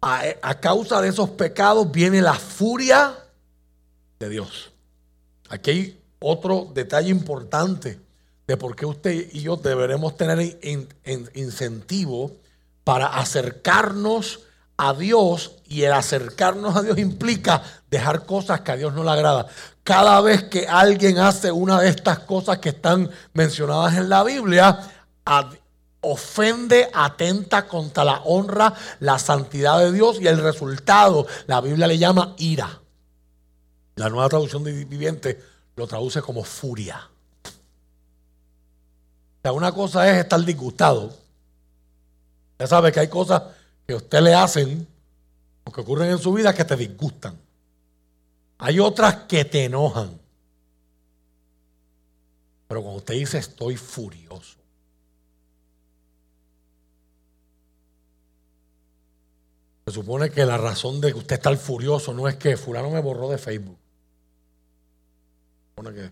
A, 0.00 0.22
a 0.42 0.60
causa 0.60 1.00
de 1.00 1.08
esos 1.08 1.30
pecados 1.30 1.90
viene 1.90 2.22
la 2.22 2.34
furia 2.34 3.14
de 4.18 4.28
Dios. 4.28 4.70
Aquí 5.48 5.70
hay 5.70 6.00
otro 6.20 6.70
detalle 6.72 7.10
importante 7.10 7.98
de 8.48 8.56
por 8.56 8.74
qué 8.74 8.86
usted 8.86 9.28
y 9.30 9.42
yo 9.42 9.56
deberemos 9.56 10.16
tener 10.16 10.58
incentivo 11.34 12.32
para 12.82 13.06
acercarnos 13.08 14.40
a 14.78 14.94
Dios 14.94 15.56
y 15.66 15.82
el 15.82 15.92
acercarnos 15.92 16.74
a 16.74 16.82
Dios 16.82 16.98
implica 16.98 17.62
dejar 17.90 18.24
cosas 18.24 18.62
que 18.62 18.72
a 18.72 18.76
Dios 18.76 18.94
no 18.94 19.04
le 19.04 19.10
agrada. 19.10 19.46
Cada 19.84 20.22
vez 20.22 20.44
que 20.44 20.66
alguien 20.66 21.18
hace 21.18 21.52
una 21.52 21.78
de 21.78 21.90
estas 21.90 22.20
cosas 22.20 22.58
que 22.58 22.70
están 22.70 23.10
mencionadas 23.34 23.98
en 23.98 24.08
la 24.08 24.24
Biblia, 24.24 24.80
ofende, 26.00 26.88
atenta 26.94 27.68
contra 27.68 28.02
la 28.02 28.22
honra, 28.24 28.72
la 29.00 29.18
santidad 29.18 29.78
de 29.78 29.92
Dios 29.92 30.22
y 30.22 30.26
el 30.26 30.38
resultado, 30.38 31.26
la 31.46 31.60
Biblia 31.60 31.86
le 31.86 31.98
llama 31.98 32.34
ira. 32.38 32.80
La 33.96 34.08
nueva 34.08 34.30
traducción 34.30 34.64
de 34.64 34.72
viviente 34.72 35.38
lo 35.76 35.86
traduce 35.86 36.22
como 36.22 36.44
furia 36.44 37.10
una 39.52 39.72
cosa 39.72 40.10
es 40.10 40.18
estar 40.18 40.40
disgustado. 40.44 41.16
Ya 42.58 42.66
sabe 42.66 42.92
que 42.92 43.00
hay 43.00 43.08
cosas 43.08 43.42
que 43.86 43.94
a 43.94 43.96
usted 43.96 44.20
le 44.20 44.34
hacen 44.34 44.86
que 45.72 45.80
ocurren 45.80 46.10
en 46.10 46.18
su 46.18 46.32
vida 46.32 46.54
que 46.54 46.64
te 46.64 46.76
disgustan. 46.76 47.38
Hay 48.58 48.80
otras 48.80 49.24
que 49.24 49.44
te 49.44 49.64
enojan. 49.64 50.18
Pero 52.66 52.82
cuando 52.82 52.98
usted 52.98 53.14
dice 53.14 53.38
estoy 53.38 53.76
furioso, 53.76 54.58
se 59.86 59.94
supone 59.94 60.30
que 60.30 60.44
la 60.44 60.58
razón 60.58 61.00
de 61.00 61.12
que 61.12 61.18
usted 61.18 61.36
está 61.36 61.56
furioso 61.56 62.12
no 62.12 62.28
es 62.28 62.36
que 62.36 62.56
fulano 62.56 62.90
me 62.90 63.00
borró 63.00 63.30
de 63.30 63.38
Facebook. 63.38 63.78
Que, 65.76 66.10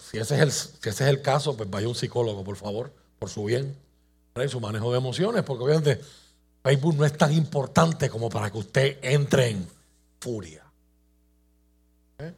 si, 0.00 0.18
ese 0.18 0.36
es 0.36 0.40
el, 0.40 0.52
si 0.52 0.88
ese 0.88 1.04
es 1.04 1.10
el 1.10 1.22
caso, 1.22 1.56
pues 1.56 1.68
vaya 1.70 1.88
un 1.88 1.94
psicólogo, 1.94 2.44
por 2.44 2.56
favor, 2.56 2.92
por 3.18 3.28
su 3.28 3.44
bien, 3.44 3.76
su 4.46 4.60
manejo 4.60 4.92
de 4.92 4.98
emociones, 4.98 5.42
porque 5.42 5.64
obviamente 5.64 6.00
Facebook 6.62 6.96
no 6.96 7.04
es 7.04 7.16
tan 7.16 7.32
importante 7.32 8.08
como 8.08 8.28
para 8.28 8.50
que 8.50 8.58
usted 8.58 8.98
entre 9.02 9.48
en 9.48 9.68
furia. 10.20 10.62
¿Eh? 12.18 12.34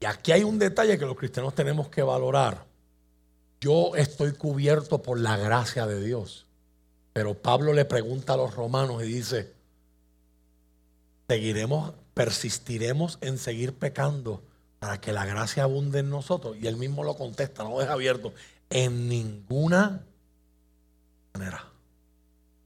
Y 0.00 0.04
aquí 0.04 0.32
hay 0.32 0.42
un 0.42 0.58
detalle 0.58 0.98
que 0.98 1.06
los 1.06 1.16
cristianos 1.16 1.54
tenemos 1.54 1.88
que 1.88 2.02
valorar. 2.02 2.66
Yo 3.60 3.96
estoy 3.96 4.32
cubierto 4.32 5.00
por 5.00 5.18
la 5.18 5.36
gracia 5.38 5.86
de 5.86 6.02
Dios. 6.02 6.46
Pero 7.14 7.32
Pablo 7.32 7.72
le 7.72 7.86
pregunta 7.86 8.34
a 8.34 8.36
los 8.36 8.54
romanos 8.54 9.02
y 9.02 9.06
dice, 9.06 9.54
seguiremos, 11.28 11.92
persistiremos 12.14 13.18
en 13.20 13.38
seguir 13.38 13.74
pecando 13.74 14.42
para 14.78 15.00
que 15.00 15.12
la 15.12 15.24
gracia 15.26 15.64
abunde 15.64 16.00
en 16.00 16.10
nosotros. 16.10 16.56
Y 16.60 16.66
él 16.66 16.76
mismo 16.76 17.04
lo 17.04 17.16
contesta, 17.16 17.64
no 17.64 17.70
lo 17.70 17.80
deja 17.80 17.92
abierto. 17.92 18.32
En 18.70 19.08
ninguna 19.08 20.04
manera. 21.34 21.64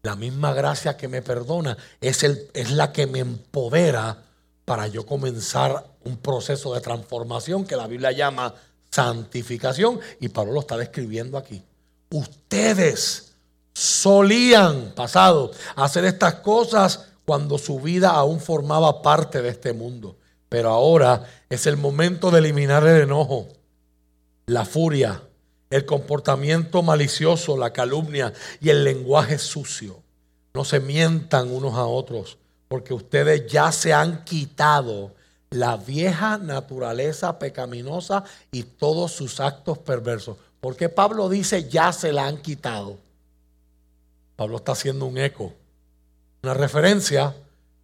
La 0.02 0.16
misma 0.16 0.54
gracia 0.54 0.96
que 0.96 1.08
me 1.08 1.20
perdona 1.20 1.76
es, 2.00 2.22
el, 2.22 2.48
es 2.54 2.70
la 2.70 2.92
que 2.92 3.06
me 3.06 3.18
empodera 3.18 4.22
para 4.64 4.86
yo 4.86 5.04
comenzar 5.04 5.84
un 6.04 6.16
proceso 6.16 6.74
de 6.74 6.80
transformación 6.80 7.66
que 7.66 7.76
la 7.76 7.86
Biblia 7.86 8.12
llama 8.12 8.54
santificación. 8.90 10.00
Y 10.20 10.28
Pablo 10.28 10.52
lo 10.52 10.60
está 10.60 10.76
describiendo 10.76 11.36
aquí. 11.36 11.62
Ustedes 12.10 13.32
solían, 13.74 14.92
pasado, 14.94 15.52
hacer 15.76 16.04
estas 16.04 16.36
cosas 16.36 17.09
cuando 17.24 17.58
su 17.58 17.80
vida 17.80 18.10
aún 18.10 18.40
formaba 18.40 19.02
parte 19.02 19.42
de 19.42 19.48
este 19.50 19.72
mundo. 19.72 20.16
Pero 20.48 20.70
ahora 20.70 21.24
es 21.48 21.66
el 21.66 21.76
momento 21.76 22.30
de 22.30 22.40
eliminar 22.40 22.86
el 22.86 23.02
enojo, 23.02 23.48
la 24.46 24.64
furia, 24.64 25.22
el 25.70 25.86
comportamiento 25.86 26.82
malicioso, 26.82 27.56
la 27.56 27.72
calumnia 27.72 28.32
y 28.60 28.70
el 28.70 28.82
lenguaje 28.82 29.38
sucio. 29.38 30.02
No 30.52 30.64
se 30.64 30.80
mientan 30.80 31.50
unos 31.52 31.74
a 31.74 31.84
otros, 31.84 32.38
porque 32.66 32.92
ustedes 32.92 33.50
ya 33.50 33.70
se 33.70 33.92
han 33.92 34.24
quitado 34.24 35.14
la 35.50 35.76
vieja 35.76 36.38
naturaleza 36.38 37.38
pecaminosa 37.38 38.24
y 38.52 38.64
todos 38.64 39.12
sus 39.12 39.40
actos 39.40 39.78
perversos. 39.78 40.36
Porque 40.60 40.88
Pablo 40.88 41.28
dice 41.28 41.68
ya 41.68 41.92
se 41.92 42.12
la 42.12 42.26
han 42.26 42.38
quitado. 42.38 42.98
Pablo 44.36 44.56
está 44.56 44.72
haciendo 44.72 45.06
un 45.06 45.18
eco, 45.18 45.52
una 46.42 46.54
referencia 46.54 47.34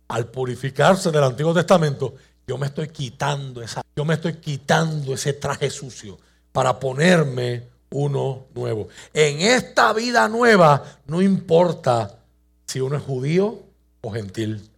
al 0.08 0.26
purificarse 0.28 1.10
del 1.10 1.24
Antiguo 1.24 1.52
Testamento. 1.52 2.14
Yo 2.46 2.58
me 2.58 2.66
estoy 2.66 2.88
quitando 2.88 3.62
esa, 3.62 3.82
yo 3.94 4.04
me 4.04 4.14
estoy 4.14 4.34
quitando 4.34 5.14
ese 5.14 5.32
traje 5.32 5.68
sucio 5.70 6.18
para 6.52 6.78
ponerme 6.78 7.64
uno 7.90 8.46
nuevo. 8.54 8.88
En 9.12 9.40
esta 9.40 9.92
vida 9.92 10.28
nueva 10.28 11.00
no 11.06 11.20
importa 11.20 12.18
si 12.66 12.80
uno 12.80 12.96
es 12.96 13.02
judío 13.02 13.62
o 14.00 14.10
gentil, 14.12 14.70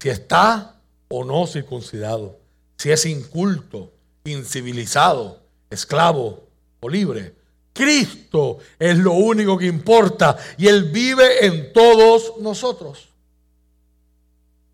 si 0.00 0.08
está 0.08 0.76
o 1.08 1.24
no 1.24 1.46
circuncidado, 1.46 2.38
si 2.76 2.90
es 2.90 3.06
inculto, 3.06 3.92
incivilizado, 4.24 5.40
esclavo 5.70 6.44
o 6.80 6.88
libre. 6.88 7.35
Cristo 7.76 8.58
es 8.78 8.96
lo 8.98 9.12
único 9.12 9.58
que 9.58 9.66
importa 9.66 10.36
y 10.56 10.66
Él 10.66 10.84
vive 10.90 11.46
en 11.46 11.72
todos 11.72 12.34
nosotros. 12.40 13.08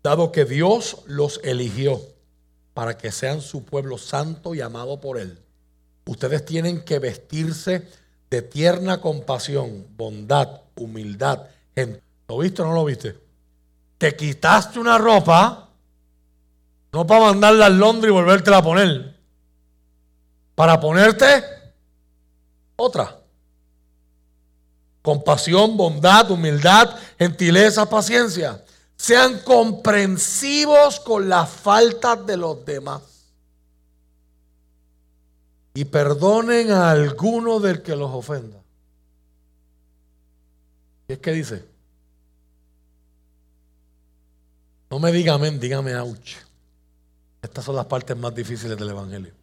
Dado 0.01 0.31
que 0.31 0.45
Dios 0.45 0.97
los 1.05 1.39
eligió 1.43 2.01
para 2.73 2.97
que 2.97 3.11
sean 3.11 3.41
su 3.41 3.63
pueblo 3.63 3.97
santo 3.97 4.55
y 4.55 4.61
amado 4.61 4.99
por 4.99 5.19
Él 5.19 5.43
Ustedes 6.05 6.45
tienen 6.45 6.83
que 6.83 6.99
vestirse 6.99 7.87
de 8.29 8.41
tierna 8.41 8.99
compasión, 8.99 9.87
bondad, 9.95 10.61
humildad. 10.75 11.43
¿Lo 12.27 12.37
viste 12.37 12.61
o 12.61 12.65
no 12.65 12.73
lo 12.73 12.85
viste? 12.85 13.17
Te 13.97 14.15
quitaste 14.15 14.79
una 14.79 14.97
ropa, 14.97 15.69
no 16.91 17.07
para 17.07 17.25
mandarla 17.25 17.67
al 17.67 17.77
Londres 17.77 18.09
y 18.09 18.13
volvértela 18.13 18.57
a 18.57 18.63
poner, 18.63 19.15
para 20.55 20.79
ponerte 20.79 21.43
otra. 22.75 23.19
Compasión, 25.01 25.75
bondad, 25.75 26.31
humildad, 26.31 26.97
gentileza, 27.17 27.89
paciencia. 27.89 28.63
Sean 28.95 29.39
comprensivos 29.39 30.99
con 30.99 31.27
las 31.27 31.49
faltas 31.49 32.25
de 32.25 32.37
los 32.37 32.63
demás 32.65 33.01
y 35.73 35.85
perdonen 35.85 36.71
a 36.71 36.91
alguno 36.91 37.59
del 37.59 37.81
que 37.81 37.95
los 37.95 38.11
ofenda. 38.11 38.57
¿Y 41.07 41.13
es 41.13 41.19
que 41.19 41.31
dice? 41.31 41.65
No 44.89 44.99
me 44.99 45.11
diga 45.11 45.33
amén, 45.33 45.59
dígame 45.59 45.95
ouch. 45.95 46.35
Estas 47.41 47.65
son 47.65 47.75
las 47.75 47.87
partes 47.87 48.15
más 48.15 48.33
difíciles 48.33 48.77
del 48.77 48.89
Evangelio. 48.89 49.42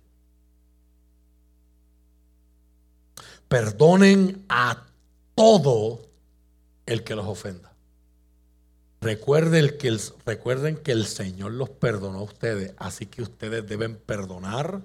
Perdonen 3.50 4.44
a 4.48 4.84
todo 5.34 6.02
el 6.86 7.02
que 7.02 7.16
los 7.16 7.26
ofenda. 7.26 7.72
Recuerden 9.00 9.76
que, 9.76 9.88
el, 9.88 10.00
recuerden 10.24 10.76
que 10.76 10.92
el 10.92 11.04
Señor 11.04 11.50
los 11.50 11.68
perdonó 11.68 12.20
a 12.20 12.22
ustedes, 12.22 12.74
así 12.76 13.06
que 13.06 13.22
ustedes 13.22 13.66
deben 13.66 13.96
perdonar 13.96 14.82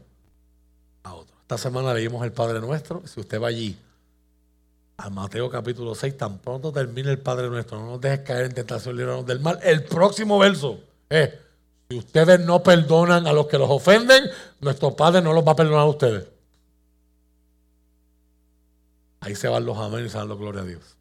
a 1.03 1.13
otros. 1.13 1.37
Esta 1.41 1.59
semana 1.59 1.93
leímos 1.93 2.25
el 2.25 2.31
Padre 2.31 2.59
Nuestro. 2.59 3.05
Si 3.05 3.19
usted 3.19 3.39
va 3.39 3.49
allí, 3.49 3.77
a 4.97 5.11
Mateo 5.11 5.47
capítulo 5.47 5.93
6, 5.93 6.17
tan 6.17 6.39
pronto 6.39 6.71
termine 6.71 7.11
el 7.11 7.19
Padre 7.19 7.49
Nuestro, 7.49 7.79
no 7.79 7.85
nos 7.85 8.01
dejes 8.01 8.21
caer 8.21 8.45
en 8.45 8.55
tentación, 8.55 8.97
líbranos 8.97 9.27
del 9.27 9.41
mal. 9.41 9.59
El 9.61 9.83
próximo 9.83 10.39
verso 10.39 10.79
es, 11.07 11.29
si 11.87 11.99
ustedes 11.99 12.39
no 12.39 12.63
perdonan 12.63 13.27
a 13.27 13.33
los 13.33 13.45
que 13.45 13.59
los 13.59 13.69
ofenden, 13.69 14.23
nuestro 14.59 14.95
Padre 14.95 15.21
no 15.21 15.33
los 15.33 15.45
va 15.45 15.51
a 15.51 15.55
perdonar 15.55 15.81
a 15.81 15.85
ustedes. 15.85 16.34
Ahí 19.25 19.33
se 19.33 19.47
van 19.47 19.65
los 19.65 19.75
amén 19.79 20.05
y 20.05 20.09
se 20.09 20.19
van 20.19 20.27
los 20.27 20.37
gloria 20.37 20.61
a 20.61 20.65
Dios. 20.65 20.95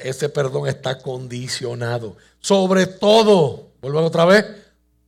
ese 0.00 0.28
perdón 0.28 0.66
está 0.66 0.98
condicionado. 0.98 2.16
Sobre 2.40 2.88
todo, 2.88 3.70
vuelvo 3.80 4.00
otra 4.00 4.24
vez, 4.24 4.44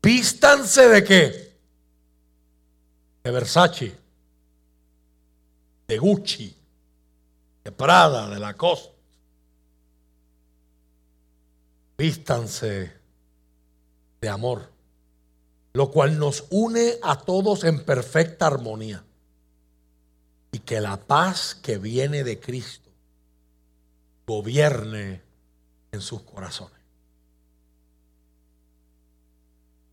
vístanse 0.01 0.89
de 0.89 1.03
qué? 1.03 1.45
de 3.25 3.31
Versace, 3.33 3.99
de 5.89 5.99
Gucci, 5.99 6.55
de 7.65 7.73
Prada, 7.73 8.29
de 8.29 8.39
Lacoste. 8.39 8.95
Vístanse 11.99 12.93
de 14.21 14.29
amor, 14.29 14.71
lo 15.73 15.91
cual 15.91 16.17
nos 16.17 16.45
une 16.51 16.99
a 17.03 17.19
todos 17.19 17.65
en 17.65 17.85
perfecta 17.85 18.47
armonía. 18.47 19.03
Y 20.55 20.61
que 20.61 20.81
la 20.81 20.97
paz 20.97 21.57
que 21.57 21.79
viene 21.79 22.23
de 22.23 22.39
Cristo 22.39 22.89
gobierne 24.25 25.21
en 25.91 26.01
sus 26.01 26.23
corazones. 26.23 26.79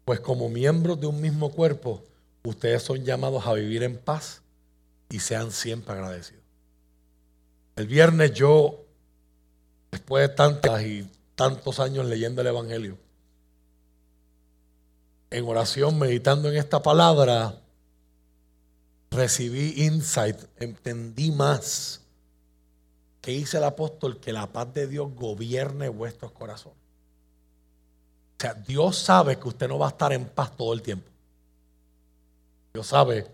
Pues 0.05 0.19
como 0.19 0.49
miembros 0.49 0.99
de 1.01 1.07
un 1.07 1.19
mismo 1.19 1.51
cuerpo, 1.51 2.03
ustedes 2.43 2.83
son 2.83 3.03
llamados 3.03 3.47
a 3.47 3.53
vivir 3.53 3.81
en 3.81 3.97
paz 3.97 4.43
y 5.09 5.17
sean 5.17 5.51
siempre 5.51 5.95
agradecidos. 5.95 6.43
El 7.75 7.87
viernes 7.87 8.31
yo, 8.33 8.85
después 9.89 10.29
de 10.29 10.35
tantas 10.35 10.83
y 10.83 11.09
tantos 11.33 11.79
años 11.79 12.05
leyendo 12.05 12.41
el 12.41 12.47
Evangelio, 12.47 12.99
en 15.31 15.47
oración, 15.47 15.97
meditando 15.97 16.49
en 16.49 16.57
esta 16.57 16.83
palabra, 16.83 17.60
recibí 19.11 19.83
insight, 19.83 20.37
entendí 20.57 21.31
más 21.31 22.01
que 23.21 23.31
dice 23.31 23.57
el 23.57 23.65
apóstol 23.65 24.19
que 24.19 24.33
la 24.33 24.51
paz 24.51 24.73
de 24.73 24.87
Dios 24.87 25.13
gobierne 25.13 25.89
vuestros 25.89 26.31
corazones. 26.31 26.79
O 28.37 28.41
sea, 28.41 28.55
Dios 28.55 28.97
sabe 28.97 29.37
que 29.37 29.47
usted 29.47 29.67
no 29.67 29.77
va 29.77 29.87
a 29.87 29.89
estar 29.89 30.11
en 30.11 30.25
paz 30.25 30.55
todo 30.57 30.73
el 30.73 30.81
tiempo. 30.81 31.07
Dios 32.73 32.87
sabe 32.87 33.27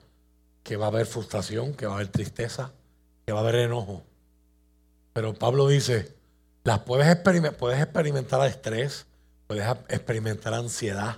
que 0.63 0.75
va 0.75 0.85
a 0.85 0.89
haber 0.89 1.05
frustración, 1.05 1.73
que 1.73 1.85
va 1.85 1.93
a 1.93 1.95
haber 1.95 2.09
tristeza, 2.09 2.73
que 3.25 3.31
va 3.31 3.39
a 3.39 3.43
haber 3.43 3.55
enojo. 3.55 4.03
Pero 5.13 5.33
Pablo 5.33 5.67
dice, 5.67 6.13
las 6.65 6.79
puedes, 6.79 7.07
experimentar, 7.07 7.57
puedes 7.57 7.81
experimentar 7.81 8.45
estrés, 8.45 9.05
puedes 9.47 9.65
experimentar 9.87 10.53
ansiedad, 10.53 11.17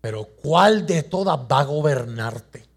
pero 0.00 0.24
¿cuál 0.24 0.86
de 0.86 1.02
todas 1.02 1.36
va 1.36 1.60
a 1.60 1.64
gobernarte? 1.64 2.73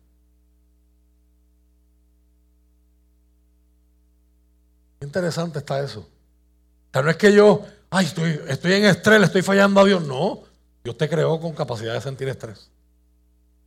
Interesante 5.01 5.59
está 5.59 5.79
eso. 5.79 5.99
O 5.99 6.89
sea, 6.91 7.01
no 7.01 7.09
es 7.09 7.17
que 7.17 7.33
yo, 7.33 7.65
ay, 7.89 8.05
estoy, 8.05 8.39
estoy 8.47 8.73
en 8.73 8.85
estrés, 8.85 9.19
le 9.19 9.25
estoy 9.25 9.41
fallando 9.41 9.81
a 9.81 9.85
Dios. 9.85 10.03
No, 10.03 10.43
Dios 10.83 10.97
te 10.97 11.07
creó 11.07 11.39
con 11.39 11.53
capacidad 11.53 11.93
de 11.93 12.01
sentir 12.01 12.27
estrés. 12.27 12.69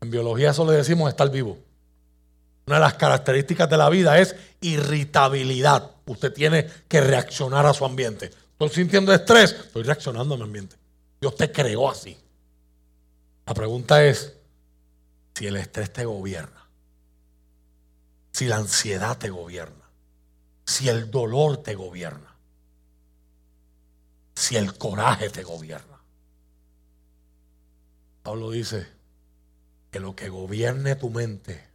En 0.01 0.11
biología 0.11 0.51
eso 0.51 0.65
le 0.69 0.77
decimos 0.77 1.09
estar 1.09 1.31
vivo. 1.31 1.59
Una 2.67 2.77
de 2.77 2.81
las 2.81 2.95
características 2.95 3.69
de 3.69 3.77
la 3.77 3.89
vida 3.89 4.19
es 4.19 4.35
irritabilidad. 4.61 5.91
Usted 6.07 6.33
tiene 6.33 6.67
que 6.89 7.01
reaccionar 7.01 7.67
a 7.67 7.75
su 7.75 7.85
ambiente. 7.85 8.31
Estoy 8.53 8.69
sintiendo 8.69 9.13
estrés, 9.13 9.53
estoy 9.53 9.83
reaccionando 9.83 10.35
a 10.35 10.39
mi 10.39 10.45
ambiente. 10.45 10.77
Dios 11.21 11.37
te 11.37 11.51
creó 11.51 11.91
así. 11.91 12.17
La 13.47 13.55
pregunta 13.55 14.05
es 14.05 14.33
si 15.35 15.47
el 15.47 15.57
estrés 15.57 15.93
te 15.93 16.05
gobierna, 16.05 16.69
si 18.33 18.47
la 18.47 18.57
ansiedad 18.57 19.17
te 19.19 19.31
gobierna, 19.31 19.80
si 20.71 20.89
el 20.89 21.11
dolor 21.11 21.63
te 21.63 21.75
gobierna, 21.75 22.37
si 24.35 24.57
el 24.57 24.79
coraje 24.79 25.29
te 25.29 25.43
gobierna. 25.43 26.01
Pablo 28.23 28.51
dice 28.51 28.87
que 29.91 29.99
lo 29.99 30.15
que 30.15 30.29
gobierne 30.29 30.95
tu 30.95 31.11
mente 31.11 31.71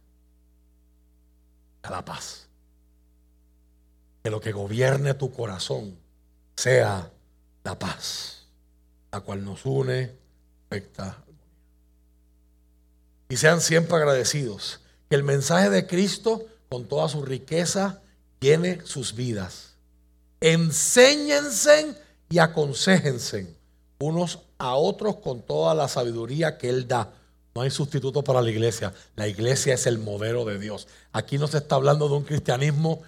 la 1.90 2.04
paz. 2.04 2.46
Que 4.22 4.30
lo 4.30 4.40
que 4.40 4.52
gobierne 4.52 5.14
tu 5.14 5.32
corazón 5.32 5.98
sea 6.56 7.12
la 7.64 7.78
paz, 7.78 8.46
la 9.12 9.20
cual 9.20 9.44
nos 9.44 9.64
une, 9.66 10.16
afecta. 10.66 11.22
Y 13.28 13.36
sean 13.36 13.60
siempre 13.60 13.96
agradecidos. 13.96 14.80
Que 15.08 15.16
el 15.16 15.22
mensaje 15.22 15.70
de 15.70 15.86
Cristo, 15.86 16.46
con 16.68 16.88
toda 16.88 17.08
su 17.08 17.22
riqueza, 17.22 18.02
llene 18.40 18.80
sus 18.84 19.14
vidas. 19.14 19.74
Enséñense 20.40 21.96
y 22.28 22.38
aconsejense 22.38 23.54
unos 23.98 24.40
a 24.58 24.74
otros 24.74 25.16
con 25.16 25.42
toda 25.42 25.74
la 25.74 25.88
sabiduría 25.88 26.58
que 26.58 26.68
Él 26.68 26.86
da 26.86 27.12
no 27.56 27.62
hay 27.62 27.70
sustituto 27.70 28.22
para 28.22 28.42
la 28.42 28.50
iglesia. 28.50 28.92
La 29.14 29.26
iglesia 29.26 29.72
es 29.72 29.86
el 29.86 29.98
modelo 29.98 30.44
de 30.44 30.58
Dios. 30.58 30.86
Aquí 31.10 31.38
no 31.38 31.48
se 31.48 31.56
está 31.56 31.76
hablando 31.76 32.06
de 32.06 32.16
un 32.16 32.24
cristianismo 32.24 33.00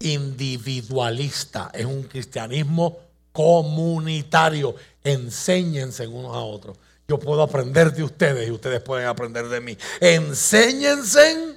individualista, 0.00 1.70
es 1.72 1.84
un 1.86 2.02
cristianismo 2.02 2.98
comunitario. 3.30 4.74
Enséñense 5.04 6.08
unos 6.08 6.34
a 6.34 6.40
otros. 6.40 6.76
Yo 7.06 7.20
puedo 7.20 7.42
aprender 7.42 7.92
de 7.92 8.02
ustedes 8.02 8.48
y 8.48 8.50
ustedes 8.50 8.80
pueden 8.80 9.06
aprender 9.06 9.48
de 9.48 9.60
mí. 9.60 9.78
Enséñense 10.00 11.54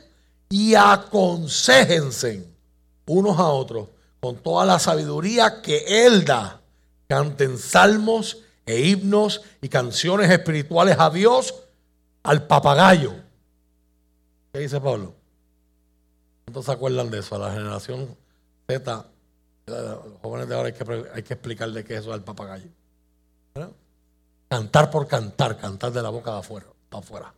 y 0.48 0.76
aconsejense 0.76 2.44
unos 3.06 3.39
a 3.39 3.49
otros 3.49 3.89
con 4.20 4.38
toda 4.38 4.66
la 4.66 4.80
sabiduría 4.80 5.62
que 5.62 6.06
Él 6.06 6.26
da. 6.26 6.62
Canten 7.08 7.58
salmos 7.58 8.39
e 8.66 8.88
himnos 8.88 9.41
y 9.62 9.70
canciones 9.70 10.32
espirituales 10.32 10.97
a 10.99 11.10
Dios 11.10 11.53
al 12.24 12.47
papagayo. 12.47 13.14
¿Qué 14.51 14.60
dice 14.60 14.82
Pablo? 14.82 15.14
¿Cuántos 16.45 16.66
se 16.66 16.72
acuerdan 16.72 17.12
de 17.12 17.20
eso? 17.20 17.36
A 17.36 17.39
la 17.39 17.51
generación 17.51 18.16
Z, 18.68 19.06
los 19.68 19.99
jóvenes 20.22 20.47
de 20.47 20.56
ahora 20.56 20.68
hay 20.68 20.74
que, 20.74 21.10
hay 21.14 21.24
que 21.24 21.34
explicarle 21.34 21.84
qué 21.84 21.95
es 21.95 22.01
eso 22.01 22.14
al 22.14 22.24
papagayo. 22.24 22.70
Cantar 24.47 24.89
por 24.89 25.08
cantar, 25.08 25.58
cantar 25.58 25.91
de 25.91 26.01
la 26.01 26.10
boca 26.10 26.32
de 26.32 26.39
afuera, 26.39 26.68
para 26.89 27.03
afuera. 27.03 27.34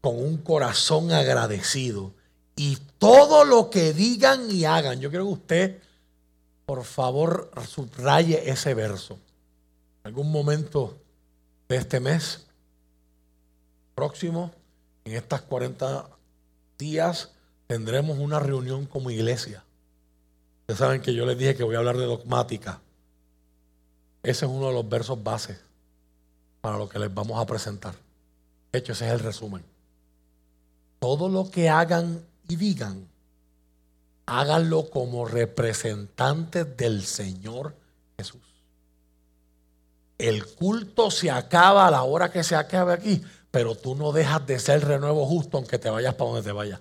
con 0.00 0.16
un 0.16 0.38
corazón 0.38 1.12
agradecido. 1.12 2.12
Y 2.58 2.76
todo 2.98 3.44
lo 3.44 3.70
que 3.70 3.92
digan 3.92 4.50
y 4.50 4.64
hagan. 4.64 5.00
Yo 5.00 5.10
quiero 5.10 5.26
que 5.26 5.32
usted, 5.32 5.82
por 6.66 6.82
favor, 6.82 7.52
subraye 7.68 8.50
ese 8.50 8.74
verso. 8.74 9.14
En 10.02 10.08
algún 10.08 10.32
momento 10.32 10.98
de 11.68 11.76
este 11.76 12.00
mes 12.00 12.46
próximo, 13.94 14.50
en 15.04 15.14
estas 15.14 15.42
40 15.42 16.10
días, 16.76 17.30
tendremos 17.68 18.18
una 18.18 18.40
reunión 18.40 18.86
como 18.86 19.12
iglesia. 19.12 19.62
Ustedes 20.62 20.78
saben 20.80 21.00
que 21.00 21.14
yo 21.14 21.26
les 21.26 21.38
dije 21.38 21.54
que 21.54 21.62
voy 21.62 21.76
a 21.76 21.78
hablar 21.78 21.96
de 21.96 22.06
dogmática. 22.06 22.80
Ese 24.24 24.46
es 24.46 24.50
uno 24.50 24.66
de 24.66 24.74
los 24.74 24.88
versos 24.88 25.22
base 25.22 25.60
para 26.60 26.76
lo 26.76 26.88
que 26.88 26.98
les 26.98 27.14
vamos 27.14 27.40
a 27.40 27.46
presentar. 27.46 27.94
De 28.72 28.80
hecho, 28.80 28.94
ese 28.94 29.06
es 29.06 29.12
el 29.12 29.20
resumen. 29.20 29.62
Todo 30.98 31.28
lo 31.28 31.48
que 31.52 31.68
hagan 31.68 32.26
y 32.48 32.56
digan, 32.56 33.06
háganlo 34.26 34.90
como 34.90 35.26
representantes 35.26 36.76
del 36.76 37.04
Señor 37.04 37.74
Jesús. 38.16 38.40
El 40.16 40.44
culto 40.46 41.10
se 41.10 41.30
acaba 41.30 41.86
a 41.86 41.90
la 41.90 42.02
hora 42.02 42.30
que 42.30 42.42
se 42.42 42.56
acabe 42.56 42.94
aquí, 42.94 43.22
pero 43.50 43.74
tú 43.74 43.94
no 43.94 44.12
dejas 44.12 44.46
de 44.46 44.58
ser 44.58 44.84
renuevo 44.84 45.26
justo 45.26 45.58
aunque 45.58 45.78
te 45.78 45.90
vayas 45.90 46.14
para 46.14 46.30
donde 46.30 46.44
te 46.44 46.52
vayas. 46.52 46.80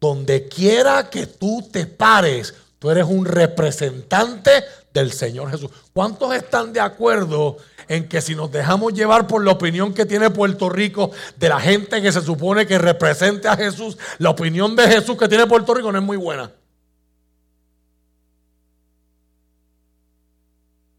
Donde 0.00 0.48
quiera 0.48 1.10
que 1.10 1.26
tú 1.26 1.68
te 1.70 1.86
pares, 1.86 2.54
tú 2.78 2.90
eres 2.90 3.04
un 3.04 3.24
representante 3.24 4.64
del 4.92 5.12
Señor 5.12 5.50
Jesús. 5.50 5.70
¿Cuántos 5.92 6.34
están 6.34 6.72
de 6.72 6.80
acuerdo 6.80 7.56
en 7.88 8.08
que 8.08 8.20
si 8.20 8.34
nos 8.34 8.50
dejamos 8.50 8.92
llevar 8.92 9.26
por 9.26 9.44
la 9.44 9.52
opinión 9.52 9.94
que 9.94 10.06
tiene 10.06 10.30
Puerto 10.30 10.68
Rico 10.68 11.10
de 11.36 11.48
la 11.48 11.60
gente 11.60 12.02
que 12.02 12.12
se 12.12 12.20
supone 12.20 12.66
que 12.66 12.78
represente 12.78 13.48
a 13.48 13.56
Jesús, 13.56 13.98
la 14.18 14.30
opinión 14.30 14.76
de 14.76 14.88
Jesús 14.88 15.16
que 15.16 15.28
tiene 15.28 15.46
Puerto 15.46 15.74
Rico 15.74 15.90
no 15.92 15.98
es 15.98 16.04
muy 16.04 16.16
buena? 16.16 16.50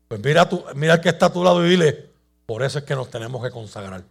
Pues 0.07 0.21
mira, 0.23 0.47
tú, 0.47 0.63
mira 0.75 0.95
el 0.95 1.01
que 1.01 1.09
está 1.09 1.27
a 1.27 1.33
tu 1.33 1.43
lado 1.43 1.65
y 1.65 1.69
dile, 1.69 2.09
por 2.45 2.61
eso 2.61 2.79
es 2.79 2.85
que 2.85 2.95
nos 2.95 3.09
tenemos 3.09 3.43
que 3.43 3.49
consagrar. 3.49 4.03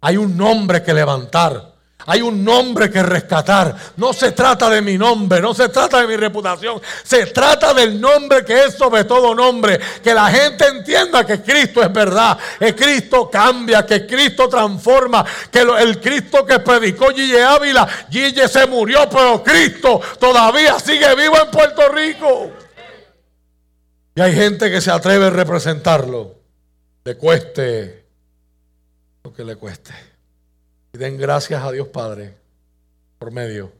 Hay 0.00 0.16
un 0.16 0.36
nombre 0.36 0.82
que 0.82 0.94
levantar. 0.94 1.77
Hay 2.10 2.22
un 2.22 2.42
nombre 2.42 2.90
que 2.90 3.02
rescatar. 3.02 3.76
No 3.96 4.12
se 4.12 4.32
trata 4.32 4.70
de 4.70 4.80
mi 4.80 4.96
nombre, 4.96 5.40
no 5.40 5.52
se 5.52 5.68
trata 5.68 6.00
de 6.00 6.06
mi 6.06 6.16
reputación. 6.16 6.80
Se 7.04 7.26
trata 7.26 7.74
del 7.74 8.00
nombre 8.00 8.44
que 8.44 8.64
es 8.64 8.74
sobre 8.74 9.04
todo 9.04 9.34
nombre. 9.34 9.78
Que 10.02 10.14
la 10.14 10.30
gente 10.30 10.66
entienda 10.66 11.26
que 11.26 11.42
Cristo 11.42 11.82
es 11.82 11.92
verdad. 11.92 12.38
Que 12.58 12.74
Cristo 12.74 13.30
cambia, 13.30 13.84
que 13.84 14.06
Cristo 14.06 14.48
transforma. 14.48 15.24
Que 15.50 15.60
el 15.60 16.00
Cristo 16.00 16.46
que 16.46 16.60
predicó 16.60 17.10
Gille 17.10 17.42
Ávila, 17.42 17.86
Gille 18.10 18.48
se 18.48 18.66
murió, 18.66 19.08
pero 19.10 19.42
Cristo 19.44 20.00
todavía 20.18 20.78
sigue 20.80 21.14
vivo 21.14 21.36
en 21.36 21.50
Puerto 21.50 21.88
Rico. 21.90 22.52
Y 24.14 24.20
hay 24.20 24.34
gente 24.34 24.70
que 24.70 24.80
se 24.80 24.90
atreve 24.90 25.26
a 25.26 25.30
representarlo. 25.30 26.34
Le 27.04 27.16
cueste 27.16 27.98
que 29.34 29.44
le 29.44 29.56
cueste. 29.56 30.07
Den 30.98 31.16
gracias 31.16 31.62
a 31.62 31.70
Dios 31.70 31.86
Padre 31.86 32.36
por 33.20 33.30
medio. 33.30 33.70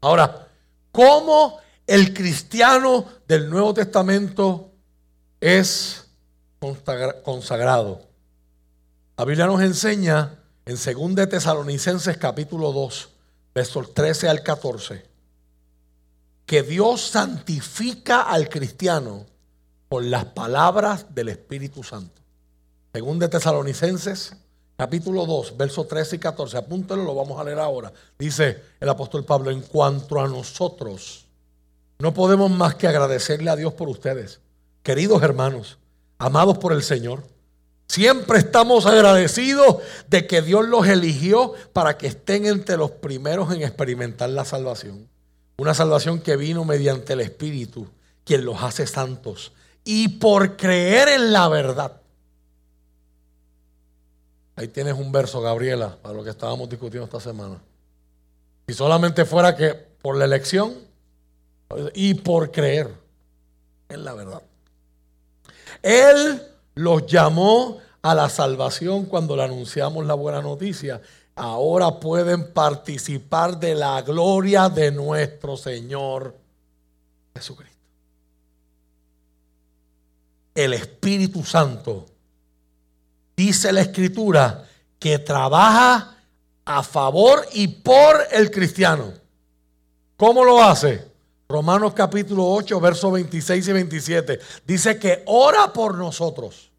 Ahora, 0.00 0.48
¿cómo 0.90 1.60
el 1.86 2.12
cristiano 2.12 3.06
del 3.28 3.48
Nuevo 3.48 3.72
Testamento 3.72 4.72
es 5.40 6.08
consagrado? 7.22 8.02
La 9.16 9.24
Biblia 9.24 9.46
nos 9.46 9.62
enseña 9.62 10.40
en 10.66 10.74
2 10.74 11.14
de 11.14 11.28
Tesalonicenses 11.28 12.16
capítulo 12.16 12.72
2, 12.72 13.08
versos 13.54 13.94
13 13.94 14.28
al 14.28 14.42
14, 14.42 15.06
que 16.46 16.64
Dios 16.64 17.00
santifica 17.00 18.22
al 18.22 18.48
cristiano 18.48 19.24
por 19.88 20.02
las 20.02 20.24
palabras 20.24 21.14
del 21.14 21.28
Espíritu 21.28 21.84
Santo. 21.84 22.20
Según 22.92 23.20
de 23.20 23.28
Tesalonicenses, 23.28 24.34
capítulo 24.78 25.26
2, 25.26 25.56
versos 25.56 25.88
13 25.88 26.16
y 26.16 26.18
14. 26.20 26.56
Apúntelo, 26.56 27.02
lo 27.02 27.14
vamos 27.16 27.40
a 27.40 27.42
leer 27.42 27.58
ahora. 27.58 27.92
Dice 28.16 28.62
el 28.78 28.88
apóstol 28.88 29.24
Pablo, 29.24 29.50
en 29.50 29.60
cuanto 29.60 30.20
a 30.20 30.28
nosotros, 30.28 31.26
no 31.98 32.14
podemos 32.14 32.48
más 32.48 32.76
que 32.76 32.86
agradecerle 32.86 33.50
a 33.50 33.56
Dios 33.56 33.74
por 33.74 33.88
ustedes. 33.88 34.38
Queridos 34.84 35.20
hermanos, 35.24 35.78
amados 36.16 36.58
por 36.58 36.72
el 36.72 36.84
Señor, 36.84 37.24
siempre 37.88 38.38
estamos 38.38 38.86
agradecidos 38.86 39.78
de 40.08 40.28
que 40.28 40.42
Dios 40.42 40.68
los 40.68 40.86
eligió 40.86 41.54
para 41.72 41.98
que 41.98 42.06
estén 42.06 42.46
entre 42.46 42.76
los 42.76 42.92
primeros 42.92 43.52
en 43.52 43.62
experimentar 43.62 44.30
la 44.30 44.44
salvación. 44.44 45.08
Una 45.56 45.74
salvación 45.74 46.20
que 46.20 46.36
vino 46.36 46.64
mediante 46.64 47.14
el 47.14 47.20
Espíritu, 47.20 47.88
quien 48.22 48.44
los 48.44 48.62
hace 48.62 48.86
santos. 48.86 49.50
Y 49.82 50.06
por 50.20 50.56
creer 50.56 51.08
en 51.08 51.32
la 51.32 51.48
verdad 51.48 51.97
Ahí 54.58 54.66
tienes 54.66 54.94
un 54.94 55.12
verso, 55.12 55.40
Gabriela, 55.40 55.96
para 56.02 56.16
lo 56.16 56.24
que 56.24 56.30
estábamos 56.30 56.68
discutiendo 56.68 57.04
esta 57.04 57.20
semana. 57.20 57.60
Si 58.66 58.74
solamente 58.74 59.24
fuera 59.24 59.54
que 59.54 59.72
por 59.72 60.16
la 60.16 60.24
elección 60.24 60.74
y 61.94 62.14
por 62.14 62.50
creer 62.50 62.92
en 63.88 64.04
la 64.04 64.14
verdad. 64.14 64.42
Él 65.80 66.42
los 66.74 67.06
llamó 67.06 67.78
a 68.02 68.16
la 68.16 68.28
salvación 68.28 69.04
cuando 69.04 69.36
le 69.36 69.44
anunciamos 69.44 70.04
la 70.04 70.14
buena 70.14 70.42
noticia. 70.42 71.00
Ahora 71.36 72.00
pueden 72.00 72.52
participar 72.52 73.60
de 73.60 73.76
la 73.76 74.02
gloria 74.02 74.68
de 74.68 74.90
nuestro 74.90 75.56
Señor 75.56 76.34
Jesucristo. 77.32 77.78
El 80.52 80.72
Espíritu 80.74 81.44
Santo, 81.44 82.06
dice 83.38 83.72
la 83.72 83.82
Escritura, 83.82 84.66
que 84.98 85.20
trabaja 85.20 86.16
a 86.64 86.82
favor 86.82 87.46
y 87.52 87.68
por 87.68 88.18
el 88.32 88.50
cristiano. 88.50 89.12
¿Cómo 90.16 90.44
lo 90.44 90.60
hace? 90.60 91.04
Romanos 91.48 91.92
capítulo 91.94 92.44
8, 92.44 92.80
versos 92.80 93.12
26 93.12 93.68
y 93.68 93.72
27. 93.72 94.40
Dice 94.66 94.98
que 94.98 95.22
ora 95.26 95.72
por 95.72 95.96
nosotros. 95.96 96.72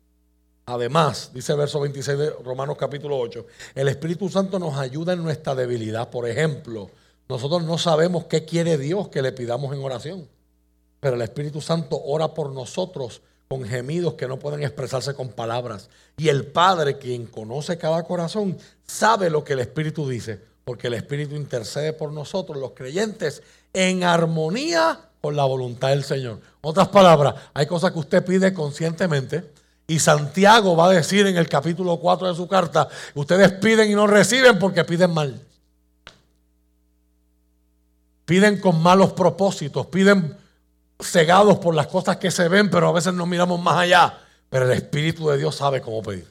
Además, 0.66 1.32
dice 1.34 1.54
el 1.54 1.60
verso 1.60 1.80
26 1.80 2.18
de 2.20 2.30
Romanos 2.44 2.76
capítulo 2.78 3.18
8, 3.18 3.46
el 3.76 3.88
Espíritu 3.88 4.28
Santo 4.28 4.60
nos 4.60 4.78
ayuda 4.78 5.14
en 5.14 5.24
nuestra 5.24 5.56
debilidad. 5.56 6.10
Por 6.10 6.28
ejemplo, 6.28 6.92
nosotros 7.30 7.64
no 7.64 7.78
sabemos 7.78 8.26
qué 8.26 8.44
quiere 8.44 8.78
Dios 8.78 9.08
que 9.08 9.22
le 9.22 9.32
pidamos 9.32 9.74
en 9.74 9.82
oración, 9.82 10.28
pero 11.00 11.16
el 11.16 11.22
Espíritu 11.22 11.62
Santo 11.62 12.00
ora 12.04 12.34
por 12.34 12.52
nosotros 12.52 13.22
con 13.50 13.64
gemidos 13.64 14.14
que 14.14 14.28
no 14.28 14.38
pueden 14.38 14.62
expresarse 14.62 15.16
con 15.16 15.30
palabras. 15.30 15.90
Y 16.18 16.30
el 16.30 16.46
Padre, 16.46 17.00
quien 17.00 17.26
conoce 17.26 17.80
cada 17.80 18.04
corazón, 18.04 18.56
sabe 18.86 19.32
lo 19.32 19.44
que 19.44 19.54
el 19.54 19.60
Espíritu 19.60 20.08
dice, 20.08 20.40
porque 20.64 20.86
el 20.86 20.94
Espíritu 20.94 21.34
intercede 21.34 21.94
por 21.94 22.12
nosotros, 22.12 22.60
los 22.60 22.74
creyentes, 22.74 23.42
en 23.74 24.04
armonía 24.04 25.00
con 25.20 25.36
la 25.36 25.46
voluntad 25.46 25.90
del 25.90 26.04
Señor. 26.04 26.40
Otras 26.62 26.90
palabras, 26.90 27.34
hay 27.56 27.66
cosas 27.66 27.92
que 27.92 27.98
usted 27.98 28.24
pide 28.24 28.54
conscientemente 28.54 29.52
y 29.88 29.98
Santiago 29.98 30.76
va 30.76 30.86
a 30.86 30.94
decir 30.94 31.26
en 31.26 31.36
el 31.36 31.50
capítulo 31.50 31.98
4 31.98 32.28
de 32.28 32.36
su 32.36 32.48
carta, 32.48 32.88
ustedes 33.16 33.54
piden 33.54 33.90
y 33.90 33.96
no 33.96 34.06
reciben 34.06 34.60
porque 34.60 34.86
piden 34.86 35.12
mal. 35.12 35.42
Piden 38.26 38.62
con 38.62 38.80
malos 38.80 39.14
propósitos, 39.14 39.88
piden 39.88 40.38
cegados 41.00 41.60
por 41.60 41.74
las 41.74 41.88
cosas 41.88 42.18
que 42.18 42.32
se 42.32 42.48
ven, 42.48 42.70
pero 42.70 42.90
a 42.90 42.92
veces 42.92 43.14
no 43.14 43.26
miramos 43.26 43.62
más 43.62 43.78
allá. 43.78 44.20
Pero 44.50 44.66
el 44.66 44.72
Espíritu 44.72 45.30
de 45.30 45.38
Dios 45.38 45.56
sabe 45.56 45.82
cómo 45.82 46.02
pedir. 46.02 46.28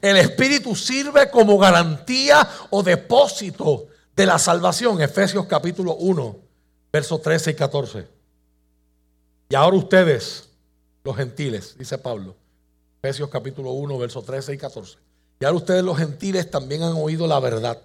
El 0.00 0.16
Espíritu 0.16 0.76
sirve 0.76 1.28
como 1.30 1.58
garantía 1.58 2.48
o 2.70 2.82
depósito 2.82 3.88
de 4.14 4.26
la 4.26 4.38
salvación. 4.38 5.00
Efesios 5.02 5.46
capítulo 5.46 5.96
1, 5.96 6.36
versos 6.92 7.20
13 7.20 7.50
y 7.50 7.54
14. 7.54 8.08
Y 9.48 9.54
ahora 9.56 9.76
ustedes, 9.76 10.50
los 11.02 11.16
gentiles, 11.16 11.74
dice 11.76 11.98
Pablo, 11.98 12.36
Efesios 13.02 13.28
capítulo 13.28 13.72
1, 13.72 13.98
versos 13.98 14.24
13 14.24 14.54
y 14.54 14.58
14. 14.58 14.98
Y 15.40 15.44
ahora 15.44 15.56
ustedes 15.56 15.82
los 15.82 15.98
gentiles 15.98 16.48
también 16.50 16.82
han 16.82 16.92
oído 16.92 17.26
la 17.26 17.40
verdad, 17.40 17.80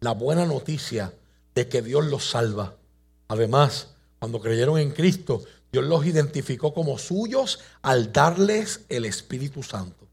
la 0.00 0.12
buena 0.12 0.46
noticia 0.46 1.12
de 1.54 1.68
que 1.68 1.82
Dios 1.82 2.04
los 2.06 2.30
salva. 2.30 2.74
Además, 3.28 3.88
cuando 4.18 4.40
creyeron 4.40 4.78
en 4.78 4.90
Cristo, 4.90 5.42
Dios 5.72 5.84
los 5.84 6.06
identificó 6.06 6.72
como 6.72 6.98
suyos 6.98 7.60
al 7.82 8.12
darles 8.12 8.82
el 8.88 9.04
Espíritu 9.04 9.62
Santo, 9.62 10.06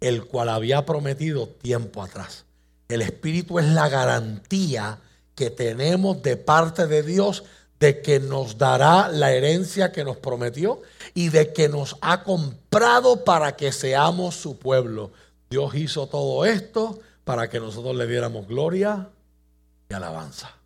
el 0.00 0.24
cual 0.24 0.48
había 0.48 0.86
prometido 0.86 1.48
tiempo 1.48 2.02
atrás. 2.02 2.44
El 2.88 3.02
Espíritu 3.02 3.58
es 3.58 3.66
la 3.66 3.88
garantía 3.88 5.00
que 5.34 5.50
tenemos 5.50 6.22
de 6.22 6.36
parte 6.36 6.86
de 6.86 7.02
Dios 7.02 7.44
de 7.80 8.02
que 8.02 8.18
nos 8.18 8.58
dará 8.58 9.08
la 9.08 9.32
herencia 9.32 9.92
que 9.92 10.04
nos 10.04 10.16
prometió 10.16 10.82
y 11.14 11.28
de 11.28 11.52
que 11.52 11.68
nos 11.68 11.96
ha 12.00 12.24
comprado 12.24 13.24
para 13.24 13.56
que 13.56 13.70
seamos 13.72 14.34
su 14.34 14.58
pueblo. 14.58 15.12
Dios 15.50 15.74
hizo 15.74 16.08
todo 16.08 16.44
esto 16.44 16.98
para 17.24 17.48
que 17.48 17.60
nosotros 17.60 17.94
le 17.94 18.06
diéramos 18.06 18.48
gloria 18.48 19.08
y 19.88 19.94
alabanza. 19.94 20.57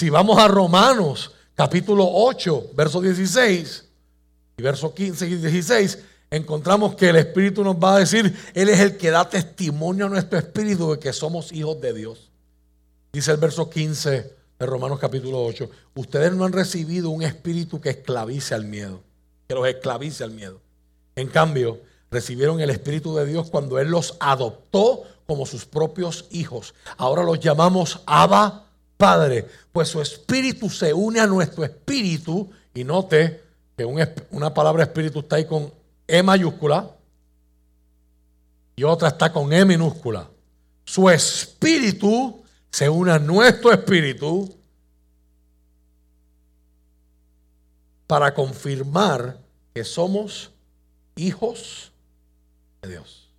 Si 0.00 0.08
vamos 0.08 0.38
a 0.38 0.48
Romanos 0.48 1.32
capítulo 1.54 2.08
8, 2.10 2.70
verso 2.74 3.02
16 3.02 3.84
y 4.56 4.62
verso 4.62 4.94
15 4.94 5.28
y 5.28 5.34
16, 5.34 5.98
encontramos 6.30 6.94
que 6.94 7.10
el 7.10 7.16
Espíritu 7.16 7.62
nos 7.62 7.76
va 7.76 7.96
a 7.96 7.98
decir, 7.98 8.34
Él 8.54 8.70
es 8.70 8.80
el 8.80 8.96
que 8.96 9.10
da 9.10 9.28
testimonio 9.28 10.06
a 10.06 10.08
nuestro 10.08 10.38
espíritu 10.38 10.92
de 10.92 10.98
que 10.98 11.12
somos 11.12 11.52
hijos 11.52 11.82
de 11.82 11.92
Dios. 11.92 12.30
Dice 13.12 13.30
el 13.30 13.36
verso 13.36 13.68
15 13.68 14.10
de 14.58 14.66
Romanos 14.66 14.98
capítulo 14.98 15.44
8, 15.44 15.68
ustedes 15.96 16.32
no 16.32 16.46
han 16.46 16.54
recibido 16.54 17.10
un 17.10 17.20
espíritu 17.20 17.78
que 17.78 17.90
esclavice 17.90 18.54
al 18.54 18.64
miedo, 18.64 19.02
que 19.48 19.54
los 19.54 19.68
esclavice 19.68 20.24
al 20.24 20.30
miedo. 20.30 20.62
En 21.14 21.28
cambio, 21.28 21.78
recibieron 22.10 22.58
el 22.62 22.70
Espíritu 22.70 23.14
de 23.16 23.26
Dios 23.26 23.50
cuando 23.50 23.78
Él 23.78 23.90
los 23.90 24.16
adoptó 24.18 25.02
como 25.26 25.44
sus 25.44 25.66
propios 25.66 26.24
hijos. 26.30 26.72
Ahora 26.96 27.22
los 27.22 27.38
llamamos 27.38 28.00
Abba 28.06 28.69
Padre, 29.00 29.48
pues 29.72 29.88
su 29.88 30.02
espíritu 30.02 30.68
se 30.68 30.92
une 30.92 31.20
a 31.20 31.26
nuestro 31.26 31.64
espíritu. 31.64 32.50
Y 32.74 32.84
note 32.84 33.42
que 33.74 33.84
una 34.30 34.52
palabra 34.52 34.82
espíritu 34.82 35.20
está 35.20 35.36
ahí 35.36 35.46
con 35.46 35.72
E 36.06 36.22
mayúscula 36.22 36.90
y 38.76 38.84
otra 38.84 39.08
está 39.08 39.32
con 39.32 39.52
E 39.52 39.64
minúscula. 39.64 40.28
Su 40.84 41.08
espíritu 41.08 42.42
se 42.70 42.90
une 42.90 43.10
a 43.10 43.18
nuestro 43.18 43.72
espíritu 43.72 44.54
para 48.06 48.34
confirmar 48.34 49.40
que 49.72 49.82
somos 49.82 50.50
hijos 51.16 51.90
de 52.82 52.90
Dios. 52.90 53.30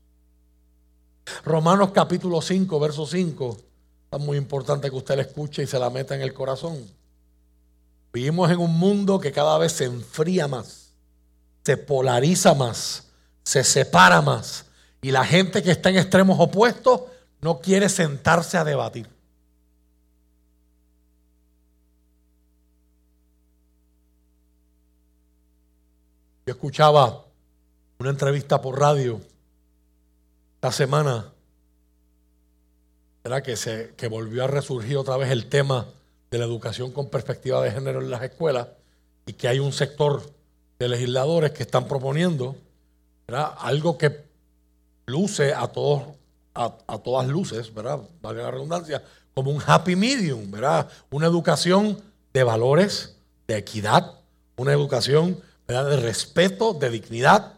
Romanos 1.46 1.92
capítulo 1.92 2.42
5, 2.42 2.80
verso 2.80 3.06
5. 3.06 3.71
Es 4.12 4.20
muy 4.20 4.38
importante 4.38 4.90
que 4.90 4.96
usted 4.96 5.16
la 5.16 5.22
escuche 5.22 5.64
y 5.64 5.68
se 5.68 5.80
la 5.80 5.90
meta 5.90 6.14
en 6.14 6.22
el 6.22 6.34
corazón. 6.34 6.86
Vivimos 8.12 8.52
en 8.52 8.60
un 8.60 8.78
mundo 8.78 9.20
que 9.20 9.32
cada 9.32 9.58
vez 9.58 9.72
se 9.72 9.86
enfría 9.86 10.50
más, 10.50 10.94
se 11.64 11.78
polariza 11.78 12.54
más, 12.54 13.08
se 13.44 13.64
separa 13.64 14.22
más. 14.22 14.66
Y 15.02 15.12
la 15.12 15.24
gente 15.24 15.64
que 15.64 15.72
está 15.72 15.90
en 15.90 15.98
extremos 15.98 16.38
opuestos 16.40 17.04
no 17.40 17.60
quiere 17.60 17.88
sentarse 17.88 18.58
a 18.58 18.66
debatir. 18.66 19.08
Yo 26.46 26.54
escuchaba 26.54 27.26
una 28.00 28.10
entrevista 28.10 28.62
por 28.62 28.78
radio 28.78 29.22
esta 30.56 30.72
semana, 30.72 31.32
que, 33.44 33.56
se, 33.56 33.94
que 33.96 34.08
volvió 34.08 34.44
a 34.44 34.48
resurgir 34.48 34.98
otra 34.98 35.18
vez 35.18 35.32
el 35.32 35.48
tema 35.48 35.86
de 36.30 36.38
la 36.38 36.46
educación 36.46 36.92
con 36.92 37.10
perspectiva 37.10 37.62
de 37.62 37.72
género 37.72 38.02
en 38.02 38.10
las 38.10 38.24
escuelas 38.24 38.68
y 39.26 39.34
que 39.34 39.48
hay 39.48 39.60
un 39.60 39.74
sector 39.74 40.22
de 40.80 40.90
legisladores 40.90 41.52
que 41.52 41.64
están 41.64 41.88
proponiendo 41.88 42.56
algo 43.60 43.98
que 43.98 44.26
luce 45.06 45.54
a 45.54 45.68
todos 45.68 46.04
a, 46.54 46.76
a, 46.88 46.98
todas 46.98 47.28
luces, 47.28 47.74
¿verdad? 47.74 48.02
Valga 48.22 48.44
la 48.44 48.52
redundancia, 48.52 49.02
como 49.34 49.52
un 49.52 49.62
happy 49.66 49.96
medium, 49.96 50.52
¿verdad? 50.52 50.90
Una 51.10 51.28
educación 51.28 51.98
de 52.34 52.44
valores, 52.44 53.16
de 53.48 53.58
equidad, 53.58 54.16
una 54.58 54.74
educación 54.74 55.40
de 55.68 55.98
respeto, 55.98 56.74
de 56.74 56.90
dignidad, 56.90 57.54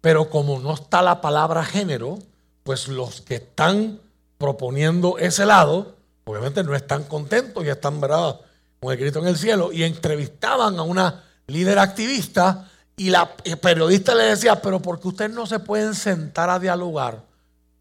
pero 0.00 0.28
como 0.28 0.58
no 0.58 0.74
está 0.74 1.00
la 1.02 1.20
palabra 1.20 1.64
género, 1.64 2.18
pues 2.64 2.88
los 2.88 3.20
que 3.20 3.36
están 3.36 4.00
proponiendo 4.42 5.18
ese 5.18 5.46
lado, 5.46 5.94
obviamente 6.24 6.64
no 6.64 6.74
están 6.74 7.04
contentos 7.04 7.64
y 7.64 7.68
están 7.68 8.00
¿verdad? 8.00 8.40
con 8.80 8.92
el 8.92 8.98
grito 8.98 9.20
en 9.20 9.28
el 9.28 9.38
cielo, 9.38 9.70
y 9.72 9.84
entrevistaban 9.84 10.80
a 10.80 10.82
una 10.82 11.22
líder 11.46 11.78
activista 11.78 12.68
y 12.96 13.10
la 13.10 13.36
periodista 13.36 14.16
le 14.16 14.24
decía, 14.24 14.60
pero 14.60 14.82
¿por 14.82 14.98
qué 14.98 15.06
ustedes 15.06 15.30
no 15.30 15.46
se 15.46 15.60
pueden 15.60 15.94
sentar 15.94 16.50
a 16.50 16.58
dialogar? 16.58 17.22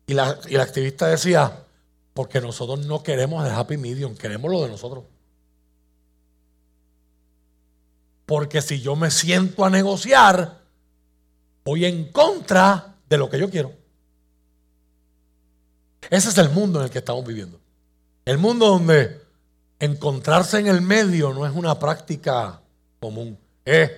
Y 0.05 0.14
la, 0.14 0.38
y 0.47 0.55
la 0.55 0.62
activista 0.62 1.07
decía, 1.07 1.64
porque 2.14 2.39
nosotros 2.39 2.86
no 2.86 3.01
queremos 3.01 3.43
el 3.43 3.51
happy 3.51 3.78
medium, 3.78 4.16
queremos 4.16 4.51
lo 4.51 4.62
de 4.62 4.70
nosotros. 4.70 5.05
Porque 8.28 8.62
si 8.62 8.82
yo 8.82 8.95
me 8.95 9.09
siento 9.09 9.66
a 9.66 9.72
negociar, 9.72 10.59
voy 11.66 11.86
en 11.86 12.12
contra 12.12 12.97
de 13.09 13.18
lo 13.18 13.32
que 13.32 13.39
yo 13.39 13.49
quiero. 13.49 13.81
Ese 16.10 16.30
es 16.30 16.38
el 16.38 16.49
mundo 16.49 16.80
en 16.80 16.86
el 16.86 16.91
que 16.91 16.99
estamos 16.99 17.26
viviendo. 17.26 17.60
El 18.26 18.38
mundo 18.38 18.68
donde 18.68 19.22
encontrarse 19.80 20.60
en 20.60 20.68
el 20.68 20.82
medio 20.82 21.34
no 21.34 21.45
es 21.45 21.54
una 21.56 21.78
práctica 21.80 22.62
común. 22.99 23.38
Es, 23.66 23.91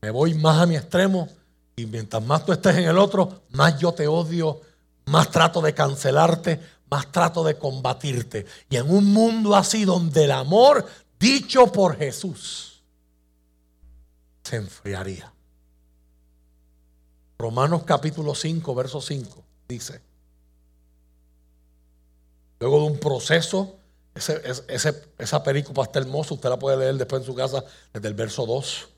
me 0.00 0.10
voy 0.10 0.34
más 0.34 0.58
a 0.58 0.66
mi 0.66 0.76
extremo 0.76 1.28
Y 1.76 1.86
mientras 1.86 2.22
más 2.22 2.44
tú 2.44 2.52
estés 2.52 2.76
en 2.76 2.84
el 2.84 2.98
otro, 2.98 3.42
más 3.50 3.78
yo 3.78 3.92
te 3.92 4.06
odio, 4.06 4.60
más 5.06 5.30
trato 5.30 5.60
de 5.60 5.74
cancelarte, 5.74 6.60
más 6.90 7.10
trato 7.12 7.44
de 7.44 7.58
combatirte. 7.58 8.46
Y 8.70 8.76
en 8.76 8.90
un 8.90 9.04
mundo 9.12 9.54
así 9.54 9.84
donde 9.84 10.24
el 10.24 10.32
amor 10.32 10.86
dicho 11.18 11.70
por 11.70 11.96
Jesús 11.96 12.82
se 14.42 14.56
enfriaría. 14.56 15.32
Romanos 17.38 17.82
capítulo 17.84 18.34
5, 18.34 18.74
verso 18.74 19.00
5 19.00 19.44
dice, 19.68 20.00
luego 22.60 22.80
de 22.80 22.86
un 22.86 22.98
proceso, 22.98 23.76
ese, 24.14 24.40
esa 25.18 25.42
película 25.42 25.82
está 25.82 25.98
hermosa, 25.98 26.34
usted 26.34 26.48
la 26.48 26.58
puede 26.58 26.78
leer 26.78 26.96
después 26.96 27.20
en 27.20 27.26
su 27.26 27.34
casa 27.34 27.64
desde 27.92 28.08
el 28.08 28.14
verso 28.14 28.46
2, 28.46 28.88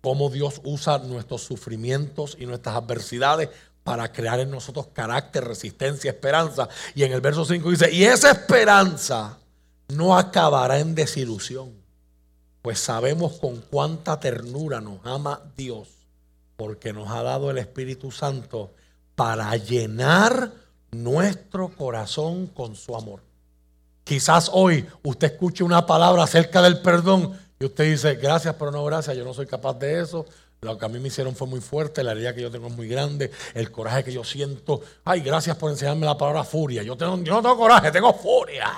cómo 0.00 0.30
Dios 0.30 0.60
usa 0.64 0.98
nuestros 0.98 1.42
sufrimientos 1.42 2.36
y 2.38 2.46
nuestras 2.46 2.76
adversidades 2.76 3.50
para 3.84 4.12
crear 4.12 4.40
en 4.40 4.50
nosotros 4.50 4.88
carácter, 4.92 5.44
resistencia, 5.44 6.10
esperanza. 6.10 6.68
Y 6.94 7.04
en 7.04 7.12
el 7.12 7.20
verso 7.20 7.44
5 7.44 7.70
dice, 7.70 7.92
y 7.92 8.04
esa 8.04 8.30
esperanza 8.30 9.38
no 9.88 10.16
acabará 10.16 10.78
en 10.78 10.94
desilusión, 10.94 11.72
pues 12.62 12.78
sabemos 12.78 13.34
con 13.34 13.60
cuánta 13.60 14.20
ternura 14.20 14.80
nos 14.80 15.04
ama 15.04 15.42
Dios, 15.56 15.88
porque 16.56 16.92
nos 16.92 17.10
ha 17.10 17.22
dado 17.22 17.50
el 17.50 17.58
Espíritu 17.58 18.10
Santo 18.10 18.72
para 19.14 19.56
llenar 19.56 20.52
nuestro 20.92 21.68
corazón 21.70 22.46
con 22.46 22.76
su 22.76 22.94
amor. 22.94 23.20
Quizás 24.04 24.50
hoy 24.52 24.86
usted 25.02 25.32
escuche 25.32 25.64
una 25.64 25.86
palabra 25.86 26.22
acerca 26.22 26.60
del 26.62 26.80
perdón 26.80 27.38
y 27.58 27.64
usted 27.64 27.90
dice, 27.90 28.14
gracias, 28.16 28.54
pero 28.58 28.70
no 28.70 28.84
gracias, 28.84 29.16
yo 29.16 29.24
no 29.24 29.34
soy 29.34 29.46
capaz 29.46 29.74
de 29.78 30.00
eso. 30.00 30.26
Lo 30.60 30.78
que 30.78 30.84
a 30.84 30.88
mí 30.88 31.00
me 31.00 31.08
hicieron 31.08 31.34
fue 31.34 31.48
muy 31.48 31.60
fuerte, 31.60 32.04
la 32.04 32.12
herida 32.12 32.34
que 32.34 32.42
yo 32.42 32.50
tengo 32.50 32.68
es 32.68 32.76
muy 32.76 32.86
grande, 32.86 33.32
el 33.54 33.72
coraje 33.72 34.04
que 34.04 34.12
yo 34.12 34.22
siento. 34.22 34.80
Ay, 35.04 35.20
gracias 35.20 35.56
por 35.56 35.70
enseñarme 35.70 36.06
la 36.06 36.16
palabra 36.16 36.44
furia. 36.44 36.82
Yo, 36.82 36.96
tengo, 36.96 37.16
yo 37.22 37.34
no 37.34 37.42
tengo 37.42 37.56
coraje, 37.56 37.90
tengo 37.90 38.12
furia. 38.12 38.70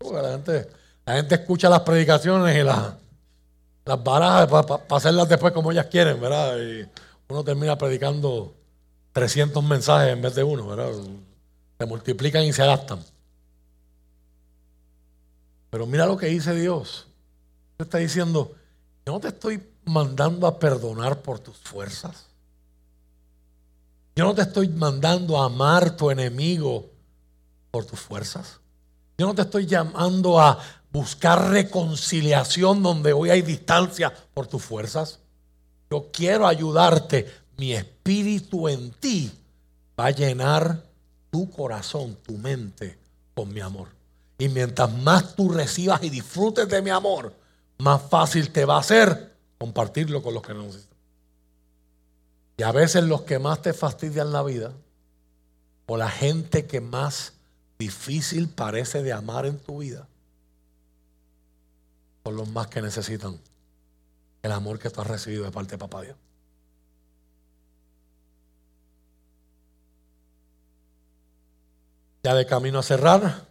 La 0.00 0.30
gente, 0.32 0.68
la 1.04 1.14
gente 1.16 1.34
escucha 1.36 1.68
las 1.68 1.80
predicaciones 1.80 2.56
y 2.56 2.62
las, 2.62 2.94
las 3.84 4.02
barajas 4.02 4.48
para 4.66 4.96
hacerlas 4.96 5.28
después 5.28 5.52
como 5.52 5.70
ellas 5.70 5.86
quieren, 5.86 6.20
¿verdad? 6.20 6.56
Y 6.58 6.86
uno 7.28 7.44
termina 7.44 7.76
predicando 7.76 8.54
300 9.12 9.62
mensajes 9.64 10.12
en 10.12 10.22
vez 10.22 10.34
de 10.34 10.44
uno, 10.44 10.66
¿verdad? 10.66 10.92
Se 11.78 11.86
multiplican 11.86 12.44
y 12.44 12.52
se 12.52 12.62
adaptan. 12.62 13.04
Pero 15.70 15.86
mira 15.86 16.06
lo 16.06 16.16
que 16.16 16.26
dice 16.26 16.54
Dios. 16.54 17.06
está 17.78 17.98
diciendo, 17.98 18.54
yo 19.06 19.12
no 19.12 19.20
te 19.20 19.28
estoy 19.28 19.62
mandando 19.84 20.46
a 20.46 20.58
perdonar 20.58 21.22
por 21.22 21.38
tus 21.38 21.56
fuerzas. 21.56 22.26
Yo 24.16 24.24
no 24.24 24.34
te 24.34 24.42
estoy 24.42 24.68
mandando 24.68 25.40
a 25.40 25.46
amar 25.46 25.96
tu 25.96 26.10
enemigo 26.10 26.90
por 27.70 27.84
tus 27.84 28.00
fuerzas. 28.00 28.60
Yo 29.16 29.26
no 29.26 29.34
te 29.34 29.42
estoy 29.42 29.66
llamando 29.66 30.40
a 30.40 30.58
buscar 30.92 31.50
reconciliación 31.50 32.82
donde 32.82 33.12
hoy 33.12 33.30
hay 33.30 33.42
distancia 33.42 34.12
por 34.34 34.46
tus 34.46 34.62
fuerzas. 34.62 35.20
Yo 35.90 36.10
quiero 36.12 36.46
ayudarte. 36.46 37.32
Mi 37.60 37.74
espíritu 37.74 38.68
en 38.68 38.90
ti 38.92 39.30
va 39.98 40.06
a 40.06 40.10
llenar 40.12 40.82
tu 41.30 41.50
corazón, 41.50 42.16
tu 42.22 42.38
mente 42.38 42.98
con 43.34 43.52
mi 43.52 43.60
amor. 43.60 43.88
Y 44.38 44.48
mientras 44.48 44.90
más 44.90 45.36
tú 45.36 45.50
recibas 45.50 46.02
y 46.02 46.08
disfrutes 46.08 46.66
de 46.70 46.80
mi 46.80 46.88
amor, 46.88 47.34
más 47.76 48.00
fácil 48.00 48.50
te 48.50 48.64
va 48.64 48.78
a 48.78 48.82
ser 48.82 49.36
compartirlo 49.58 50.22
con 50.22 50.32
los 50.32 50.42
que 50.42 50.54
no 50.54 50.62
necesitan. 50.62 50.96
Y 52.56 52.62
a 52.62 52.72
veces 52.72 53.04
los 53.04 53.24
que 53.24 53.38
más 53.38 53.60
te 53.60 53.74
fastidian 53.74 54.32
la 54.32 54.42
vida, 54.42 54.72
o 55.84 55.98
la 55.98 56.08
gente 56.08 56.64
que 56.64 56.80
más 56.80 57.34
difícil 57.78 58.48
parece 58.48 59.02
de 59.02 59.12
amar 59.12 59.44
en 59.44 59.58
tu 59.58 59.80
vida, 59.80 60.08
son 62.24 62.36
los 62.36 62.48
más 62.48 62.68
que 62.68 62.80
necesitan 62.80 63.38
el 64.42 64.50
amor 64.50 64.78
que 64.78 64.88
tú 64.88 65.02
has 65.02 65.08
recibido 65.08 65.44
de 65.44 65.50
parte 65.50 65.72
de 65.72 65.78
Papá 65.78 66.00
Dios. 66.00 66.16
Ya 72.22 72.34
de 72.34 72.44
camino 72.46 72.78
a 72.78 72.82
cerrar, 72.82 73.46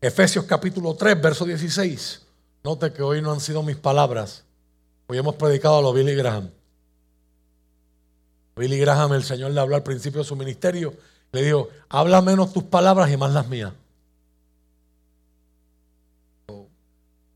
Efesios 0.00 0.44
capítulo 0.44 0.94
3, 0.94 1.20
verso 1.20 1.44
16. 1.44 2.22
Note 2.62 2.92
que 2.92 3.02
hoy 3.02 3.20
no 3.20 3.32
han 3.32 3.40
sido 3.40 3.62
mis 3.62 3.76
palabras. 3.76 4.44
Hoy 5.08 5.18
hemos 5.18 5.34
predicado 5.34 5.78
a 5.78 5.82
los 5.82 5.94
Billy 5.94 6.14
Graham. 6.14 6.50
Billy 8.54 8.78
Graham, 8.78 9.14
el 9.14 9.24
Señor 9.24 9.50
le 9.50 9.60
habló 9.60 9.74
al 9.74 9.82
principio 9.82 10.20
de 10.20 10.24
su 10.24 10.36
ministerio. 10.36 10.94
Le 11.32 11.42
dijo, 11.42 11.68
habla 11.88 12.22
menos 12.22 12.52
tus 12.52 12.64
palabras 12.64 13.10
y 13.10 13.16
más 13.16 13.32
las 13.32 13.48
mías. 13.48 13.72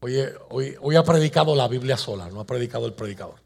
Hoy, 0.00 0.18
hoy, 0.80 0.96
ha 0.96 1.04
predicado 1.04 1.54
la 1.54 1.68
Biblia 1.68 1.96
sola, 1.96 2.28
no 2.28 2.40
ha 2.40 2.44
predicado 2.44 2.86
el 2.86 2.92
predicador. 2.92 3.36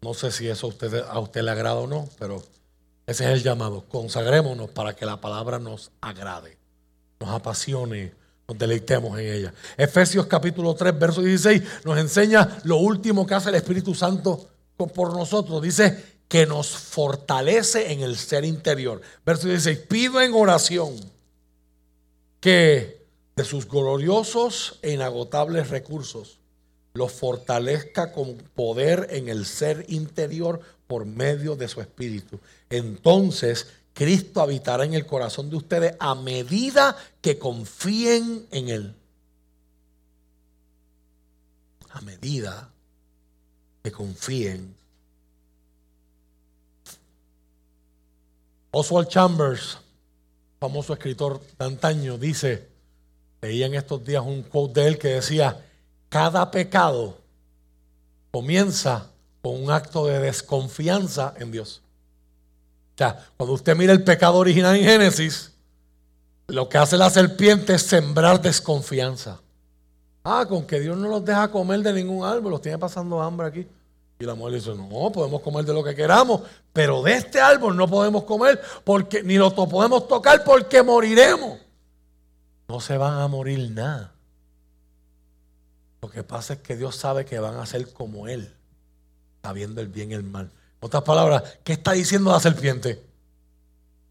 No 0.00 0.14
sé 0.14 0.30
si 0.30 0.48
eso 0.48 0.66
a 0.66 0.70
usted, 0.70 1.04
a 1.06 1.18
usted 1.18 1.42
le 1.42 1.50
agrada 1.50 1.76
o 1.76 1.86
no, 1.86 2.08
pero 2.18 2.42
ese 3.10 3.24
es 3.24 3.30
el 3.30 3.42
llamado. 3.42 3.84
Consagrémonos 3.88 4.70
para 4.70 4.94
que 4.94 5.04
la 5.04 5.20
palabra 5.20 5.58
nos 5.58 5.90
agrade 6.00 6.60
nos 7.20 7.30
apasione, 7.30 8.14
nos 8.48 8.58
deleitemos 8.58 9.18
en 9.18 9.26
ella. 9.26 9.54
Efesios 9.76 10.26
capítulo 10.26 10.74
3, 10.74 10.98
verso 10.98 11.20
16 11.20 11.62
nos 11.84 11.98
enseña 11.98 12.60
lo 12.64 12.78
último 12.78 13.26
que 13.26 13.34
hace 13.34 13.50
el 13.50 13.56
Espíritu 13.56 13.94
Santo 13.94 14.48
por 14.76 15.12
nosotros. 15.14 15.60
Dice 15.60 16.02
que 16.26 16.46
nos 16.46 16.68
fortalece 16.68 17.92
en 17.92 18.00
el 18.00 18.16
ser 18.16 18.44
interior. 18.44 19.02
Verso 19.24 19.48
16, 19.48 19.80
pido 19.80 20.20
en 20.22 20.32
oración 20.32 20.94
que 22.40 23.06
de 23.36 23.44
sus 23.44 23.68
gloriosos 23.68 24.78
e 24.80 24.92
inagotables 24.92 25.68
recursos 25.68 26.38
los 26.94 27.12
fortalezca 27.12 28.12
con 28.12 28.36
poder 28.54 29.08
en 29.10 29.28
el 29.28 29.44
ser 29.44 29.84
interior 29.88 30.62
por 30.90 31.06
medio 31.06 31.54
de 31.54 31.68
su 31.68 31.80
espíritu. 31.80 32.40
Entonces 32.68 33.64
Cristo 33.94 34.40
habitará 34.40 34.84
en 34.84 34.94
el 34.94 35.06
corazón 35.06 35.48
de 35.48 35.54
ustedes 35.54 35.94
a 36.00 36.16
medida 36.16 36.96
que 37.20 37.38
confíen 37.38 38.48
en 38.50 38.68
Él. 38.68 38.94
A 41.90 42.00
medida 42.00 42.68
que 43.84 43.92
confíen. 43.92 44.74
Oswald 48.72 49.06
Chambers, 49.06 49.78
famoso 50.58 50.92
escritor 50.94 51.40
de 51.56 51.66
antaño, 51.66 52.18
dice, 52.18 52.66
leía 53.40 53.66
en 53.66 53.74
estos 53.76 54.04
días 54.04 54.24
un 54.26 54.42
quote 54.42 54.80
de 54.80 54.88
él 54.88 54.98
que 54.98 55.08
decía, 55.08 55.64
cada 56.08 56.50
pecado 56.50 57.16
comienza 58.32 59.09
con 59.42 59.62
un 59.62 59.70
acto 59.70 60.06
de 60.06 60.18
desconfianza 60.18 61.34
en 61.38 61.50
Dios 61.50 61.82
cuando 63.36 63.54
usted 63.54 63.76
mira 63.76 63.92
el 63.92 64.04
pecado 64.04 64.36
original 64.36 64.76
en 64.76 64.84
Génesis, 64.84 65.52
lo 66.48 66.68
que 66.68 66.78
hace 66.78 66.96
la 66.96 67.08
serpiente 67.08 67.74
es 67.74 67.82
sembrar 67.82 68.40
desconfianza. 68.42 69.40
Ah, 70.22 70.44
con 70.46 70.66
que 70.66 70.80
Dios 70.80 70.98
no 70.98 71.08
los 71.08 71.24
deja 71.24 71.50
comer 71.50 71.80
de 71.80 71.94
ningún 71.94 72.24
árbol, 72.24 72.52
los 72.52 72.60
tiene 72.60 72.78
pasando 72.78 73.22
hambre 73.22 73.46
aquí. 73.46 73.66
Y 74.18 74.24
la 74.24 74.34
mujer 74.34 74.54
dice, 74.56 74.74
no, 74.74 75.10
podemos 75.10 75.40
comer 75.40 75.64
de 75.64 75.72
lo 75.72 75.82
que 75.82 75.94
queramos, 75.94 76.42
pero 76.74 77.02
de 77.02 77.14
este 77.14 77.40
árbol 77.40 77.74
no 77.74 77.88
podemos 77.88 78.24
comer 78.24 78.60
porque 78.84 79.22
ni 79.22 79.36
lo 79.36 79.54
podemos 79.54 80.06
tocar 80.06 80.44
porque 80.44 80.82
moriremos. 80.82 81.58
No 82.68 82.80
se 82.80 82.98
van 82.98 83.18
a 83.18 83.28
morir 83.28 83.70
nada. 83.70 84.12
Lo 86.02 86.10
que 86.10 86.22
pasa 86.22 86.54
es 86.54 86.58
que 86.60 86.76
Dios 86.76 86.96
sabe 86.96 87.24
que 87.24 87.38
van 87.38 87.56
a 87.56 87.64
ser 87.64 87.92
como 87.94 88.28
Él, 88.28 88.54
sabiendo 89.42 89.80
el 89.80 89.88
bien 89.88 90.10
y 90.10 90.14
el 90.14 90.24
mal 90.24 90.50
otras 90.80 91.02
palabras, 91.02 91.58
¿qué 91.62 91.74
está 91.74 91.92
diciendo 91.92 92.32
la 92.32 92.40
serpiente? 92.40 93.04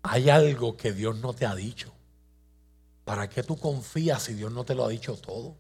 Hay 0.04 0.30
algo 0.30 0.78
que 0.78 0.94
Dios 0.94 1.18
no 1.18 1.34
te 1.34 1.46
ha 1.46 1.56
dicho. 1.56 1.92
¿Para 3.04 3.28
qué 3.28 3.42
tú 3.42 3.58
confías 3.58 4.22
si 4.22 4.34
Dios 4.36 4.52
no 4.52 4.64
te 4.64 4.76
lo 4.76 4.86
ha 4.86 4.90
dicho 4.90 5.16
todo? 5.18 5.56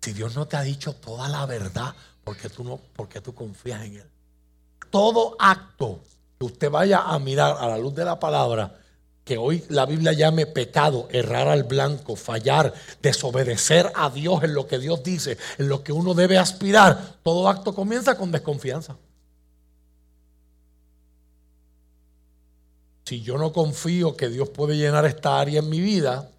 Si 0.00 0.12
Dios 0.12 0.36
no 0.36 0.46
te 0.46 0.56
ha 0.56 0.62
dicho 0.62 0.94
toda 0.94 1.28
la 1.28 1.44
verdad, 1.46 1.94
¿por 2.22 2.36
qué 2.36 2.48
tú, 2.48 2.62
no, 2.62 2.80
porque 2.94 3.20
tú 3.20 3.34
confías 3.34 3.82
en 3.82 3.96
Él? 3.96 4.10
Todo 4.90 5.36
acto 5.40 6.00
que 6.38 6.46
usted 6.46 6.70
vaya 6.70 7.00
a 7.00 7.18
mirar 7.18 7.56
a 7.58 7.66
la 7.66 7.78
luz 7.78 7.94
de 7.94 8.04
la 8.04 8.20
palabra, 8.20 8.78
que 9.24 9.38
hoy 9.38 9.64
la 9.68 9.86
Biblia 9.86 10.12
llame 10.12 10.46
pecado, 10.46 11.08
errar 11.12 11.48
al 11.48 11.64
blanco, 11.64 12.16
fallar, 12.16 12.74
desobedecer 13.00 13.92
a 13.94 14.10
Dios 14.10 14.42
en 14.42 14.54
lo 14.54 14.66
que 14.66 14.78
Dios 14.78 15.02
dice, 15.02 15.38
en 15.58 15.68
lo 15.68 15.84
que 15.84 15.92
uno 15.92 16.14
debe 16.14 16.38
aspirar, 16.38 17.16
todo 17.22 17.48
acto 17.48 17.74
comienza 17.74 18.16
con 18.16 18.32
desconfianza. 18.32 18.96
si 23.04 23.20
yo 23.20 23.36
no 23.36 23.52
confío 23.52 24.16
que 24.16 24.30
Dios 24.30 24.48
puede 24.48 24.76
llenar 24.76 25.04
esta 25.04 25.38
área 25.38 25.58
en 25.58 25.68
mi 25.68 25.80
vida, 25.80 26.30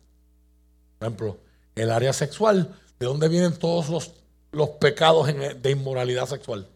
por 0.98 1.08
ejemplo, 1.08 1.38
el 1.76 1.92
área 1.92 2.14
sexual, 2.14 2.74
¿de 3.00 3.06
dónde 3.06 3.28
vienen 3.28 3.54
todos 3.54 3.90
los, 3.90 4.14
los 4.52 4.70
pecados 4.70 5.28
de 5.28 5.70
inmoralidad 5.70 6.26
sexual? 6.26 6.68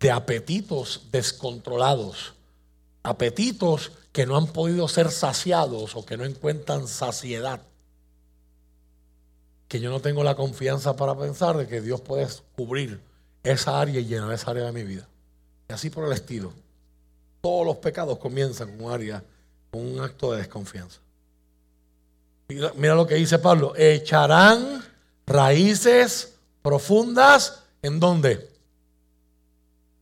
de 0.00 0.10
apetitos 0.10 1.02
descontrolados, 1.10 2.34
apetitos 3.02 3.92
que 4.12 4.26
no 4.26 4.36
han 4.36 4.46
podido 4.46 4.88
ser 4.88 5.10
saciados 5.10 5.94
o 5.96 6.04
que 6.04 6.16
no 6.16 6.24
encuentran 6.24 6.88
saciedad. 6.88 7.60
Que 9.68 9.80
yo 9.80 9.90
no 9.90 10.00
tengo 10.00 10.24
la 10.24 10.34
confianza 10.34 10.96
para 10.96 11.16
pensar 11.16 11.56
de 11.56 11.66
que 11.66 11.80
Dios 11.80 12.00
puede 12.00 12.26
cubrir 12.56 13.00
esa 13.42 13.80
área 13.80 14.00
y 14.00 14.06
llenar 14.06 14.32
esa 14.32 14.50
área 14.50 14.64
de 14.64 14.72
mi 14.72 14.82
vida. 14.82 15.06
Y 15.68 15.72
así 15.72 15.90
por 15.90 16.04
el 16.06 16.12
estilo. 16.12 16.52
Todos 17.40 17.66
los 17.66 17.76
pecados 17.76 18.18
comienzan 18.18 18.76
con 18.76 18.86
un 18.86 18.92
área, 18.92 19.22
con 19.70 19.86
un 19.86 20.00
acto 20.00 20.32
de 20.32 20.38
desconfianza. 20.38 20.98
Mira, 22.48 22.72
mira 22.76 22.94
lo 22.94 23.06
que 23.06 23.16
dice 23.16 23.38
Pablo. 23.38 23.74
Echarán 23.76 24.82
raíces 25.26 26.34
profundas 26.62 27.62
en 27.82 28.00
dónde? 28.00 28.50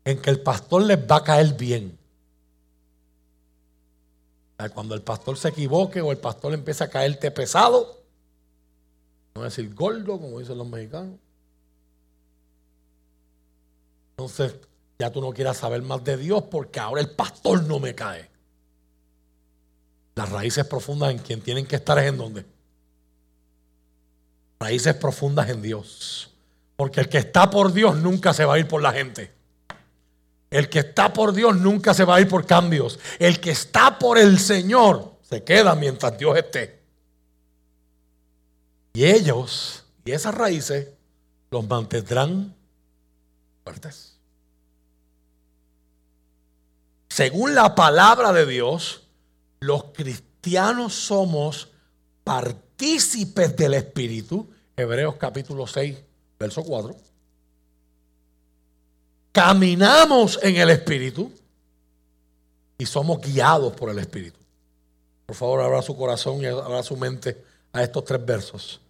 En 0.05 0.23
que 0.23 0.31
el 0.31 0.41
pastor 0.41 0.83
les 0.83 0.99
va 0.99 1.17
a 1.17 1.25
caer 1.25 1.55
bien. 1.55 1.99
Cuando 4.73 4.95
el 4.95 5.03
pastor 5.03 5.37
se 5.37 5.49
equivoque 5.49 6.01
o 6.01 6.13
el 6.13 6.19
pastor 6.19 6.55
empieza 6.55 6.85
a 6.85 6.89
caerte 6.89 7.31
pesado, 7.31 8.01
no 9.35 9.45
es 9.45 9.55
decir 9.55 9.75
gordo, 9.75 10.19
como 10.19 10.39
dicen 10.39 10.57
los 10.57 10.67
mexicanos. 10.67 11.19
Entonces, 14.13 14.55
ya 14.99 15.11
tú 15.11 15.21
no 15.21 15.33
quieras 15.33 15.59
saber 15.59 15.83
más 15.83 16.03
de 16.03 16.17
Dios 16.17 16.45
porque 16.51 16.81
ahora 16.81 17.03
el 17.03 17.11
pastor 17.11 17.65
no 17.65 17.79
me 17.79 17.95
cae. 17.95 18.31
Las 20.15 20.31
raíces 20.31 20.65
profundas 20.65 21.11
en 21.11 21.19
quien 21.19 21.43
tienen 21.43 21.67
que 21.67 21.77
estar 21.77 21.99
es 21.99 22.07
en 22.07 22.17
dónde? 22.17 22.47
Raíces 24.59 24.95
profundas 24.95 25.51
en 25.51 25.61
Dios. 25.61 26.31
Porque 26.77 27.01
el 27.01 27.11
que 27.11 27.19
está 27.19 27.51
por 27.51 27.75
Dios 27.75 27.97
nunca 27.97 28.33
se 28.33 28.47
va 28.47 28.55
a 28.55 28.59
ir 28.59 28.67
por 28.67 28.81
la 28.81 28.93
gente. 28.93 29.36
El 30.51 30.69
que 30.69 30.81
está 30.81 31.13
por 31.13 31.33
Dios 31.33 31.57
nunca 31.57 31.93
se 31.95 32.05
va 32.05 32.17
a 32.17 32.21
ir 32.21 32.29
por 32.29 32.47
cambios. 32.47 32.99
El 33.19 33.41
que 33.41 33.51
está 33.51 33.99
por 33.99 34.19
el 34.19 34.39
Señor 34.39 35.17
se 35.23 35.43
queda 35.43 35.75
mientras 35.75 36.17
Dios 36.17 36.37
esté. 36.37 36.83
Y 38.95 39.05
ellos 39.05 39.85
y 40.05 40.13
esas 40.13 40.35
raíces 40.35 40.89
los 41.51 41.67
mantendrán 41.67 42.55
fuertes. 43.65 44.17
Según 47.09 47.55
la 47.55 47.75
palabra 47.75 48.33
de 48.33 48.47
Dios, 48.47 49.09
los 49.61 49.85
cristianos 49.93 50.95
somos 50.95 51.71
partícipes 52.25 53.57
del 53.57 53.75
Espíritu. 53.75 54.49
Hebreos 54.77 55.17
capítulo 55.17 55.67
6, 55.67 55.97
verso 56.39 56.63
4. 56.63 56.97
Caminamos 59.37 60.39
en 60.43 60.57
el 60.57 60.71
Espíritu 60.71 61.31
y 62.79 62.87
somos 62.87 63.21
guiados 63.21 63.75
por 63.75 63.91
el 63.91 63.99
Espíritu. 63.99 64.39
Por 65.27 65.37
favor, 65.37 65.61
abra 65.61 65.83
su 65.83 65.95
corazón 65.95 66.41
y 66.41 66.47
abra 66.47 66.83
su 66.83 66.97
mente 66.97 67.45
a 67.71 67.83
estos 67.83 68.03
tres 68.07 68.25
versos. 68.25 68.81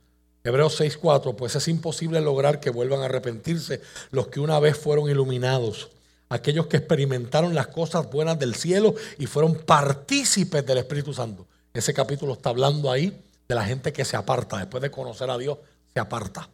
Hebreos 0.45 0.81
6:4, 0.81 1.35
pues 1.35 1.57
es 1.57 1.67
imposible 1.67 2.21
lograr 2.21 2.61
que 2.61 2.71
vuelvan 2.71 3.01
a 3.01 3.07
arrepentirse 3.07 3.81
los 4.13 4.29
que 4.29 4.39
una 4.39 4.61
vez 4.61 4.79
fueron 4.79 5.11
iluminados, 5.11 5.91
aquellos 6.29 6.69
que 6.69 6.77
experimentaron 6.77 7.53
las 7.53 7.67
cosas 7.67 8.09
buenas 8.09 8.39
del 8.39 8.55
cielo 8.55 8.95
y 9.19 9.27
fueron 9.27 9.57
partícipes 9.57 10.65
del 10.65 10.79
Espíritu 10.79 11.13
Santo. 11.13 11.45
Ese 11.75 11.93
capítulo 11.93 12.35
está 12.35 12.51
hablando 12.51 12.93
ahí 12.93 13.21
de 13.49 13.55
la 13.57 13.65
gente 13.65 13.93
que 13.93 14.05
se 14.05 14.17
aparta, 14.17 14.59
después 14.59 14.81
de 14.81 14.93
conocer 14.93 15.29
a 15.29 15.39
Dios, 15.39 15.59
se 15.93 15.99
aparta. 15.99 16.49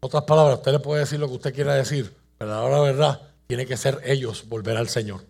Otras 0.00 0.24
palabras, 0.24 0.58
usted 0.58 0.72
le 0.72 0.78
puede 0.78 1.00
decir 1.00 1.18
lo 1.18 1.28
que 1.28 1.34
usted 1.34 1.54
quiera 1.54 1.74
decir, 1.74 2.14
pero 2.38 2.70
la 2.70 2.80
verdad 2.80 3.20
tiene 3.46 3.66
que 3.66 3.76
ser 3.76 4.00
ellos 4.04 4.48
volver 4.48 4.76
al 4.76 4.88
Señor. 4.88 5.22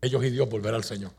Ellos 0.00 0.22
y 0.24 0.30
Dios 0.30 0.48
volver 0.48 0.74
al 0.74 0.84
Señor. 0.84 1.12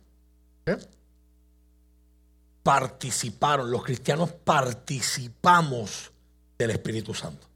Participaron, 2.61 3.71
los 3.71 3.83
cristianos 3.83 4.31
participamos 4.31 6.11
del 6.57 6.71
Espíritu 6.71 7.13
Santo. 7.13 7.47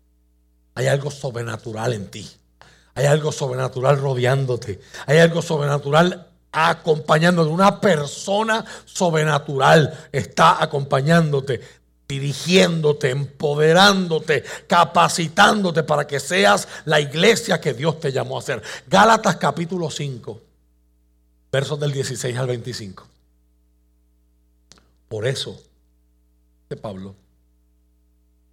Hay 0.75 0.87
algo 0.87 1.11
sobrenatural 1.11 1.93
en 1.93 2.09
ti. 2.09 2.29
Hay 2.95 3.05
algo 3.05 3.31
sobrenatural 3.31 3.99
rodeándote. 3.99 4.79
Hay 5.05 5.17
algo 5.19 5.41
sobrenatural 5.41 6.27
acompañándote. 6.51 7.49
Una 7.49 7.79
persona 7.79 8.65
sobrenatural 8.85 10.07
está 10.11 10.63
acompañándote 10.63 11.61
dirigiéndote, 12.09 13.11
empoderándote, 13.11 14.43
capacitándote 14.67 15.83
para 15.83 16.07
que 16.07 16.19
seas 16.19 16.67
la 16.85 16.99
iglesia 16.99 17.61
que 17.61 17.75
Dios 17.75 17.99
te 17.99 18.11
llamó 18.11 18.39
a 18.39 18.41
ser. 18.41 18.63
Gálatas 18.87 19.35
capítulo 19.35 19.91
5, 19.91 20.41
versos 21.51 21.79
del 21.79 21.91
16 21.91 22.35
al 22.35 22.47
25. 22.47 23.07
Por 25.07 25.27
eso, 25.27 25.61
de 26.67 26.75
Pablo, 26.75 27.15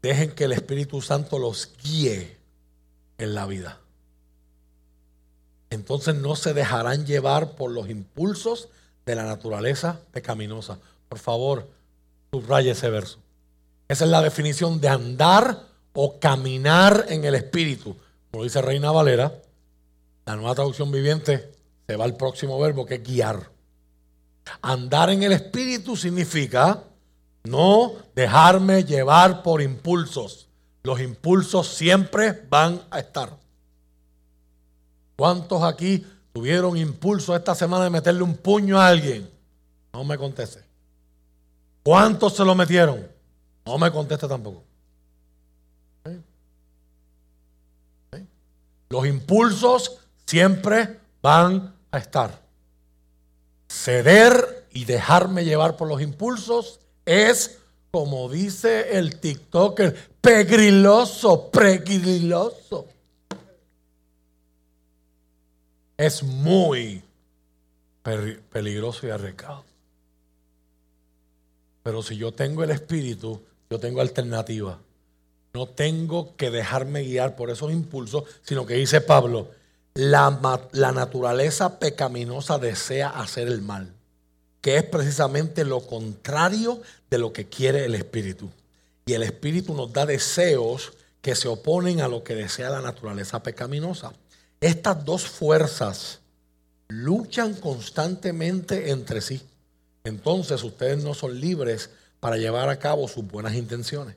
dejen 0.02 0.32
que 0.32 0.44
el 0.44 0.52
Espíritu 0.52 1.00
Santo 1.00 1.38
los 1.38 1.70
guíe 1.82 2.36
en 3.16 3.34
la 3.34 3.46
vida. 3.46 3.80
Entonces 5.70 6.14
no 6.14 6.36
se 6.36 6.52
dejarán 6.52 7.06
llevar 7.06 7.56
por 7.56 7.70
los 7.70 7.88
impulsos 7.88 8.68
de 9.06 9.14
la 9.14 9.24
naturaleza 9.24 9.98
pecaminosa. 10.12 10.78
Por 11.08 11.18
favor, 11.18 11.66
subraya 12.30 12.72
ese 12.72 12.90
verso. 12.90 13.18
Esa 13.88 14.04
es 14.04 14.10
la 14.10 14.22
definición 14.22 14.80
de 14.80 14.88
andar 14.88 15.62
o 15.92 16.18
caminar 16.18 17.06
en 17.08 17.24
el 17.24 17.34
Espíritu. 17.34 17.96
Como 18.30 18.44
dice 18.44 18.60
Reina 18.60 18.90
Valera, 18.90 19.32
la 20.26 20.36
nueva 20.36 20.54
traducción 20.54 20.90
viviente 20.90 21.52
se 21.86 21.96
va 21.96 22.04
al 22.04 22.16
próximo 22.16 22.58
verbo 22.58 22.84
que 22.84 22.96
es 22.96 23.02
guiar. 23.02 23.50
Andar 24.60 25.10
en 25.10 25.22
el 25.22 25.32
Espíritu 25.32 25.96
significa 25.96 26.82
no 27.44 27.92
dejarme 28.14 28.84
llevar 28.84 29.42
por 29.42 29.62
impulsos. 29.62 30.48
Los 30.82 31.00
impulsos 31.00 31.68
siempre 31.68 32.46
van 32.48 32.80
a 32.90 32.98
estar. 33.00 33.36
¿Cuántos 35.16 35.62
aquí 35.62 36.04
tuvieron 36.32 36.76
impulso 36.76 37.34
esta 37.34 37.54
semana 37.54 37.84
de 37.84 37.90
meterle 37.90 38.22
un 38.22 38.36
puño 38.36 38.80
a 38.80 38.88
alguien? 38.88 39.30
No 39.92 40.04
me 40.04 40.18
conteste. 40.18 40.62
¿Cuántos 41.82 42.34
se 42.36 42.44
lo 42.44 42.54
metieron? 42.54 43.15
No 43.66 43.78
me 43.78 43.90
conteste 43.90 44.28
tampoco. 44.28 44.62
Los 48.88 49.06
impulsos 49.06 49.98
siempre 50.24 51.00
van 51.20 51.74
a 51.90 51.98
estar. 51.98 52.40
Ceder 53.68 54.68
y 54.70 54.84
dejarme 54.84 55.44
llevar 55.44 55.76
por 55.76 55.88
los 55.88 56.00
impulsos 56.00 56.78
es, 57.04 57.58
como 57.90 58.28
dice 58.28 58.96
el 58.96 59.18
TikToker, 59.18 60.10
pegriloso, 60.20 61.50
pegriloso. 61.50 62.86
Es 65.96 66.22
muy 66.22 67.02
peligroso 68.50 69.08
y 69.08 69.10
arriesgado. 69.10 69.64
Pero 71.82 72.02
si 72.02 72.16
yo 72.16 72.32
tengo 72.32 72.62
el 72.62 72.70
espíritu, 72.70 73.40
yo 73.70 73.78
tengo 73.80 74.00
alternativa. 74.00 74.78
No 75.54 75.66
tengo 75.66 76.36
que 76.36 76.50
dejarme 76.50 77.02
guiar 77.02 77.36
por 77.36 77.50
esos 77.50 77.72
impulsos, 77.72 78.24
sino 78.42 78.66
que 78.66 78.74
dice 78.74 79.00
Pablo, 79.00 79.50
la, 79.94 80.60
la, 80.72 80.92
naturaleza 80.92 81.78
pecaminosa 81.78 82.58
desea 82.58 83.08
hacer 83.08 83.48
el 83.48 83.62
mal, 83.62 83.94
que 84.60 84.76
es 84.76 84.84
precisamente 84.84 85.64
lo 85.64 85.80
contrario 85.80 86.82
de 87.08 87.18
lo 87.18 87.32
que 87.32 87.46
quiere 87.46 87.86
el 87.86 87.94
Espíritu. 87.94 88.50
Y 89.06 89.14
el 89.14 89.22
Espíritu 89.22 89.74
nos 89.74 89.92
da 89.92 90.04
deseos 90.04 90.92
que 91.22 91.34
se 91.34 91.48
oponen 91.48 92.02
a 92.02 92.08
lo 92.08 92.22
que 92.22 92.34
desea 92.34 92.68
la 92.70 92.82
naturaleza 92.82 93.42
pecaminosa. 93.42 94.12
Estas 94.60 95.04
dos 95.04 95.26
fuerzas 95.26 96.20
luchan 96.88 97.54
constantemente 97.54 98.90
entre 98.90 99.20
sí. 99.20 99.42
Entonces 100.04 100.62
ustedes 100.62 101.02
no 101.02 101.14
son 101.14 101.40
libres 101.40 101.90
para 102.20 102.36
llevar 102.36 102.68
a 102.68 102.78
cabo 102.78 103.08
sus 103.08 103.26
buenas 103.26 103.54
intenciones. 103.54 104.16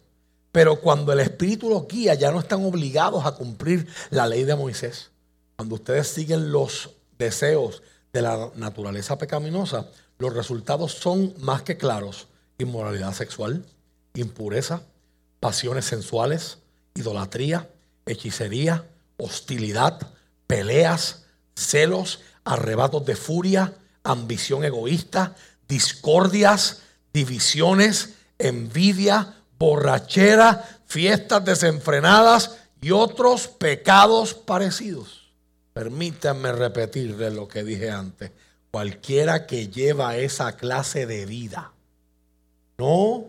Pero 0.52 0.82
cuando 0.82 1.14
el 1.14 1.20
Espíritu 1.20 1.70
los 1.70 1.88
guía, 1.88 2.16
ya 2.16 2.32
no 2.32 2.40
están 2.40 2.64
obligados 2.66 3.26
a 3.26 3.34
cumplir 3.34 3.88
la 4.10 4.28
ley 4.28 4.44
de 4.44 4.56
Moisés. 4.56 5.12
Cuando 5.56 5.76
ustedes 5.76 6.08
siguen 6.08 6.52
los 6.52 6.92
deseos 7.18 7.84
de 8.12 8.22
la 8.22 8.52
naturaleza 8.56 9.18
pecaminosa, 9.18 9.88
los 10.18 10.34
resultados 10.34 10.94
son 10.94 11.34
más 11.38 11.62
que 11.62 11.78
claros. 11.78 12.28
Inmoralidad 12.58 13.14
sexual, 13.14 13.64
impureza, 14.16 14.82
pasiones 15.40 15.86
sensuales, 15.86 16.58
idolatría, 16.96 17.70
hechicería, 18.06 18.86
hostilidad, 19.18 20.00
peleas, 20.48 21.26
celos, 21.56 22.22
arrebatos 22.44 23.06
de 23.06 23.16
furia, 23.16 23.76
ambición 24.04 24.64
egoísta, 24.64 25.36
discordias, 25.68 26.82
divisiones, 27.14 28.16
envidia, 28.38 29.36
borrachera, 29.58 30.82
fiestas 30.86 31.44
desenfrenadas 31.46 32.58
y 32.82 32.92
otros 32.92 33.48
pecados 33.48 34.34
parecidos. 34.34 35.32
Permítanme 35.74 36.52
repetirle 36.52 37.32
lo 37.32 37.48
que 37.48 37.64
dije 37.64 37.90
antes. 37.90 38.32
Cualquiera 38.72 39.46
que 39.48 39.68
lleva 39.68 40.18
esa 40.18 40.56
clase 40.56 41.06
de 41.06 41.26
vida 41.26 41.74
no 42.78 43.26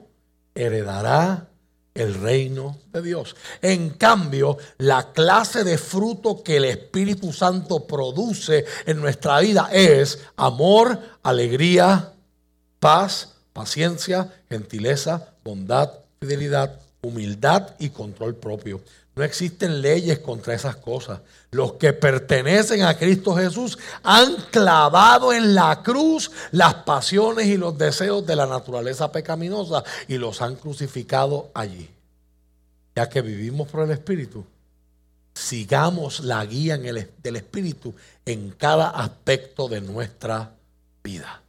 heredará 0.54 1.48
el 1.94 2.14
reino 2.14 2.78
de 2.92 3.02
Dios. 3.02 3.34
En 3.60 3.90
cambio, 3.90 4.56
la 4.78 5.12
clase 5.12 5.64
de 5.64 5.76
fruto 5.76 6.42
que 6.42 6.56
el 6.56 6.64
Espíritu 6.66 7.32
Santo 7.32 7.86
produce 7.86 8.64
en 8.86 9.00
nuestra 9.00 9.40
vida 9.40 9.68
es 9.72 10.20
amor, 10.36 10.98
alegría, 11.22 12.12
paz, 12.78 13.34
paciencia, 13.60 14.32
gentileza, 14.48 15.34
bondad, 15.44 15.90
fidelidad, 16.18 16.80
humildad 17.02 17.74
y 17.78 17.90
control 17.90 18.34
propio. 18.34 18.80
No 19.14 19.22
existen 19.22 19.82
leyes 19.82 20.20
contra 20.20 20.54
esas 20.54 20.76
cosas. 20.76 21.20
Los 21.50 21.74
que 21.74 21.92
pertenecen 21.92 22.84
a 22.84 22.96
Cristo 22.96 23.34
Jesús 23.34 23.76
han 24.02 24.34
clavado 24.50 25.34
en 25.34 25.54
la 25.54 25.82
cruz 25.82 26.30
las 26.52 26.72
pasiones 26.72 27.48
y 27.48 27.58
los 27.58 27.76
deseos 27.76 28.24
de 28.24 28.34
la 28.34 28.46
naturaleza 28.46 29.12
pecaminosa 29.12 29.84
y 30.08 30.16
los 30.16 30.40
han 30.40 30.56
crucificado 30.56 31.50
allí. 31.52 31.90
Ya 32.96 33.10
que 33.10 33.20
vivimos 33.20 33.68
por 33.68 33.84
el 33.84 33.90
Espíritu, 33.90 34.42
sigamos 35.34 36.20
la 36.20 36.42
guía 36.46 36.78
del 36.78 37.36
Espíritu 37.36 37.94
en 38.24 38.52
cada 38.52 38.88
aspecto 38.88 39.68
de 39.68 39.82
nuestra 39.82 40.54
vida. 41.04 41.42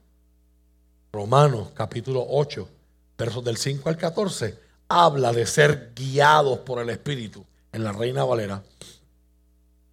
Romanos 1.14 1.70
capítulo 1.74 2.26
8, 2.30 2.70
versos 3.18 3.44
del 3.44 3.58
5 3.58 3.90
al 3.90 3.98
14, 3.98 4.58
habla 4.88 5.34
de 5.34 5.46
ser 5.46 5.92
guiados 5.94 6.60
por 6.60 6.80
el 6.80 6.90
Espíritu 6.90 7.46
en 7.74 7.84
la 7.84 7.92
Reina 7.92 8.24
Valera, 8.24 8.64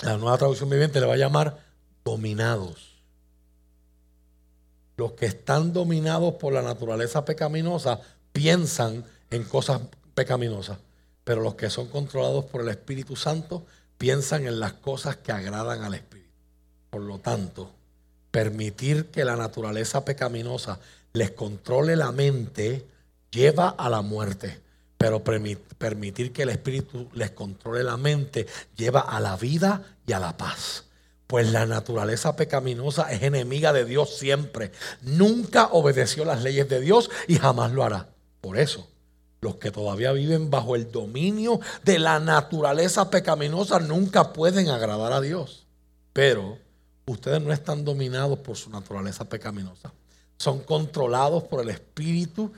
la 0.02 0.16
nueva 0.16 0.38
traducción 0.38 0.70
viviente 0.70 1.00
le 1.00 1.06
va 1.06 1.14
a 1.14 1.18
llamar 1.18 1.58
dominados. 2.04 3.02
Los 4.96 5.12
que 5.12 5.26
están 5.26 5.72
dominados 5.72 6.34
por 6.34 6.52
la 6.52 6.62
naturaleza 6.62 7.24
pecaminosa 7.24 8.00
piensan 8.32 9.04
en 9.30 9.42
cosas 9.42 9.80
pecaminosas, 10.14 10.78
pero 11.24 11.40
los 11.40 11.56
que 11.56 11.68
son 11.68 11.88
controlados 11.88 12.44
por 12.44 12.60
el 12.60 12.68
Espíritu 12.68 13.16
Santo 13.16 13.66
piensan 13.96 14.46
en 14.46 14.60
las 14.60 14.74
cosas 14.74 15.16
que 15.16 15.32
agradan 15.32 15.82
al 15.82 15.94
Espíritu. 15.94 16.30
Por 16.90 17.02
lo 17.02 17.18
tanto, 17.18 17.72
permitir 18.30 19.06
que 19.06 19.24
la 19.24 19.36
naturaleza 19.36 20.04
pecaminosa 20.04 20.78
les 21.12 21.30
controle 21.32 21.96
la 21.96 22.12
mente 22.12 22.86
lleva 23.30 23.70
a 23.70 23.88
la 23.88 24.02
muerte 24.02 24.60
pero 24.98 25.22
permitir 25.22 26.32
que 26.32 26.42
el 26.42 26.48
Espíritu 26.50 27.08
les 27.14 27.30
controle 27.30 27.84
la 27.84 27.96
mente 27.96 28.46
lleva 28.76 29.00
a 29.00 29.20
la 29.20 29.36
vida 29.36 29.82
y 30.04 30.12
a 30.12 30.18
la 30.18 30.36
paz. 30.36 30.84
Pues 31.28 31.52
la 31.52 31.66
naturaleza 31.66 32.34
pecaminosa 32.34 33.12
es 33.12 33.22
enemiga 33.22 33.72
de 33.72 33.84
Dios 33.84 34.16
siempre. 34.16 34.72
Nunca 35.02 35.68
obedeció 35.70 36.24
las 36.24 36.42
leyes 36.42 36.68
de 36.68 36.80
Dios 36.80 37.10
y 37.28 37.36
jamás 37.36 37.70
lo 37.70 37.84
hará. 37.84 38.08
Por 38.40 38.58
eso, 38.58 38.88
los 39.40 39.56
que 39.56 39.70
todavía 39.70 40.10
viven 40.12 40.50
bajo 40.50 40.74
el 40.74 40.90
dominio 40.90 41.60
de 41.84 42.00
la 42.00 42.18
naturaleza 42.18 43.08
pecaminosa 43.08 43.78
nunca 43.78 44.32
pueden 44.32 44.68
agradar 44.68 45.12
a 45.12 45.20
Dios. 45.20 45.66
Pero 46.12 46.58
ustedes 47.06 47.40
no 47.40 47.52
están 47.52 47.84
dominados 47.84 48.40
por 48.40 48.56
su 48.56 48.68
naturaleza 48.70 49.28
pecaminosa. 49.28 49.92
Son 50.38 50.60
controlados 50.60 51.44
por 51.44 51.60
el 51.62 51.68
Espíritu 51.68 52.52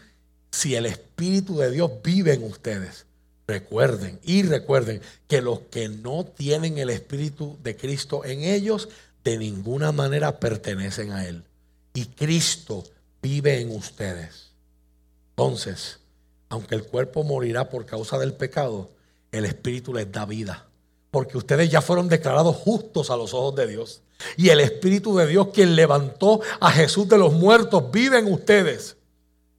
si 0.51 0.74
el 0.74 0.87
Espíritu 0.87 1.59
de 1.59 1.70
Dios 1.70 1.91
vive 2.03 2.35
en 2.35 2.45
ustedes. 2.45 3.07
Recuerden 3.47 4.20
y 4.22 4.43
recuerden 4.43 5.01
que 5.26 5.43
los 5.43 5.61
que 5.70 5.89
no 5.89 6.24
tienen 6.24 6.78
el 6.78 6.91
Espíritu 6.91 7.59
de 7.62 7.76
Cristo 7.76 8.24
en 8.24 8.43
ellos, 8.43 8.89
de 9.24 9.39
ninguna 9.39 9.93
manera 9.93 10.39
pertenecen 10.39 11.12
a 11.12 11.26
Él. 11.26 11.43
Y 11.95 12.07
Cristo 12.07 12.85
vive 13.20 13.61
en 13.61 13.74
ustedes. 13.74 14.51
Entonces, 15.31 15.99
aunque 16.49 16.74
el 16.74 16.85
cuerpo 16.85 17.24
morirá 17.24 17.70
por 17.70 17.87
causa 17.87 18.18
del 18.18 18.35
pecado, 18.35 18.91
el 19.33 19.45
Espíritu 19.45 19.95
les 19.95 20.11
da 20.11 20.26
vida. 20.26 20.70
Porque 21.11 21.38
ustedes 21.38 21.70
ya 21.70 21.80
fueron 21.80 22.08
declarados 22.08 22.56
justos 22.56 23.11
a 23.11 23.16
los 23.16 23.34
ojos 23.34 23.54
de 23.56 23.66
Dios. 23.66 24.02
Y 24.36 24.50
el 24.50 24.61
Espíritu 24.61 25.16
de 25.16 25.26
Dios, 25.26 25.48
quien 25.52 25.74
levantó 25.74 26.40
a 26.61 26.70
Jesús 26.70 27.08
de 27.08 27.18
los 27.18 27.32
muertos, 27.32 27.90
vive 27.90 28.18
en 28.18 28.32
ustedes. 28.32 28.96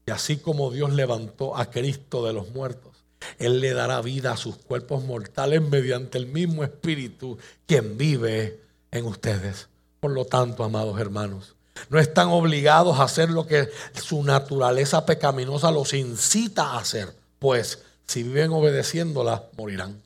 Y 0.05 0.11
así 0.11 0.37
como 0.37 0.71
Dios 0.71 0.93
levantó 0.93 1.57
a 1.57 1.69
Cristo 1.69 2.25
de 2.25 2.33
los 2.33 2.49
muertos, 2.49 2.91
Él 3.37 3.59
le 3.59 3.73
dará 3.73 4.01
vida 4.01 4.31
a 4.31 4.37
sus 4.37 4.55
cuerpos 4.55 5.03
mortales 5.03 5.61
mediante 5.61 6.17
el 6.17 6.27
mismo 6.27 6.63
Espíritu 6.63 7.37
quien 7.65 7.97
vive 7.97 8.61
en 8.91 9.05
ustedes. 9.05 9.67
Por 9.99 10.11
lo 10.11 10.25
tanto, 10.25 10.63
amados 10.63 10.99
hermanos, 10.99 11.55
no 11.89 11.99
están 11.99 12.29
obligados 12.29 12.99
a 12.99 13.03
hacer 13.03 13.29
lo 13.29 13.45
que 13.45 13.69
su 13.93 14.23
naturaleza 14.23 15.05
pecaminosa 15.05 15.71
los 15.71 15.93
incita 15.93 16.71
a 16.71 16.79
hacer, 16.79 17.13
pues 17.39 17.79
si 18.05 18.23
viven 18.23 18.51
obedeciéndola, 18.51 19.45
morirán. 19.57 20.01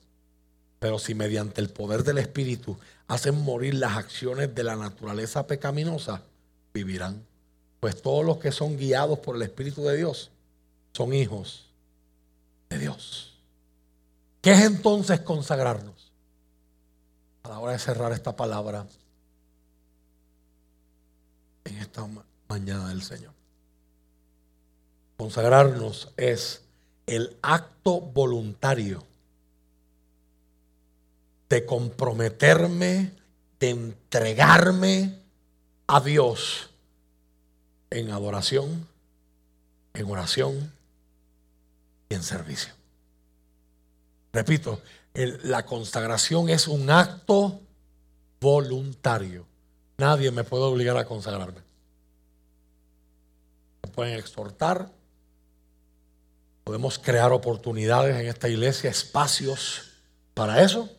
Pero 0.85 0.99
si 0.99 1.15
mediante 1.15 1.61
el 1.61 1.69
poder 1.69 2.03
del 2.03 2.19
Espíritu 2.19 2.77
hacen 3.07 3.41
morir 3.41 3.73
las 3.73 3.97
acciones 3.97 4.53
de 4.53 4.63
la 4.63 4.75
naturaleza 4.75 5.47
pecaminosa, 5.47 6.21
vivirán. 6.75 7.25
Pues 7.79 8.03
todos 8.03 8.23
los 8.23 8.37
que 8.37 8.51
son 8.51 8.77
guiados 8.77 9.17
por 9.17 9.35
el 9.35 9.41
Espíritu 9.41 9.81
de 9.81 9.97
Dios 9.97 10.29
son 10.93 11.11
hijos 11.11 11.65
de 12.69 12.77
Dios. 12.77 13.33
¿Qué 14.41 14.51
es 14.51 14.61
entonces 14.61 15.21
consagrarnos? 15.21 16.11
A 17.41 17.49
la 17.49 17.57
hora 17.57 17.71
de 17.71 17.79
cerrar 17.79 18.11
esta 18.11 18.35
palabra 18.35 18.85
en 21.63 21.77
esta 21.77 22.07
mañana 22.47 22.89
del 22.89 23.01
Señor. 23.01 23.33
Consagrarnos 25.17 26.13
es 26.15 26.61
el 27.07 27.35
acto 27.41 28.01
voluntario 28.01 29.03
de 31.49 31.65
comprometerme, 31.65 33.11
de 33.59 33.69
entregarme 33.69 35.19
a 35.87 36.01
Dios 36.01 36.69
en 37.89 38.11
adoración, 38.11 38.87
en 39.93 40.09
oración 40.09 40.71
y 42.09 42.15
en 42.15 42.23
servicio. 42.23 42.73
Repito, 44.33 44.81
la 45.13 45.65
consagración 45.65 46.49
es 46.49 46.67
un 46.67 46.89
acto 46.89 47.61
voluntario. 48.41 49.45
Nadie 49.97 50.29
me 50.31 50.43
puede 50.43 50.63
obligar 50.63 50.97
a 50.97 51.05
consagrarme. 51.05 51.61
Me 53.83 53.89
pueden 53.91 54.19
exhortar. 54.19 54.91
Podemos 56.65 56.99
crear 56.99 57.31
oportunidades 57.31 58.19
en 58.19 58.27
esta 58.27 58.49
iglesia, 58.49 58.89
espacios 58.89 59.91
para 60.33 60.61
eso. 60.61 60.89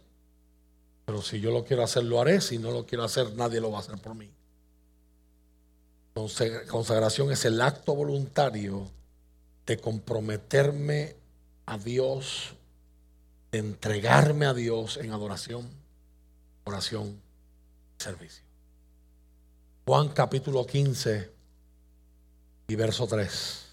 Pero 1.07 1.23
si 1.23 1.41
yo 1.41 1.53
lo 1.53 1.65
quiero 1.65 1.85
hacer, 1.85 2.05
lo 2.05 2.21
haré. 2.21 2.41
Si 2.41 2.59
no 2.59 2.73
lo 2.73 2.85
quiero 2.85 3.05
hacer, 3.05 3.35
nadie 3.37 3.61
lo 3.61 3.71
va 3.71 3.79
a 3.79 3.81
hacer 3.81 3.97
por 3.99 4.15
mí. 4.15 4.29
Consagración 6.15 7.31
es 7.31 7.45
el 7.45 7.61
acto 7.61 7.95
voluntario 7.95 8.91
de 9.67 9.79
comprometerme 9.79 11.15
a 11.67 11.79
Dios, 11.79 12.55
de 13.53 13.59
entregarme 13.59 14.47
a 14.47 14.55
Dios 14.55 14.97
en 14.97 15.13
adoración, 15.13 15.69
oración, 16.65 17.21
servicio. 17.99 18.45
Juan 19.87 20.09
capítulo 20.09 20.67
15 20.67 21.31
y 22.67 22.75
verso 22.75 23.07
3. 23.07 23.67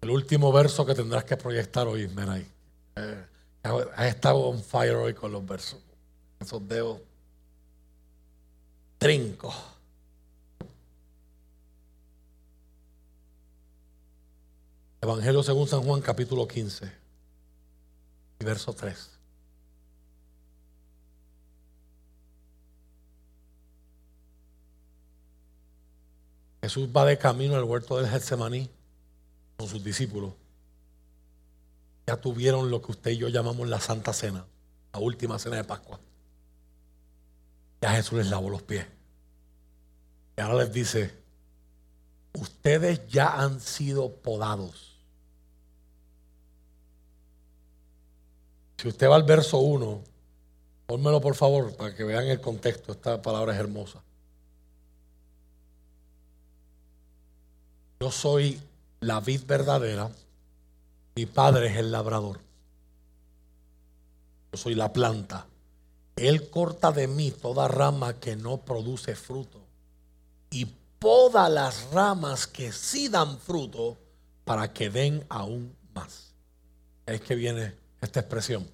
El 0.00 0.10
último 0.10 0.50
verso 0.50 0.84
que 0.84 0.94
tendrás 0.94 1.22
que 1.24 1.36
proyectar 1.36 1.86
hoy, 1.86 2.08
Meray. 2.08 2.44
Eh, 2.96 3.24
has 3.62 4.06
estado 4.08 4.38
on 4.38 4.62
fire 4.62 4.96
hoy 4.96 5.14
con 5.14 5.32
los 5.32 5.46
versos. 5.46 5.78
Esos 6.40 6.66
dedos 6.66 7.00
trinco. 8.98 9.52
Evangelio 15.00 15.42
según 15.42 15.66
San 15.66 15.82
Juan 15.82 16.00
capítulo 16.00 16.46
15 16.46 16.92
y 18.40 18.44
verso 18.44 18.72
3. 18.72 19.10
Jesús 26.62 26.88
va 26.96 27.04
de 27.04 27.18
camino 27.18 27.56
al 27.56 27.64
huerto 27.64 27.96
del 27.96 28.08
Getsemaní 28.08 28.70
con 29.56 29.66
sus 29.66 29.82
discípulos. 29.82 30.34
Ya 32.06 32.16
tuvieron 32.16 32.70
lo 32.70 32.82
que 32.82 32.92
usted 32.92 33.10
y 33.12 33.18
yo 33.18 33.28
llamamos 33.28 33.68
la 33.68 33.80
Santa 33.80 34.12
Cena, 34.12 34.44
la 34.92 34.98
última 34.98 35.38
cena 35.38 35.56
de 35.56 35.64
Pascua. 35.64 36.00
Ya 37.80 37.92
Jesús 37.92 38.18
les 38.18 38.28
lavó 38.28 38.50
los 38.50 38.62
pies. 38.62 38.86
Y 40.36 40.40
ahora 40.40 40.64
les 40.64 40.72
dice, 40.72 41.14
ustedes 42.32 43.06
ya 43.08 43.40
han 43.40 43.60
sido 43.60 44.14
podados. 44.16 44.96
Si 48.78 48.88
usted 48.88 49.08
va 49.08 49.16
al 49.16 49.22
verso 49.22 49.58
1, 49.58 50.02
pónmelo 50.86 51.20
por 51.20 51.36
favor 51.36 51.76
para 51.76 51.94
que 51.94 52.02
vean 52.02 52.26
el 52.26 52.40
contexto. 52.40 52.92
Esta 52.92 53.22
palabra 53.22 53.52
es 53.52 53.60
hermosa. 53.60 54.02
Yo 58.00 58.10
soy 58.10 58.60
la 58.98 59.20
vid 59.20 59.44
verdadera, 59.46 60.10
mi 61.14 61.26
padre 61.26 61.68
es 61.68 61.76
el 61.76 61.92
labrador. 61.92 62.40
Yo 64.52 64.58
soy 64.58 64.74
la 64.74 64.92
planta. 64.92 65.46
Él 66.16 66.50
corta 66.50 66.92
de 66.92 67.06
mí 67.06 67.30
toda 67.30 67.68
rama 67.68 68.14
que 68.14 68.36
no 68.36 68.58
produce 68.58 69.14
fruto 69.14 69.60
y 70.50 70.66
poda 70.98 71.48
las 71.48 71.90
ramas 71.90 72.46
que 72.46 72.72
sí 72.72 73.08
dan 73.08 73.38
fruto 73.38 73.98
para 74.44 74.72
que 74.72 74.90
den 74.90 75.24
aún 75.28 75.74
más. 75.94 76.34
Es 77.06 77.20
que 77.22 77.34
viene 77.34 77.74
esta 78.00 78.20
expresión. 78.20 78.68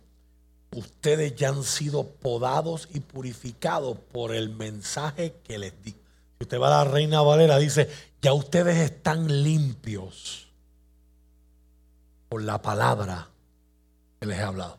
Ustedes 0.72 1.34
ya 1.36 1.48
han 1.48 1.64
sido 1.64 2.04
podados 2.04 2.88
y 2.92 3.00
purificados 3.00 3.98
por 4.12 4.34
el 4.34 4.50
mensaje 4.50 5.40
que 5.44 5.58
les 5.58 5.82
di. 5.82 5.92
Si 5.92 6.42
usted 6.42 6.60
va 6.60 6.66
a 6.66 6.84
la 6.84 6.90
Reina 6.90 7.22
Valera, 7.22 7.58
dice, 7.58 7.88
ya 8.20 8.32
ustedes 8.32 8.76
están 8.78 9.42
limpios 9.42 10.47
por 12.28 12.42
la 12.42 12.60
palabra 12.60 13.28
que 14.20 14.26
les 14.26 14.38
he 14.38 14.42
hablado. 14.42 14.78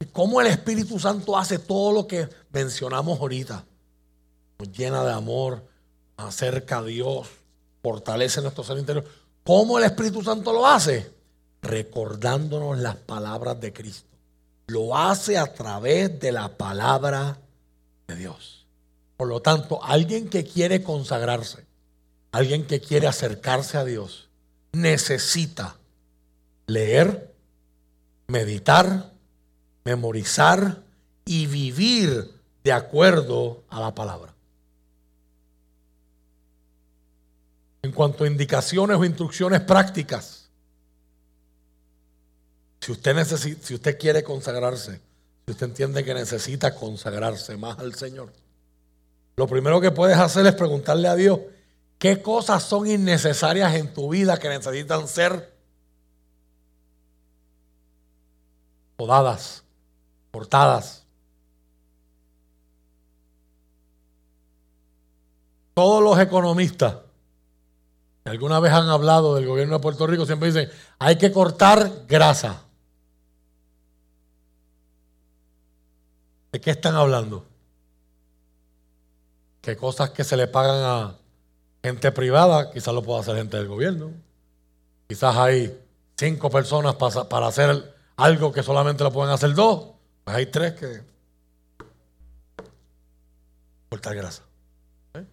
¿Y 0.00 0.06
cómo 0.06 0.40
el 0.40 0.46
Espíritu 0.46 0.98
Santo 0.98 1.36
hace 1.36 1.58
todo 1.58 1.92
lo 1.92 2.06
que 2.06 2.28
mencionamos 2.52 3.18
ahorita? 3.20 3.64
Nos 4.58 4.72
llena 4.72 5.04
de 5.04 5.12
amor, 5.12 5.62
acerca 6.16 6.78
a 6.78 6.84
Dios, 6.84 7.28
fortalece 7.82 8.40
nuestro 8.42 8.64
ser 8.64 8.78
interior. 8.78 9.04
¿Cómo 9.44 9.78
el 9.78 9.84
Espíritu 9.84 10.22
Santo 10.22 10.52
lo 10.52 10.66
hace? 10.66 11.10
Recordándonos 11.62 12.78
las 12.78 12.96
palabras 12.96 13.60
de 13.60 13.72
Cristo. 13.72 14.08
Lo 14.66 14.96
hace 14.96 15.38
a 15.38 15.52
través 15.54 16.20
de 16.20 16.32
la 16.32 16.56
palabra 16.56 17.38
de 18.06 18.16
Dios. 18.16 18.66
Por 19.16 19.28
lo 19.28 19.40
tanto, 19.40 19.82
alguien 19.82 20.28
que 20.28 20.44
quiere 20.44 20.82
consagrarse, 20.82 21.66
alguien 22.30 22.66
que 22.66 22.80
quiere 22.80 23.06
acercarse 23.06 23.78
a 23.78 23.84
Dios, 23.84 24.28
necesita 24.72 25.76
leer, 26.68 27.34
meditar, 28.28 29.10
memorizar 29.84 30.84
y 31.24 31.46
vivir 31.46 32.30
de 32.62 32.72
acuerdo 32.72 33.64
a 33.70 33.80
la 33.80 33.94
palabra. 33.94 34.34
En 37.82 37.90
cuanto 37.92 38.24
a 38.24 38.26
indicaciones 38.26 38.98
o 38.98 39.04
instrucciones 39.04 39.62
prácticas, 39.62 40.50
si 42.80 42.92
usted, 42.92 43.14
necesita, 43.14 43.66
si 43.66 43.74
usted 43.74 43.98
quiere 43.98 44.22
consagrarse, 44.22 45.00
si 45.46 45.52
usted 45.52 45.66
entiende 45.66 46.04
que 46.04 46.12
necesita 46.12 46.74
consagrarse 46.74 47.56
más 47.56 47.78
al 47.78 47.94
Señor, 47.94 48.30
lo 49.36 49.46
primero 49.46 49.80
que 49.80 49.90
puedes 49.90 50.18
hacer 50.18 50.46
es 50.46 50.54
preguntarle 50.54 51.08
a 51.08 51.14
Dios, 51.14 51.40
¿qué 51.98 52.20
cosas 52.20 52.62
son 52.62 52.86
innecesarias 52.86 53.74
en 53.74 53.94
tu 53.94 54.10
vida 54.10 54.36
que 54.38 54.48
necesitan 54.48 55.08
ser 55.08 55.57
podadas, 58.98 59.62
cortadas? 60.32 61.06
Todos 65.72 66.02
los 66.02 66.18
economistas 66.18 66.96
alguna 68.24 68.60
vez 68.60 68.72
han 68.72 68.88
hablado 68.88 69.36
del 69.36 69.46
gobierno 69.46 69.76
de 69.76 69.80
Puerto 69.80 70.06
Rico, 70.06 70.26
siempre 70.26 70.48
dicen, 70.48 70.68
hay 70.98 71.16
que 71.16 71.32
cortar 71.32 72.04
grasa. 72.06 72.62
¿De 76.52 76.60
qué 76.60 76.72
están 76.72 76.94
hablando? 76.94 77.46
¿Qué 79.62 79.76
cosas 79.76 80.10
que 80.10 80.24
se 80.24 80.36
le 80.36 80.46
pagan 80.48 80.82
a 80.82 81.14
gente 81.82 82.12
privada, 82.12 82.70
quizás 82.70 82.92
lo 82.92 83.02
pueda 83.02 83.20
hacer 83.20 83.36
gente 83.36 83.56
del 83.56 83.68
gobierno. 83.68 84.10
Quizás 85.06 85.36
hay 85.36 85.78
cinco 86.16 86.50
personas 86.50 86.96
para 86.96 87.46
hacer 87.46 87.94
algo 88.18 88.52
que 88.52 88.62
solamente 88.62 89.04
lo 89.04 89.12
pueden 89.12 89.32
hacer 89.32 89.54
dos. 89.54 89.94
Pues 90.24 90.36
hay 90.36 90.46
tres 90.46 90.74
que 90.74 91.02
cortar 93.88 94.14
grasa. 94.14 94.42
¿Eh? 95.14 95.24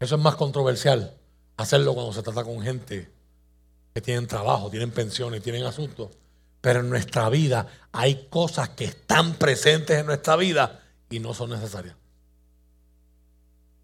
Eso 0.00 0.16
es 0.16 0.20
más 0.20 0.34
controversial 0.34 1.14
hacerlo 1.56 1.94
cuando 1.94 2.12
se 2.12 2.22
trata 2.22 2.44
con 2.44 2.60
gente 2.60 3.10
que 3.94 4.00
tienen 4.00 4.26
trabajo, 4.26 4.68
tienen 4.68 4.90
pensiones, 4.90 5.42
tienen 5.42 5.64
asuntos. 5.64 6.10
Pero 6.60 6.80
en 6.80 6.90
nuestra 6.90 7.28
vida 7.30 7.68
hay 7.92 8.26
cosas 8.28 8.70
que 8.70 8.86
están 8.86 9.34
presentes 9.34 9.98
en 9.98 10.06
nuestra 10.06 10.34
vida 10.34 10.82
y 11.08 11.20
no 11.20 11.34
son 11.34 11.50
necesarias. 11.50 11.94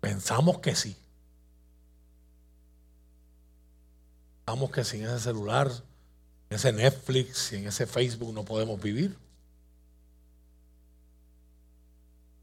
Pensamos 0.01 0.59
que 0.59 0.74
sí. 0.74 0.97
Pensamos 4.45 4.70
que 4.72 4.85
sin 4.85 5.05
ese 5.05 5.20
celular, 5.20 5.70
en 6.55 6.59
ese 6.59 6.73
Netflix 6.73 7.53
y 7.53 7.57
en 7.57 7.67
ese 7.67 7.85
Facebook 7.85 8.33
no 8.33 8.45
podemos 8.45 8.81
vivir. 8.81 9.17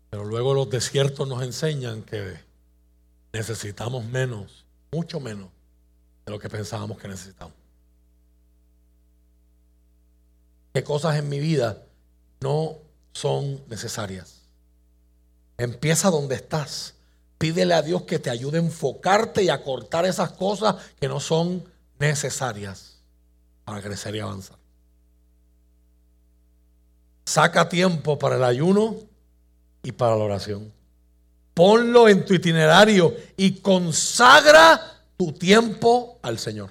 Pero 0.09 0.26
luego 0.26 0.53
los 0.53 0.70
desiertos 0.70 1.26
nos 1.30 1.41
enseñan 1.43 2.03
que 2.03 2.38
necesitamos 3.32 4.03
menos 4.03 4.66
mucho 4.91 5.22
menos 5.22 5.47
de 6.26 6.32
lo 6.34 6.39
que 6.39 6.49
pensábamos 6.49 6.97
que 6.97 7.07
necesitamos. 7.07 7.53
¿Qué 10.74 10.84
cosas 10.84 11.16
en 11.16 11.30
mi 11.30 11.39
vida 11.39 11.82
no 12.41 12.80
son 13.14 13.64
necesarias? 13.70 14.41
Empieza 15.57 16.09
donde 16.09 16.36
estás. 16.36 16.95
Pídele 17.38 17.76
a 17.76 17.82
Dios 17.82 18.01
que 18.03 18.20
te 18.20 18.30
ayude 18.30 18.57
a 18.57 18.62
enfocarte 18.62 19.43
y 19.43 19.47
a 19.47 19.64
cortar 19.64 20.05
esas 20.05 20.34
cosas 20.34 20.76
que 20.99 21.07
no 21.07 21.22
son 21.22 21.64
necesarias 21.97 22.90
para 23.72 23.82
crecer 23.82 24.13
y 24.13 24.19
avanzar. 24.19 24.57
Saca 27.24 27.69
tiempo 27.69 28.19
para 28.19 28.36
el 28.36 28.43
ayuno 28.43 28.97
y 29.82 29.93
para 29.93 30.17
la 30.17 30.26
oración. 30.26 30.74
Ponlo 31.53 32.09
en 32.09 32.26
tu 32.26 32.34
itinerario 32.34 33.15
y 33.38 33.61
consagra 33.61 34.99
tu 35.15 35.32
tiempo 35.32 36.19
al 36.22 36.38
Señor. 36.38 36.69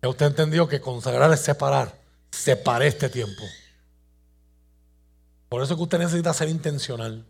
Ya 0.00 0.08
usted 0.08 0.24
entendió 0.24 0.66
que 0.66 0.80
consagrar 0.80 1.30
es 1.30 1.40
separar. 1.40 1.94
Separe 2.30 2.86
este 2.86 3.10
tiempo. 3.10 3.42
Por 5.50 5.62
eso 5.62 5.76
que 5.76 5.82
usted 5.82 5.98
necesita 5.98 6.32
ser 6.32 6.48
intencional. 6.48 7.26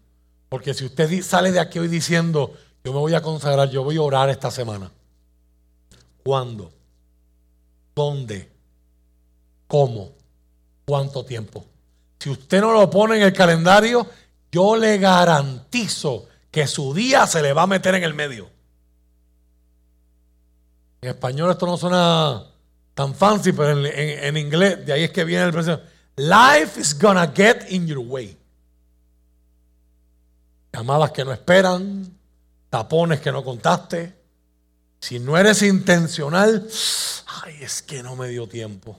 Porque 0.48 0.74
si 0.74 0.84
usted 0.84 1.24
sale 1.24 1.50
de 1.50 1.58
aquí 1.58 1.80
hoy 1.80 1.88
diciendo, 1.88 2.54
yo 2.84 2.92
me 2.92 3.00
voy 3.00 3.14
a 3.14 3.20
consagrar, 3.20 3.68
yo 3.68 3.82
voy 3.82 3.96
a 3.96 4.02
orar 4.02 4.30
esta 4.30 4.52
semana. 4.52 4.92
¿Cuándo? 6.22 6.77
¿Dónde? 7.98 8.48
¿Cómo? 9.66 10.12
¿Cuánto 10.84 11.24
tiempo? 11.24 11.66
Si 12.20 12.30
usted 12.30 12.60
no 12.60 12.70
lo 12.70 12.88
pone 12.88 13.16
en 13.16 13.24
el 13.24 13.32
calendario, 13.32 14.06
yo 14.52 14.76
le 14.76 14.98
garantizo 14.98 16.28
que 16.48 16.68
su 16.68 16.94
día 16.94 17.26
se 17.26 17.42
le 17.42 17.52
va 17.52 17.62
a 17.62 17.66
meter 17.66 17.96
en 17.96 18.04
el 18.04 18.14
medio. 18.14 18.48
En 21.00 21.08
español 21.08 21.50
esto 21.50 21.66
no 21.66 21.76
suena 21.76 22.44
tan 22.94 23.16
fancy, 23.16 23.50
pero 23.50 23.84
en, 23.84 24.36
inglés, 24.36 24.86
de 24.86 24.92
ahí 24.92 25.02
es 25.02 25.10
que 25.10 25.24
viene 25.24 25.46
el 25.46 25.52
precio. 25.52 25.80
Life 26.14 26.80
is 26.80 26.96
gonna 26.96 27.26
get 27.34 27.64
in 27.68 27.88
your 27.88 27.98
way. 27.98 28.38
Llamadas 30.72 31.10
que 31.10 31.24
no 31.24 31.32
esperan, 31.32 32.16
tapones 32.70 33.20
que 33.20 33.32
no 33.32 33.42
contaste. 33.42 34.17
Si 35.00 35.18
no 35.18 35.38
eres 35.38 35.62
intencional, 35.62 36.68
ay, 37.44 37.58
es 37.60 37.82
que 37.82 38.02
no 38.02 38.16
me 38.16 38.28
dio 38.28 38.48
tiempo. 38.48 38.98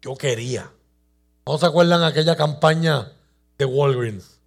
Yo 0.00 0.16
quería. 0.16 0.70
¿No 1.46 1.58
se 1.58 1.66
acuerdan 1.66 2.02
aquella 2.02 2.36
campaña 2.36 3.12
de 3.58 3.64
Walgreens. 3.64 4.38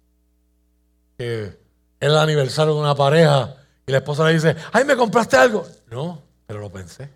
Que 1.18 1.44
es 1.44 1.56
el 2.00 2.16
aniversario 2.16 2.74
de 2.74 2.80
una 2.80 2.94
pareja 2.94 3.56
y 3.86 3.92
la 3.92 3.98
esposa 3.98 4.26
le 4.26 4.34
dice, 4.34 4.56
ay, 4.72 4.84
¿me 4.84 4.96
compraste 4.96 5.36
algo? 5.36 5.66
No, 5.90 6.22
pero 6.46 6.60
lo 6.60 6.70
pensé. 6.70 7.10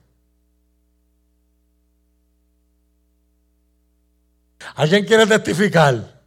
¿Alguien 4.76 5.04
quiere 5.04 5.26
testificar? 5.26 6.22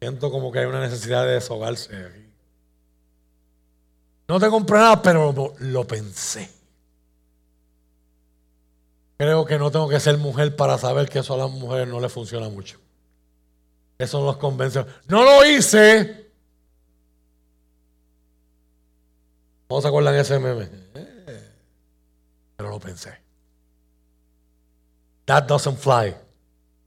Siento 0.00 0.30
como 0.30 0.52
que 0.52 0.60
hay 0.60 0.66
una 0.66 0.80
necesidad 0.80 1.24
de 1.24 1.32
deshogarse. 1.32 2.27
No 4.28 4.38
te 4.38 4.50
compré 4.50 4.78
nada, 4.78 5.00
pero 5.00 5.54
lo, 5.58 5.86
pensé. 5.86 6.50
Creo 9.16 9.46
que 9.46 9.58
no 9.58 9.70
tengo 9.70 9.88
que 9.88 9.98
ser 9.98 10.18
mujer 10.18 10.54
para 10.54 10.76
saber 10.76 11.08
que 11.08 11.20
eso 11.20 11.32
a 11.32 11.38
las 11.38 11.50
mujeres 11.50 11.88
no 11.88 11.98
le 11.98 12.10
funciona 12.10 12.50
mucho. 12.50 12.78
Eso 13.96 14.22
nos 14.22 14.36
convence. 14.36 14.84
No 15.08 15.24
lo 15.24 15.46
hice. 15.46 16.30
¿Cómo 19.66 19.80
se 19.80 19.88
acuerdan 19.88 20.14
ese 20.14 20.38
meme? 20.38 20.68
Pero 22.56 22.68
lo 22.68 22.78
pensé. 22.78 23.18
That 25.24 25.44
doesn't 25.44 25.78
fly. 25.78 26.14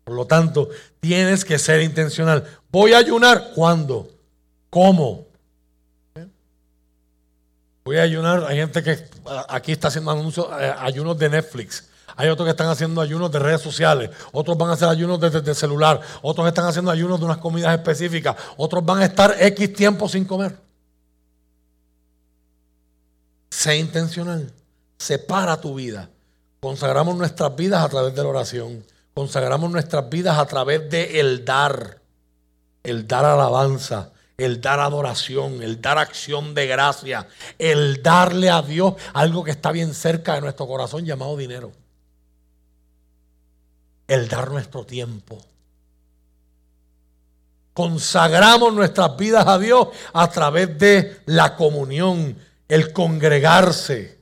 Por 0.04 0.16
lo 0.16 0.28
tanto, 0.28 0.70
tienes 1.00 1.44
que 1.44 1.58
ser 1.58 1.82
intencional. 1.82 2.60
Voy 2.72 2.94
a 2.94 3.00
ayunar. 3.00 3.52
¿Cuándo? 3.56 4.10
¿Cómo? 4.70 5.31
Voy 7.84 7.98
a 7.98 8.04
ayunar. 8.04 8.46
Hay 8.46 8.58
gente 8.58 8.84
que 8.84 9.04
aquí 9.50 9.72
está 9.72 9.88
haciendo 9.88 10.12
anuncios, 10.12 10.48
eh, 10.60 10.74
ayunos 10.80 11.18
de 11.18 11.30
Netflix. 11.30 11.90
Hay 12.16 12.30
otros 12.30 12.46
que 12.46 12.52
están 12.52 12.68
haciendo 12.68 13.02
ayunos 13.02 13.32
de 13.32 13.40
redes 13.40 13.62
sociales. 13.62 14.10
Otros 14.32 14.58
van 14.58 14.70
a 14.70 14.74
hacer 14.74 14.88
ayunos 14.90 15.20
desde 15.20 15.56
celular. 15.56 16.02
Otros 16.22 16.48
están 16.48 16.66
haciendo 16.66 16.92
ayunos 16.92 17.20
de 17.20 17.26
unas 17.26 17.38
comidas 17.38 17.74
específicas. 17.74 18.36
Otros 18.58 18.86
van 18.86 19.00
a 19.00 19.06
estar 19.06 19.36
X 19.40 19.74
tiempo 19.74 20.08
sin 20.08 20.26
comer. 20.26 20.58
Sé 23.50 23.78
intencional. 23.78 24.52
Separa 24.98 25.60
tu 25.60 25.76
vida. 25.76 26.10
Consagramos 26.60 27.16
nuestras 27.16 27.56
vidas 27.56 27.84
a 27.84 27.90
través 27.90 28.14
de 28.14 28.22
la 28.22 28.30
oración. 28.30 28.86
Consagramos 29.14 29.72
nuestras 29.72 30.08
vidas 30.10 30.38
a 30.38 30.46
través 30.46 30.90
de 30.90 31.42
dar. 31.44 32.00
El 32.84 33.08
dar 33.08 33.26
alabanza 33.26 34.12
el 34.42 34.60
dar 34.60 34.80
adoración, 34.80 35.62
el 35.62 35.82
dar 35.82 36.00
acción 36.00 36.56
de 36.56 36.66
gracia, 36.66 37.28
el 37.60 38.02
darle 38.02 38.50
a 38.50 38.64
Dios 38.64 38.96
algo 39.14 39.44
que 39.44 39.52
está 39.52 39.72
bien 39.72 39.94
cerca 39.94 40.34
de 40.34 40.42
nuestro 40.42 40.68
corazón 40.68 41.06
llamado 41.06 41.38
dinero. 41.38 41.72
El 44.08 44.28
dar 44.28 44.50
nuestro 44.50 44.84
tiempo. 44.84 45.38
Consagramos 47.74 48.74
nuestras 48.74 49.16
vidas 49.16 49.48
a 49.48 49.60
Dios 49.60 49.90
a 50.12 50.28
través 50.30 50.78
de 50.78 51.22
la 51.28 51.56
comunión, 51.56 52.36
el 52.68 52.92
congregarse. 52.92 54.20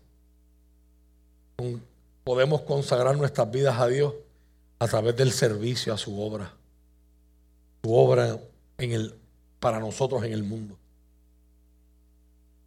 Podemos 2.25 2.61
consagrar 2.61 3.15
nuestras 3.17 3.49
vidas 3.49 3.79
a 3.79 3.87
Dios 3.87 4.13
a 4.79 4.87
través 4.87 5.15
del 5.15 5.31
servicio 5.31 5.93
a 5.93 5.97
su 5.97 6.21
obra. 6.21 6.53
Su 7.83 7.93
obra 7.95 8.37
en 8.77 8.91
el 8.91 9.15
para 9.59 9.79
nosotros 9.79 10.23
en 10.23 10.33
el 10.33 10.43
mundo. 10.43 10.77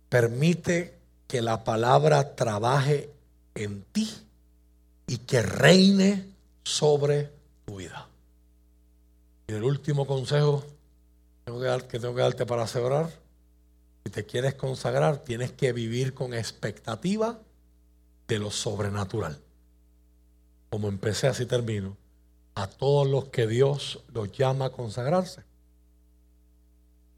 Permite 0.09 0.95
que 1.27 1.41
la 1.41 1.65
palabra 1.65 2.35
trabaje 2.35 3.11
en 3.55 3.83
ti 3.93 4.11
y 5.07 5.19
que 5.19 5.43
reine 5.43 6.27
sobre 6.65 7.31
tu 7.65 7.77
vida. 7.77 8.09
Y 9.47 9.53
el 9.53 9.65
último 9.65 10.07
consejo 10.07 10.65
que 11.45 11.99
tengo 11.99 12.15
que 12.15 12.21
darte 12.23 12.47
para 12.47 12.63
asegurar, 12.63 13.11
si 14.05 14.11
te 14.11 14.25
quieres 14.25 14.55
consagrar, 14.55 15.19
tienes 15.19 15.53
que 15.53 15.73
vivir 15.73 16.15
con 16.15 16.35
expectativa 16.35 17.39
de 18.29 18.39
lo 18.39 18.51
sobrenatural. 18.51 19.39
Como 20.71 20.89
empecé, 20.89 21.27
así 21.27 21.47
termino. 21.47 21.97
A 22.55 22.67
todos 22.67 23.07
los 23.07 23.27
que 23.27 23.47
Dios 23.47 24.01
los 24.13 24.33
llama 24.33 24.67
a 24.67 24.73
consagrarse, 24.73 25.43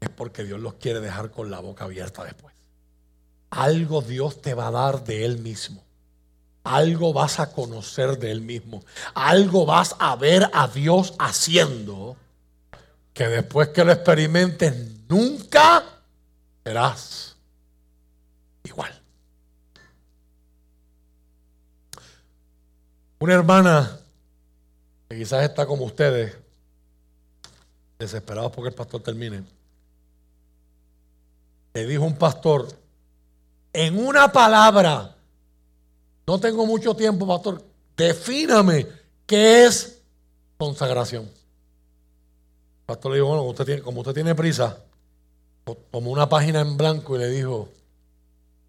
es 0.05 0.09
porque 0.11 0.43
Dios 0.43 0.59
los 0.59 0.75
quiere 0.75 1.01
dejar 1.01 1.31
con 1.31 1.51
la 1.51 1.59
boca 1.59 1.85
abierta 1.85 2.23
después. 2.23 2.55
Algo 3.49 4.01
Dios 4.01 4.41
te 4.41 4.53
va 4.53 4.67
a 4.67 4.71
dar 4.71 5.03
de 5.03 5.25
Él 5.25 5.39
mismo. 5.39 5.83
Algo 6.63 7.13
vas 7.13 7.39
a 7.39 7.51
conocer 7.51 8.17
de 8.17 8.31
Él 8.31 8.41
mismo. 8.41 8.83
Algo 9.13 9.65
vas 9.65 9.95
a 9.99 10.15
ver 10.15 10.49
a 10.53 10.67
Dios 10.67 11.13
haciendo 11.19 12.17
que 13.13 13.27
después 13.27 13.69
que 13.69 13.83
lo 13.83 13.91
experimentes 13.91 14.75
nunca 15.07 15.83
serás 16.63 17.35
igual. 18.63 18.91
Una 23.19 23.33
hermana 23.33 23.99
que 25.07 25.17
quizás 25.17 25.43
está 25.43 25.65
como 25.65 25.85
ustedes, 25.85 26.35
desesperados 27.97 28.51
porque 28.51 28.69
el 28.69 28.75
pastor 28.75 29.01
termine 29.01 29.54
le 31.75 31.85
dijo 31.85 32.05
un 32.05 32.15
pastor, 32.15 32.69
en 33.73 33.99
una 33.99 34.31
palabra, 34.31 35.13
no 36.25 36.39
tengo 36.39 36.65
mucho 36.65 36.95
tiempo, 36.95 37.27
pastor, 37.27 37.61
defíname 37.97 38.87
qué 39.25 39.65
es 39.65 40.01
consagración. 40.57 41.23
El 41.23 42.85
pastor 42.85 43.11
le 43.11 43.17
dijo, 43.17 43.27
bueno, 43.27 43.43
usted 43.43 43.65
tiene, 43.65 43.81
como 43.81 43.99
usted 43.99 44.13
tiene 44.13 44.33
prisa, 44.33 44.77
tomó 45.91 46.11
una 46.11 46.29
página 46.29 46.61
en 46.61 46.77
blanco 46.77 47.17
y 47.17 47.19
le 47.19 47.27
dijo, 47.27 47.67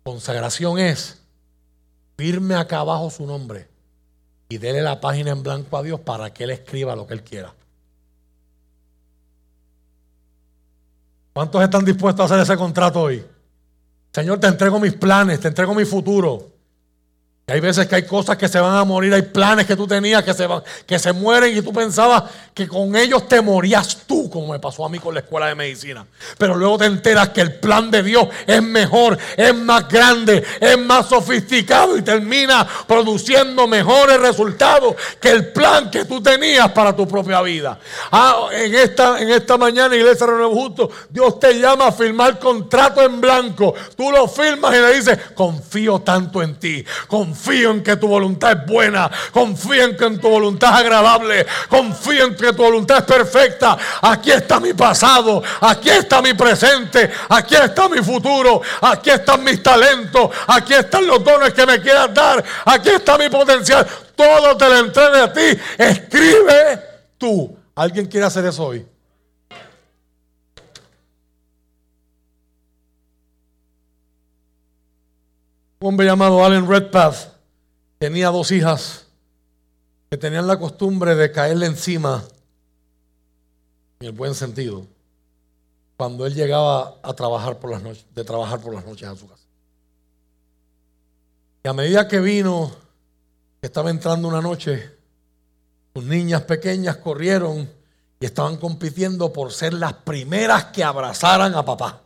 consagración 0.03 0.81
es, 0.81 1.21
firme 2.17 2.57
acá 2.57 2.81
abajo 2.81 3.09
su 3.09 3.25
nombre 3.25 3.69
y 4.49 4.59
dele 4.59 4.83
la 4.83 5.01
página 5.01 5.31
en 5.31 5.45
blanco 5.45 5.77
a 5.77 5.85
Dios 5.85 6.01
para 6.01 6.35
que 6.35 6.43
Él 6.43 6.51
escriba 6.51 6.97
lo 6.97 7.07
que 7.07 7.15
Él 7.15 7.23
quiera. 7.23 7.55
¿Cuántos 11.37 11.63
están 11.63 11.85
dispuestos 11.85 12.23
a 12.23 12.25
hacer 12.25 12.45
ese 12.45 12.57
contrato 12.57 12.99
hoy? 12.99 13.23
Señor, 14.11 14.41
te 14.41 14.47
entrego 14.47 14.81
mis 14.81 14.95
planes, 14.95 15.39
te 15.39 15.49
entrego 15.49 15.75
mi 15.75 15.85
futuro 15.85 16.56
hay 17.49 17.61
veces 17.61 17.87
que 17.87 17.95
hay 17.95 18.03
cosas 18.03 18.37
que 18.37 18.49
se 18.49 18.59
van 18.59 18.77
a 18.77 18.83
morir, 18.83 19.15
hay 19.15 19.23
planes 19.23 19.67
que 19.67 19.77
tú 19.77 19.87
tenías 19.87 20.25
que 20.25 20.35
se, 20.35 20.49
van, 20.49 20.65
que 20.85 20.99
se 20.99 21.13
mueren 21.13 21.57
y 21.57 21.63
tú 21.63 21.73
pensabas 21.73 22.25
que 22.53 22.67
con 22.67 22.97
ellos 22.97 23.29
te 23.29 23.41
morías 23.41 23.99
tú, 24.05 24.29
como 24.29 24.53
me 24.53 24.59
pasó 24.59 24.85
a 24.85 24.89
mí 24.89 24.99
con 24.99 25.15
la 25.15 25.21
escuela 25.21 25.47
de 25.47 25.55
medicina. 25.55 26.05
Pero 26.39 26.57
luego 26.57 26.79
te 26.79 26.87
enteras 26.87 27.29
que 27.29 27.43
el 27.43 27.55
plan 27.61 27.89
de 27.89 28.03
Dios 28.03 28.27
es 28.49 28.61
mejor, 28.61 29.17
es 29.37 29.55
más 29.55 29.89
grande, 29.89 30.43
es 30.59 30.77
más 30.77 31.09
sofisticado 31.09 31.97
y 31.97 32.03
termina 32.03 32.67
produciendo 32.89 33.69
mejores 33.69 34.19
resultados 34.19 34.97
que 35.21 35.31
el 35.31 35.53
plan 35.53 35.89
que 35.89 36.05
tú 36.05 36.21
tenías 36.21 36.73
para 36.73 36.97
tu 36.97 37.07
propia 37.07 37.43
vida. 37.43 37.79
Ah, 38.11 38.49
en, 38.51 38.75
esta, 38.75 39.23
en 39.23 39.31
esta 39.31 39.57
mañana, 39.57 39.95
Iglesia 39.95 40.27
Renuevo 40.27 40.53
Justo, 40.53 40.91
Dios 41.11 41.39
te 41.39 41.61
llama 41.61 41.87
a 41.87 41.93
firmar 41.93 42.41
contrato 42.41 43.03
en 43.03 43.21
blanco. 43.21 43.73
Tú 43.97 44.11
lo 44.11 44.27
firmas 44.27 44.75
y 44.75 44.81
le 44.81 44.97
dices, 44.97 45.17
confío 45.37 46.01
tanto 46.01 46.43
en 46.43 46.57
ti. 46.57 46.85
Confío 47.07 47.36
en 47.47 47.83
que 47.83 47.97
tu 47.97 48.09
voluntad 48.09 48.53
es 48.53 48.67
buena. 48.67 49.11
Confío 49.33 49.85
en 49.85 49.97
que 49.97 50.11
tu 50.19 50.29
voluntad 50.29 50.71
es 50.71 50.81
agradable. 50.81 51.47
Confío 51.69 52.27
en 52.27 52.37
que 52.37 52.53
tu 52.53 52.63
voluntad 52.63 52.99
es 52.99 53.05
perfecta. 53.05 53.77
Aquí 54.03 54.31
está 54.31 54.61
mi 54.61 54.73
pasado. 54.73 55.43
Aquí 55.61 55.91
está 55.91 56.23
mi 56.23 56.35
presente. 56.35 57.11
Aquí 57.29 57.55
está 57.55 57.89
mi 57.89 57.99
futuro. 57.99 58.63
Aquí 58.81 59.11
están 59.11 59.45
mis 59.45 59.63
talentos. 59.63 60.31
Aquí 60.47 60.75
están 60.75 61.07
los 61.07 61.23
dones 61.23 61.53
que 61.53 61.67
me 61.67 61.81
quieras 61.81 62.13
dar. 62.15 62.45
Aquí 62.65 62.91
está 62.91 63.19
mi 63.19 63.29
potencial. 63.29 63.87
Todo 64.15 64.57
te 64.57 64.69
lo 64.69 64.79
entregue 64.79 65.21
a 65.21 65.33
ti. 65.33 65.61
Escribe 65.79 66.81
tú. 67.19 67.57
¿Alguien 67.75 68.07
quiere 68.07 68.27
hacer 68.27 68.45
eso 68.47 68.65
hoy? 68.65 68.96
Un 75.87 75.91
hombre 75.91 76.07
llamado 76.07 76.45
Allen 76.45 76.69
Redpath 76.69 77.29
tenía 77.99 78.31
dos 78.31 78.51
hijas 78.51 79.07
que 80.11 80.17
tenían 80.17 80.49
la 80.49 80.59
costumbre 80.59 81.15
de 81.15 81.31
caerle 81.31 81.67
encima, 81.67 82.25
en 84.01 84.09
el 84.09 84.13
buen 84.13 84.35
sentido, 84.35 84.85
cuando 85.97 86.27
él 86.27 86.35
llegaba 86.35 86.97
a 87.05 87.15
trabajar 87.15 87.61
por 87.61 87.71
las 87.71 87.85
noches, 87.85 88.05
de 88.13 88.25
trabajar 88.25 88.59
por 88.59 88.75
las 88.75 88.85
noches 88.85 89.07
a 89.07 89.15
su 89.15 89.29
casa. 89.29 89.45
Y 91.63 91.69
a 91.69 91.73
medida 91.73 92.09
que 92.09 92.19
vino, 92.19 92.73
que 93.61 93.69
estaba 93.69 93.89
entrando 93.89 94.27
una 94.27 94.41
noche, 94.41 94.91
sus 95.95 96.03
niñas 96.03 96.43
pequeñas 96.43 96.97
corrieron 96.97 97.71
y 98.19 98.27
estaban 98.27 98.57
compitiendo 98.57 99.33
por 99.33 99.53
ser 99.53 99.73
las 99.73 99.93
primeras 99.93 100.65
que 100.65 100.83
abrazaran 100.83 101.55
a 101.55 101.65
papá. 101.65 102.06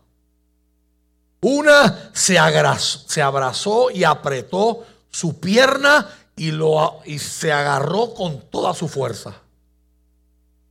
Una 1.41 2.11
se 2.13 2.39
abrazó, 2.39 3.91
y 3.91 4.05
apretó 4.05 4.85
su 5.11 5.41
pierna 5.41 6.09
y, 6.37 6.51
lo, 6.51 7.01
y 7.05 7.19
se 7.19 7.53
agarró 7.53 8.15
con 8.15 8.41
toda 8.51 8.75
su 8.75 8.89
fuerza. 8.89 9.35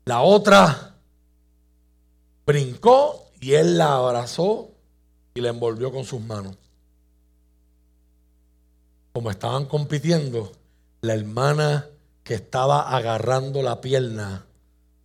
La 0.06 0.22
otra 0.22 0.96
brincó 2.46 3.32
y 3.40 3.54
él 3.54 3.78
la 3.78 3.96
abrazó 3.96 4.72
y 5.34 5.42
la 5.42 5.50
envolvió 5.50 5.92
con 5.92 6.06
sus 6.06 6.22
manos. 6.22 6.56
Como 9.12 9.32
estaban 9.32 9.66
compitiendo, 9.66 10.52
la 11.02 11.14
hermana 11.14 11.88
que 12.24 12.36
estaba 12.36 12.96
agarrando 12.96 13.62
la 13.62 13.82
pierna 13.82 14.46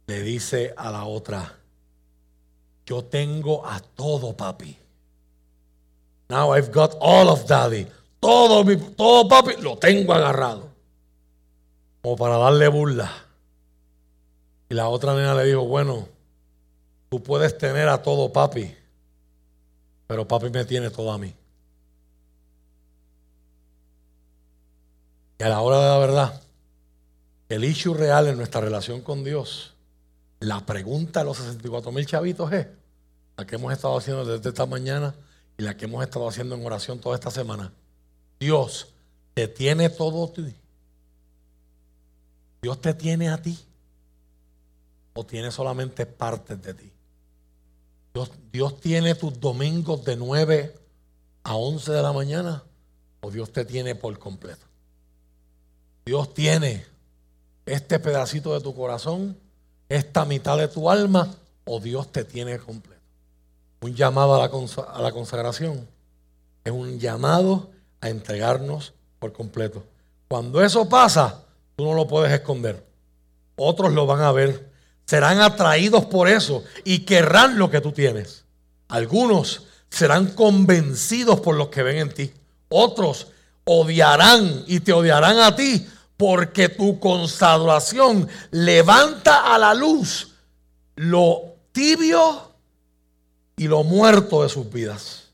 le 0.07 0.23
dice 0.23 0.75
a 0.77 0.91
la 0.91 1.05
otra, 1.05 1.59
yo 2.87 3.05
tengo 3.05 3.67
a 3.67 3.81
todo 3.81 4.37
papi. 4.37 4.84
Now 6.29 6.53
I've 6.53 6.73
got 6.73 6.97
all 7.01 7.29
of 7.29 7.47
daddy. 7.47 7.87
Todo 8.21 8.65
mi, 8.65 8.77
todo 8.77 9.29
papi, 9.29 9.61
lo 9.61 9.77
tengo 9.77 10.15
agarrado. 10.15 10.69
Como 12.03 12.17
para 12.17 12.39
darle 12.39 12.69
burla. 12.69 13.11
Y 14.69 14.75
la 14.75 14.89
otra 14.89 15.15
nena 15.15 15.35
le 15.35 15.45
dijo, 15.45 15.67
bueno, 15.67 16.09
tú 17.11 17.23
puedes 17.23 17.57
tener 17.59 17.89
a 17.89 18.03
todo 18.03 18.33
papi, 18.33 18.75
pero 20.07 20.27
papi 20.27 20.51
me 20.51 20.65
tiene 20.65 20.91
todo 20.91 21.13
a 21.13 21.19
mí. 21.19 21.35
Y 25.39 25.43
a 25.43 25.49
la 25.49 25.61
hora 25.61 25.81
de 25.81 25.89
la 25.89 25.99
verdad, 25.99 26.43
el 27.49 27.65
issue 27.65 27.95
real 27.95 28.29
en 28.29 28.37
nuestra 28.37 28.61
relación 28.61 29.03
con 29.03 29.23
Dios, 29.23 29.75
la 30.41 30.65
pregunta 30.65 31.21
de 31.21 31.27
los 31.27 31.37
64 31.37 31.93
mil 31.93 32.07
chavitos 32.07 32.53
es, 32.53 32.67
la 33.37 33.47
que 33.47 33.57
hemos 33.57 33.73
estado 33.73 33.97
haciendo 33.97 34.25
desde 34.25 34.49
esta 34.49 34.67
mañana, 34.67 35.15
y 35.57 35.63
la 35.63 35.77
que 35.77 35.85
hemos 35.85 36.03
estado 36.03 36.29
haciendo 36.29 36.55
en 36.55 36.65
oración 36.65 37.01
toda 37.01 37.15
esta 37.15 37.31
semana. 37.31 37.73
Dios 38.41 38.89
te 39.35 39.49
tiene 39.49 39.89
todo 39.91 40.25
a 40.25 40.33
ti. 40.33 40.55
Dios 42.63 42.81
te 42.81 42.95
tiene 42.95 43.29
a 43.29 43.41
ti. 43.41 43.59
O 45.15 45.25
tiene 45.25 45.51
solamente 45.51 46.07
partes 46.07 46.61
de 46.61 46.75
ti. 46.75 46.93
Dios, 48.13 48.31
Dios 48.53 48.81
tiene 48.81 49.15
tus 49.15 49.39
domingos 49.39 50.05
de 50.05 50.17
9 50.17 50.75
a 51.45 51.55
11 51.55 51.93
de 51.93 52.03
la 52.03 52.13
mañana. 52.13 52.65
O 53.21 53.31
Dios 53.31 53.53
te 53.53 53.65
tiene 53.65 53.95
por 53.95 54.19
completo. 54.19 54.67
Dios 56.05 56.35
tiene 56.35 56.85
este 57.65 57.99
pedacito 57.99 58.53
de 58.53 58.61
tu 58.61 58.75
corazón, 58.75 59.39
esta 59.89 60.25
mitad 60.25 60.59
de 60.59 60.69
tu 60.69 60.91
alma, 60.91 61.35
o 61.65 61.81
Dios 61.81 62.13
te 62.13 62.25
tiene 62.25 62.59
completo. 62.59 62.94
Un 63.85 63.95
llamado 63.95 64.35
a 64.37 65.03
la, 65.03 65.13
consagración 65.13 65.87
es 66.65 66.73
un 66.73 66.99
llamado 66.99 67.71
a 68.01 68.09
entregarnos 68.09 68.95
por 69.19 69.35
completo. 69.35 69.85
Cuando 70.27 70.65
eso 70.65 70.89
pasa, 70.89 71.43
tú 71.77 71.85
no 71.85 71.93
lo 71.93 72.09
puedes 72.09 72.33
esconder. 72.33 72.83
Otros 73.57 73.93
lo 73.93 74.07
van 74.07 74.23
a 74.23 74.33
ver. 74.33 74.73
Serán 75.05 75.39
atraídos 75.43 76.07
por 76.07 76.31
eso 76.31 76.65
y 76.83 77.01
querrán 77.01 77.59
lo 77.59 77.69
que 77.69 77.83
tú 77.83 77.93
tienes. 77.93 78.47
Algunos 78.89 79.67
serán 79.91 80.29
convencidos 80.29 81.41
por 81.41 81.55
lo 81.55 81.69
que 81.69 81.83
ven 81.83 81.99
en 81.99 82.15
ti. 82.15 82.33
Otros 82.71 83.27
odiarán 83.65 84.65
y 84.67 84.81
te 84.81 84.95
odiarán 84.95 85.39
a 85.41 85.55
ti 85.55 85.87
porque 86.17 86.71
tu 86.71 86.99
consagración 86.99 88.31
levanta 88.51 89.55
a 89.55 89.59
la 89.59 89.75
luz 89.75 90.33
lo 90.97 91.57
tibio 91.73 92.54
y 93.57 93.69
lo 93.69 93.85
muerto 93.85 94.43
de 94.43 94.49
sus 94.49 94.71
vidas. 94.71 95.29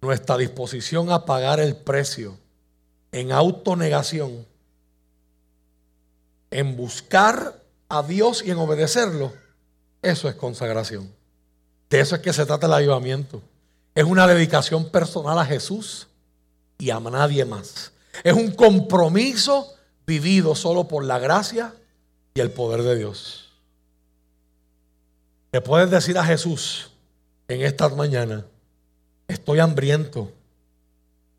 Nuestra 0.00 0.36
disposición 0.36 1.10
a 1.10 1.24
pagar 1.24 1.60
el 1.60 1.76
precio 1.76 2.38
en 3.12 3.32
autonegación, 3.32 4.46
en 6.50 6.76
buscar 6.76 7.62
a 7.88 8.02
Dios 8.02 8.42
y 8.44 8.50
en 8.50 8.58
obedecerlo, 8.58 9.32
eso 10.02 10.28
es 10.28 10.34
consagración. 10.34 11.10
De 11.88 12.00
eso 12.00 12.16
es 12.16 12.20
que 12.20 12.32
se 12.32 12.46
trata 12.46 12.66
el 12.66 12.72
avivamiento. 12.72 13.42
Es 13.94 14.04
una 14.04 14.26
dedicación 14.26 14.90
personal 14.90 15.38
a 15.38 15.44
Jesús 15.44 16.08
y 16.78 16.90
a 16.90 17.00
nadie 17.00 17.44
más. 17.44 17.92
Es 18.22 18.34
un 18.34 18.50
compromiso 18.52 19.74
vivido 20.06 20.54
solo 20.54 20.86
por 20.86 21.04
la 21.04 21.18
gracia 21.18 21.74
y 22.34 22.40
el 22.40 22.50
poder 22.50 22.82
de 22.82 22.96
Dios. 22.96 23.52
Le 25.52 25.60
puedes 25.60 25.90
decir 25.90 26.18
a 26.18 26.24
Jesús 26.24 26.90
en 27.48 27.62
esta 27.62 27.88
mañana, 27.88 28.44
estoy 29.28 29.60
hambriento, 29.60 30.32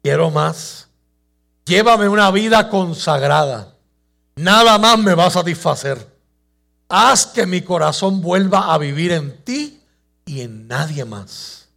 quiero 0.02 0.30
más, 0.32 0.88
llévame 1.66 2.08
una 2.08 2.32
vida 2.32 2.70
consagrada, 2.70 3.76
nada 4.36 4.78
más 4.78 4.98
me 5.00 5.14
va 5.14 5.26
a 5.26 5.32
satisfacer. 5.32 6.16
Haz 6.90 7.28
que 7.28 7.46
mi 7.46 7.62
corazón 7.62 8.22
vuelva 8.22 8.74
a 8.74 8.78
vivir 8.78 9.12
en 9.12 9.44
ti 9.44 9.82
y 10.26 10.42
en 10.42 10.68
nadie 10.68 11.04
más. 11.04 11.68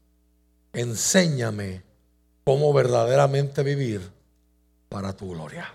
Enséñame 0.73 1.83
cómo 2.45 2.73
verdaderamente 2.73 3.65
vivir 3.65 4.09
para 4.89 5.13
tu 5.13 5.31
gloria. 5.31 5.69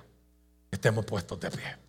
Estemos 0.72 1.06
puestos 1.06 1.40
de 1.40 1.52
pie. 1.52 1.85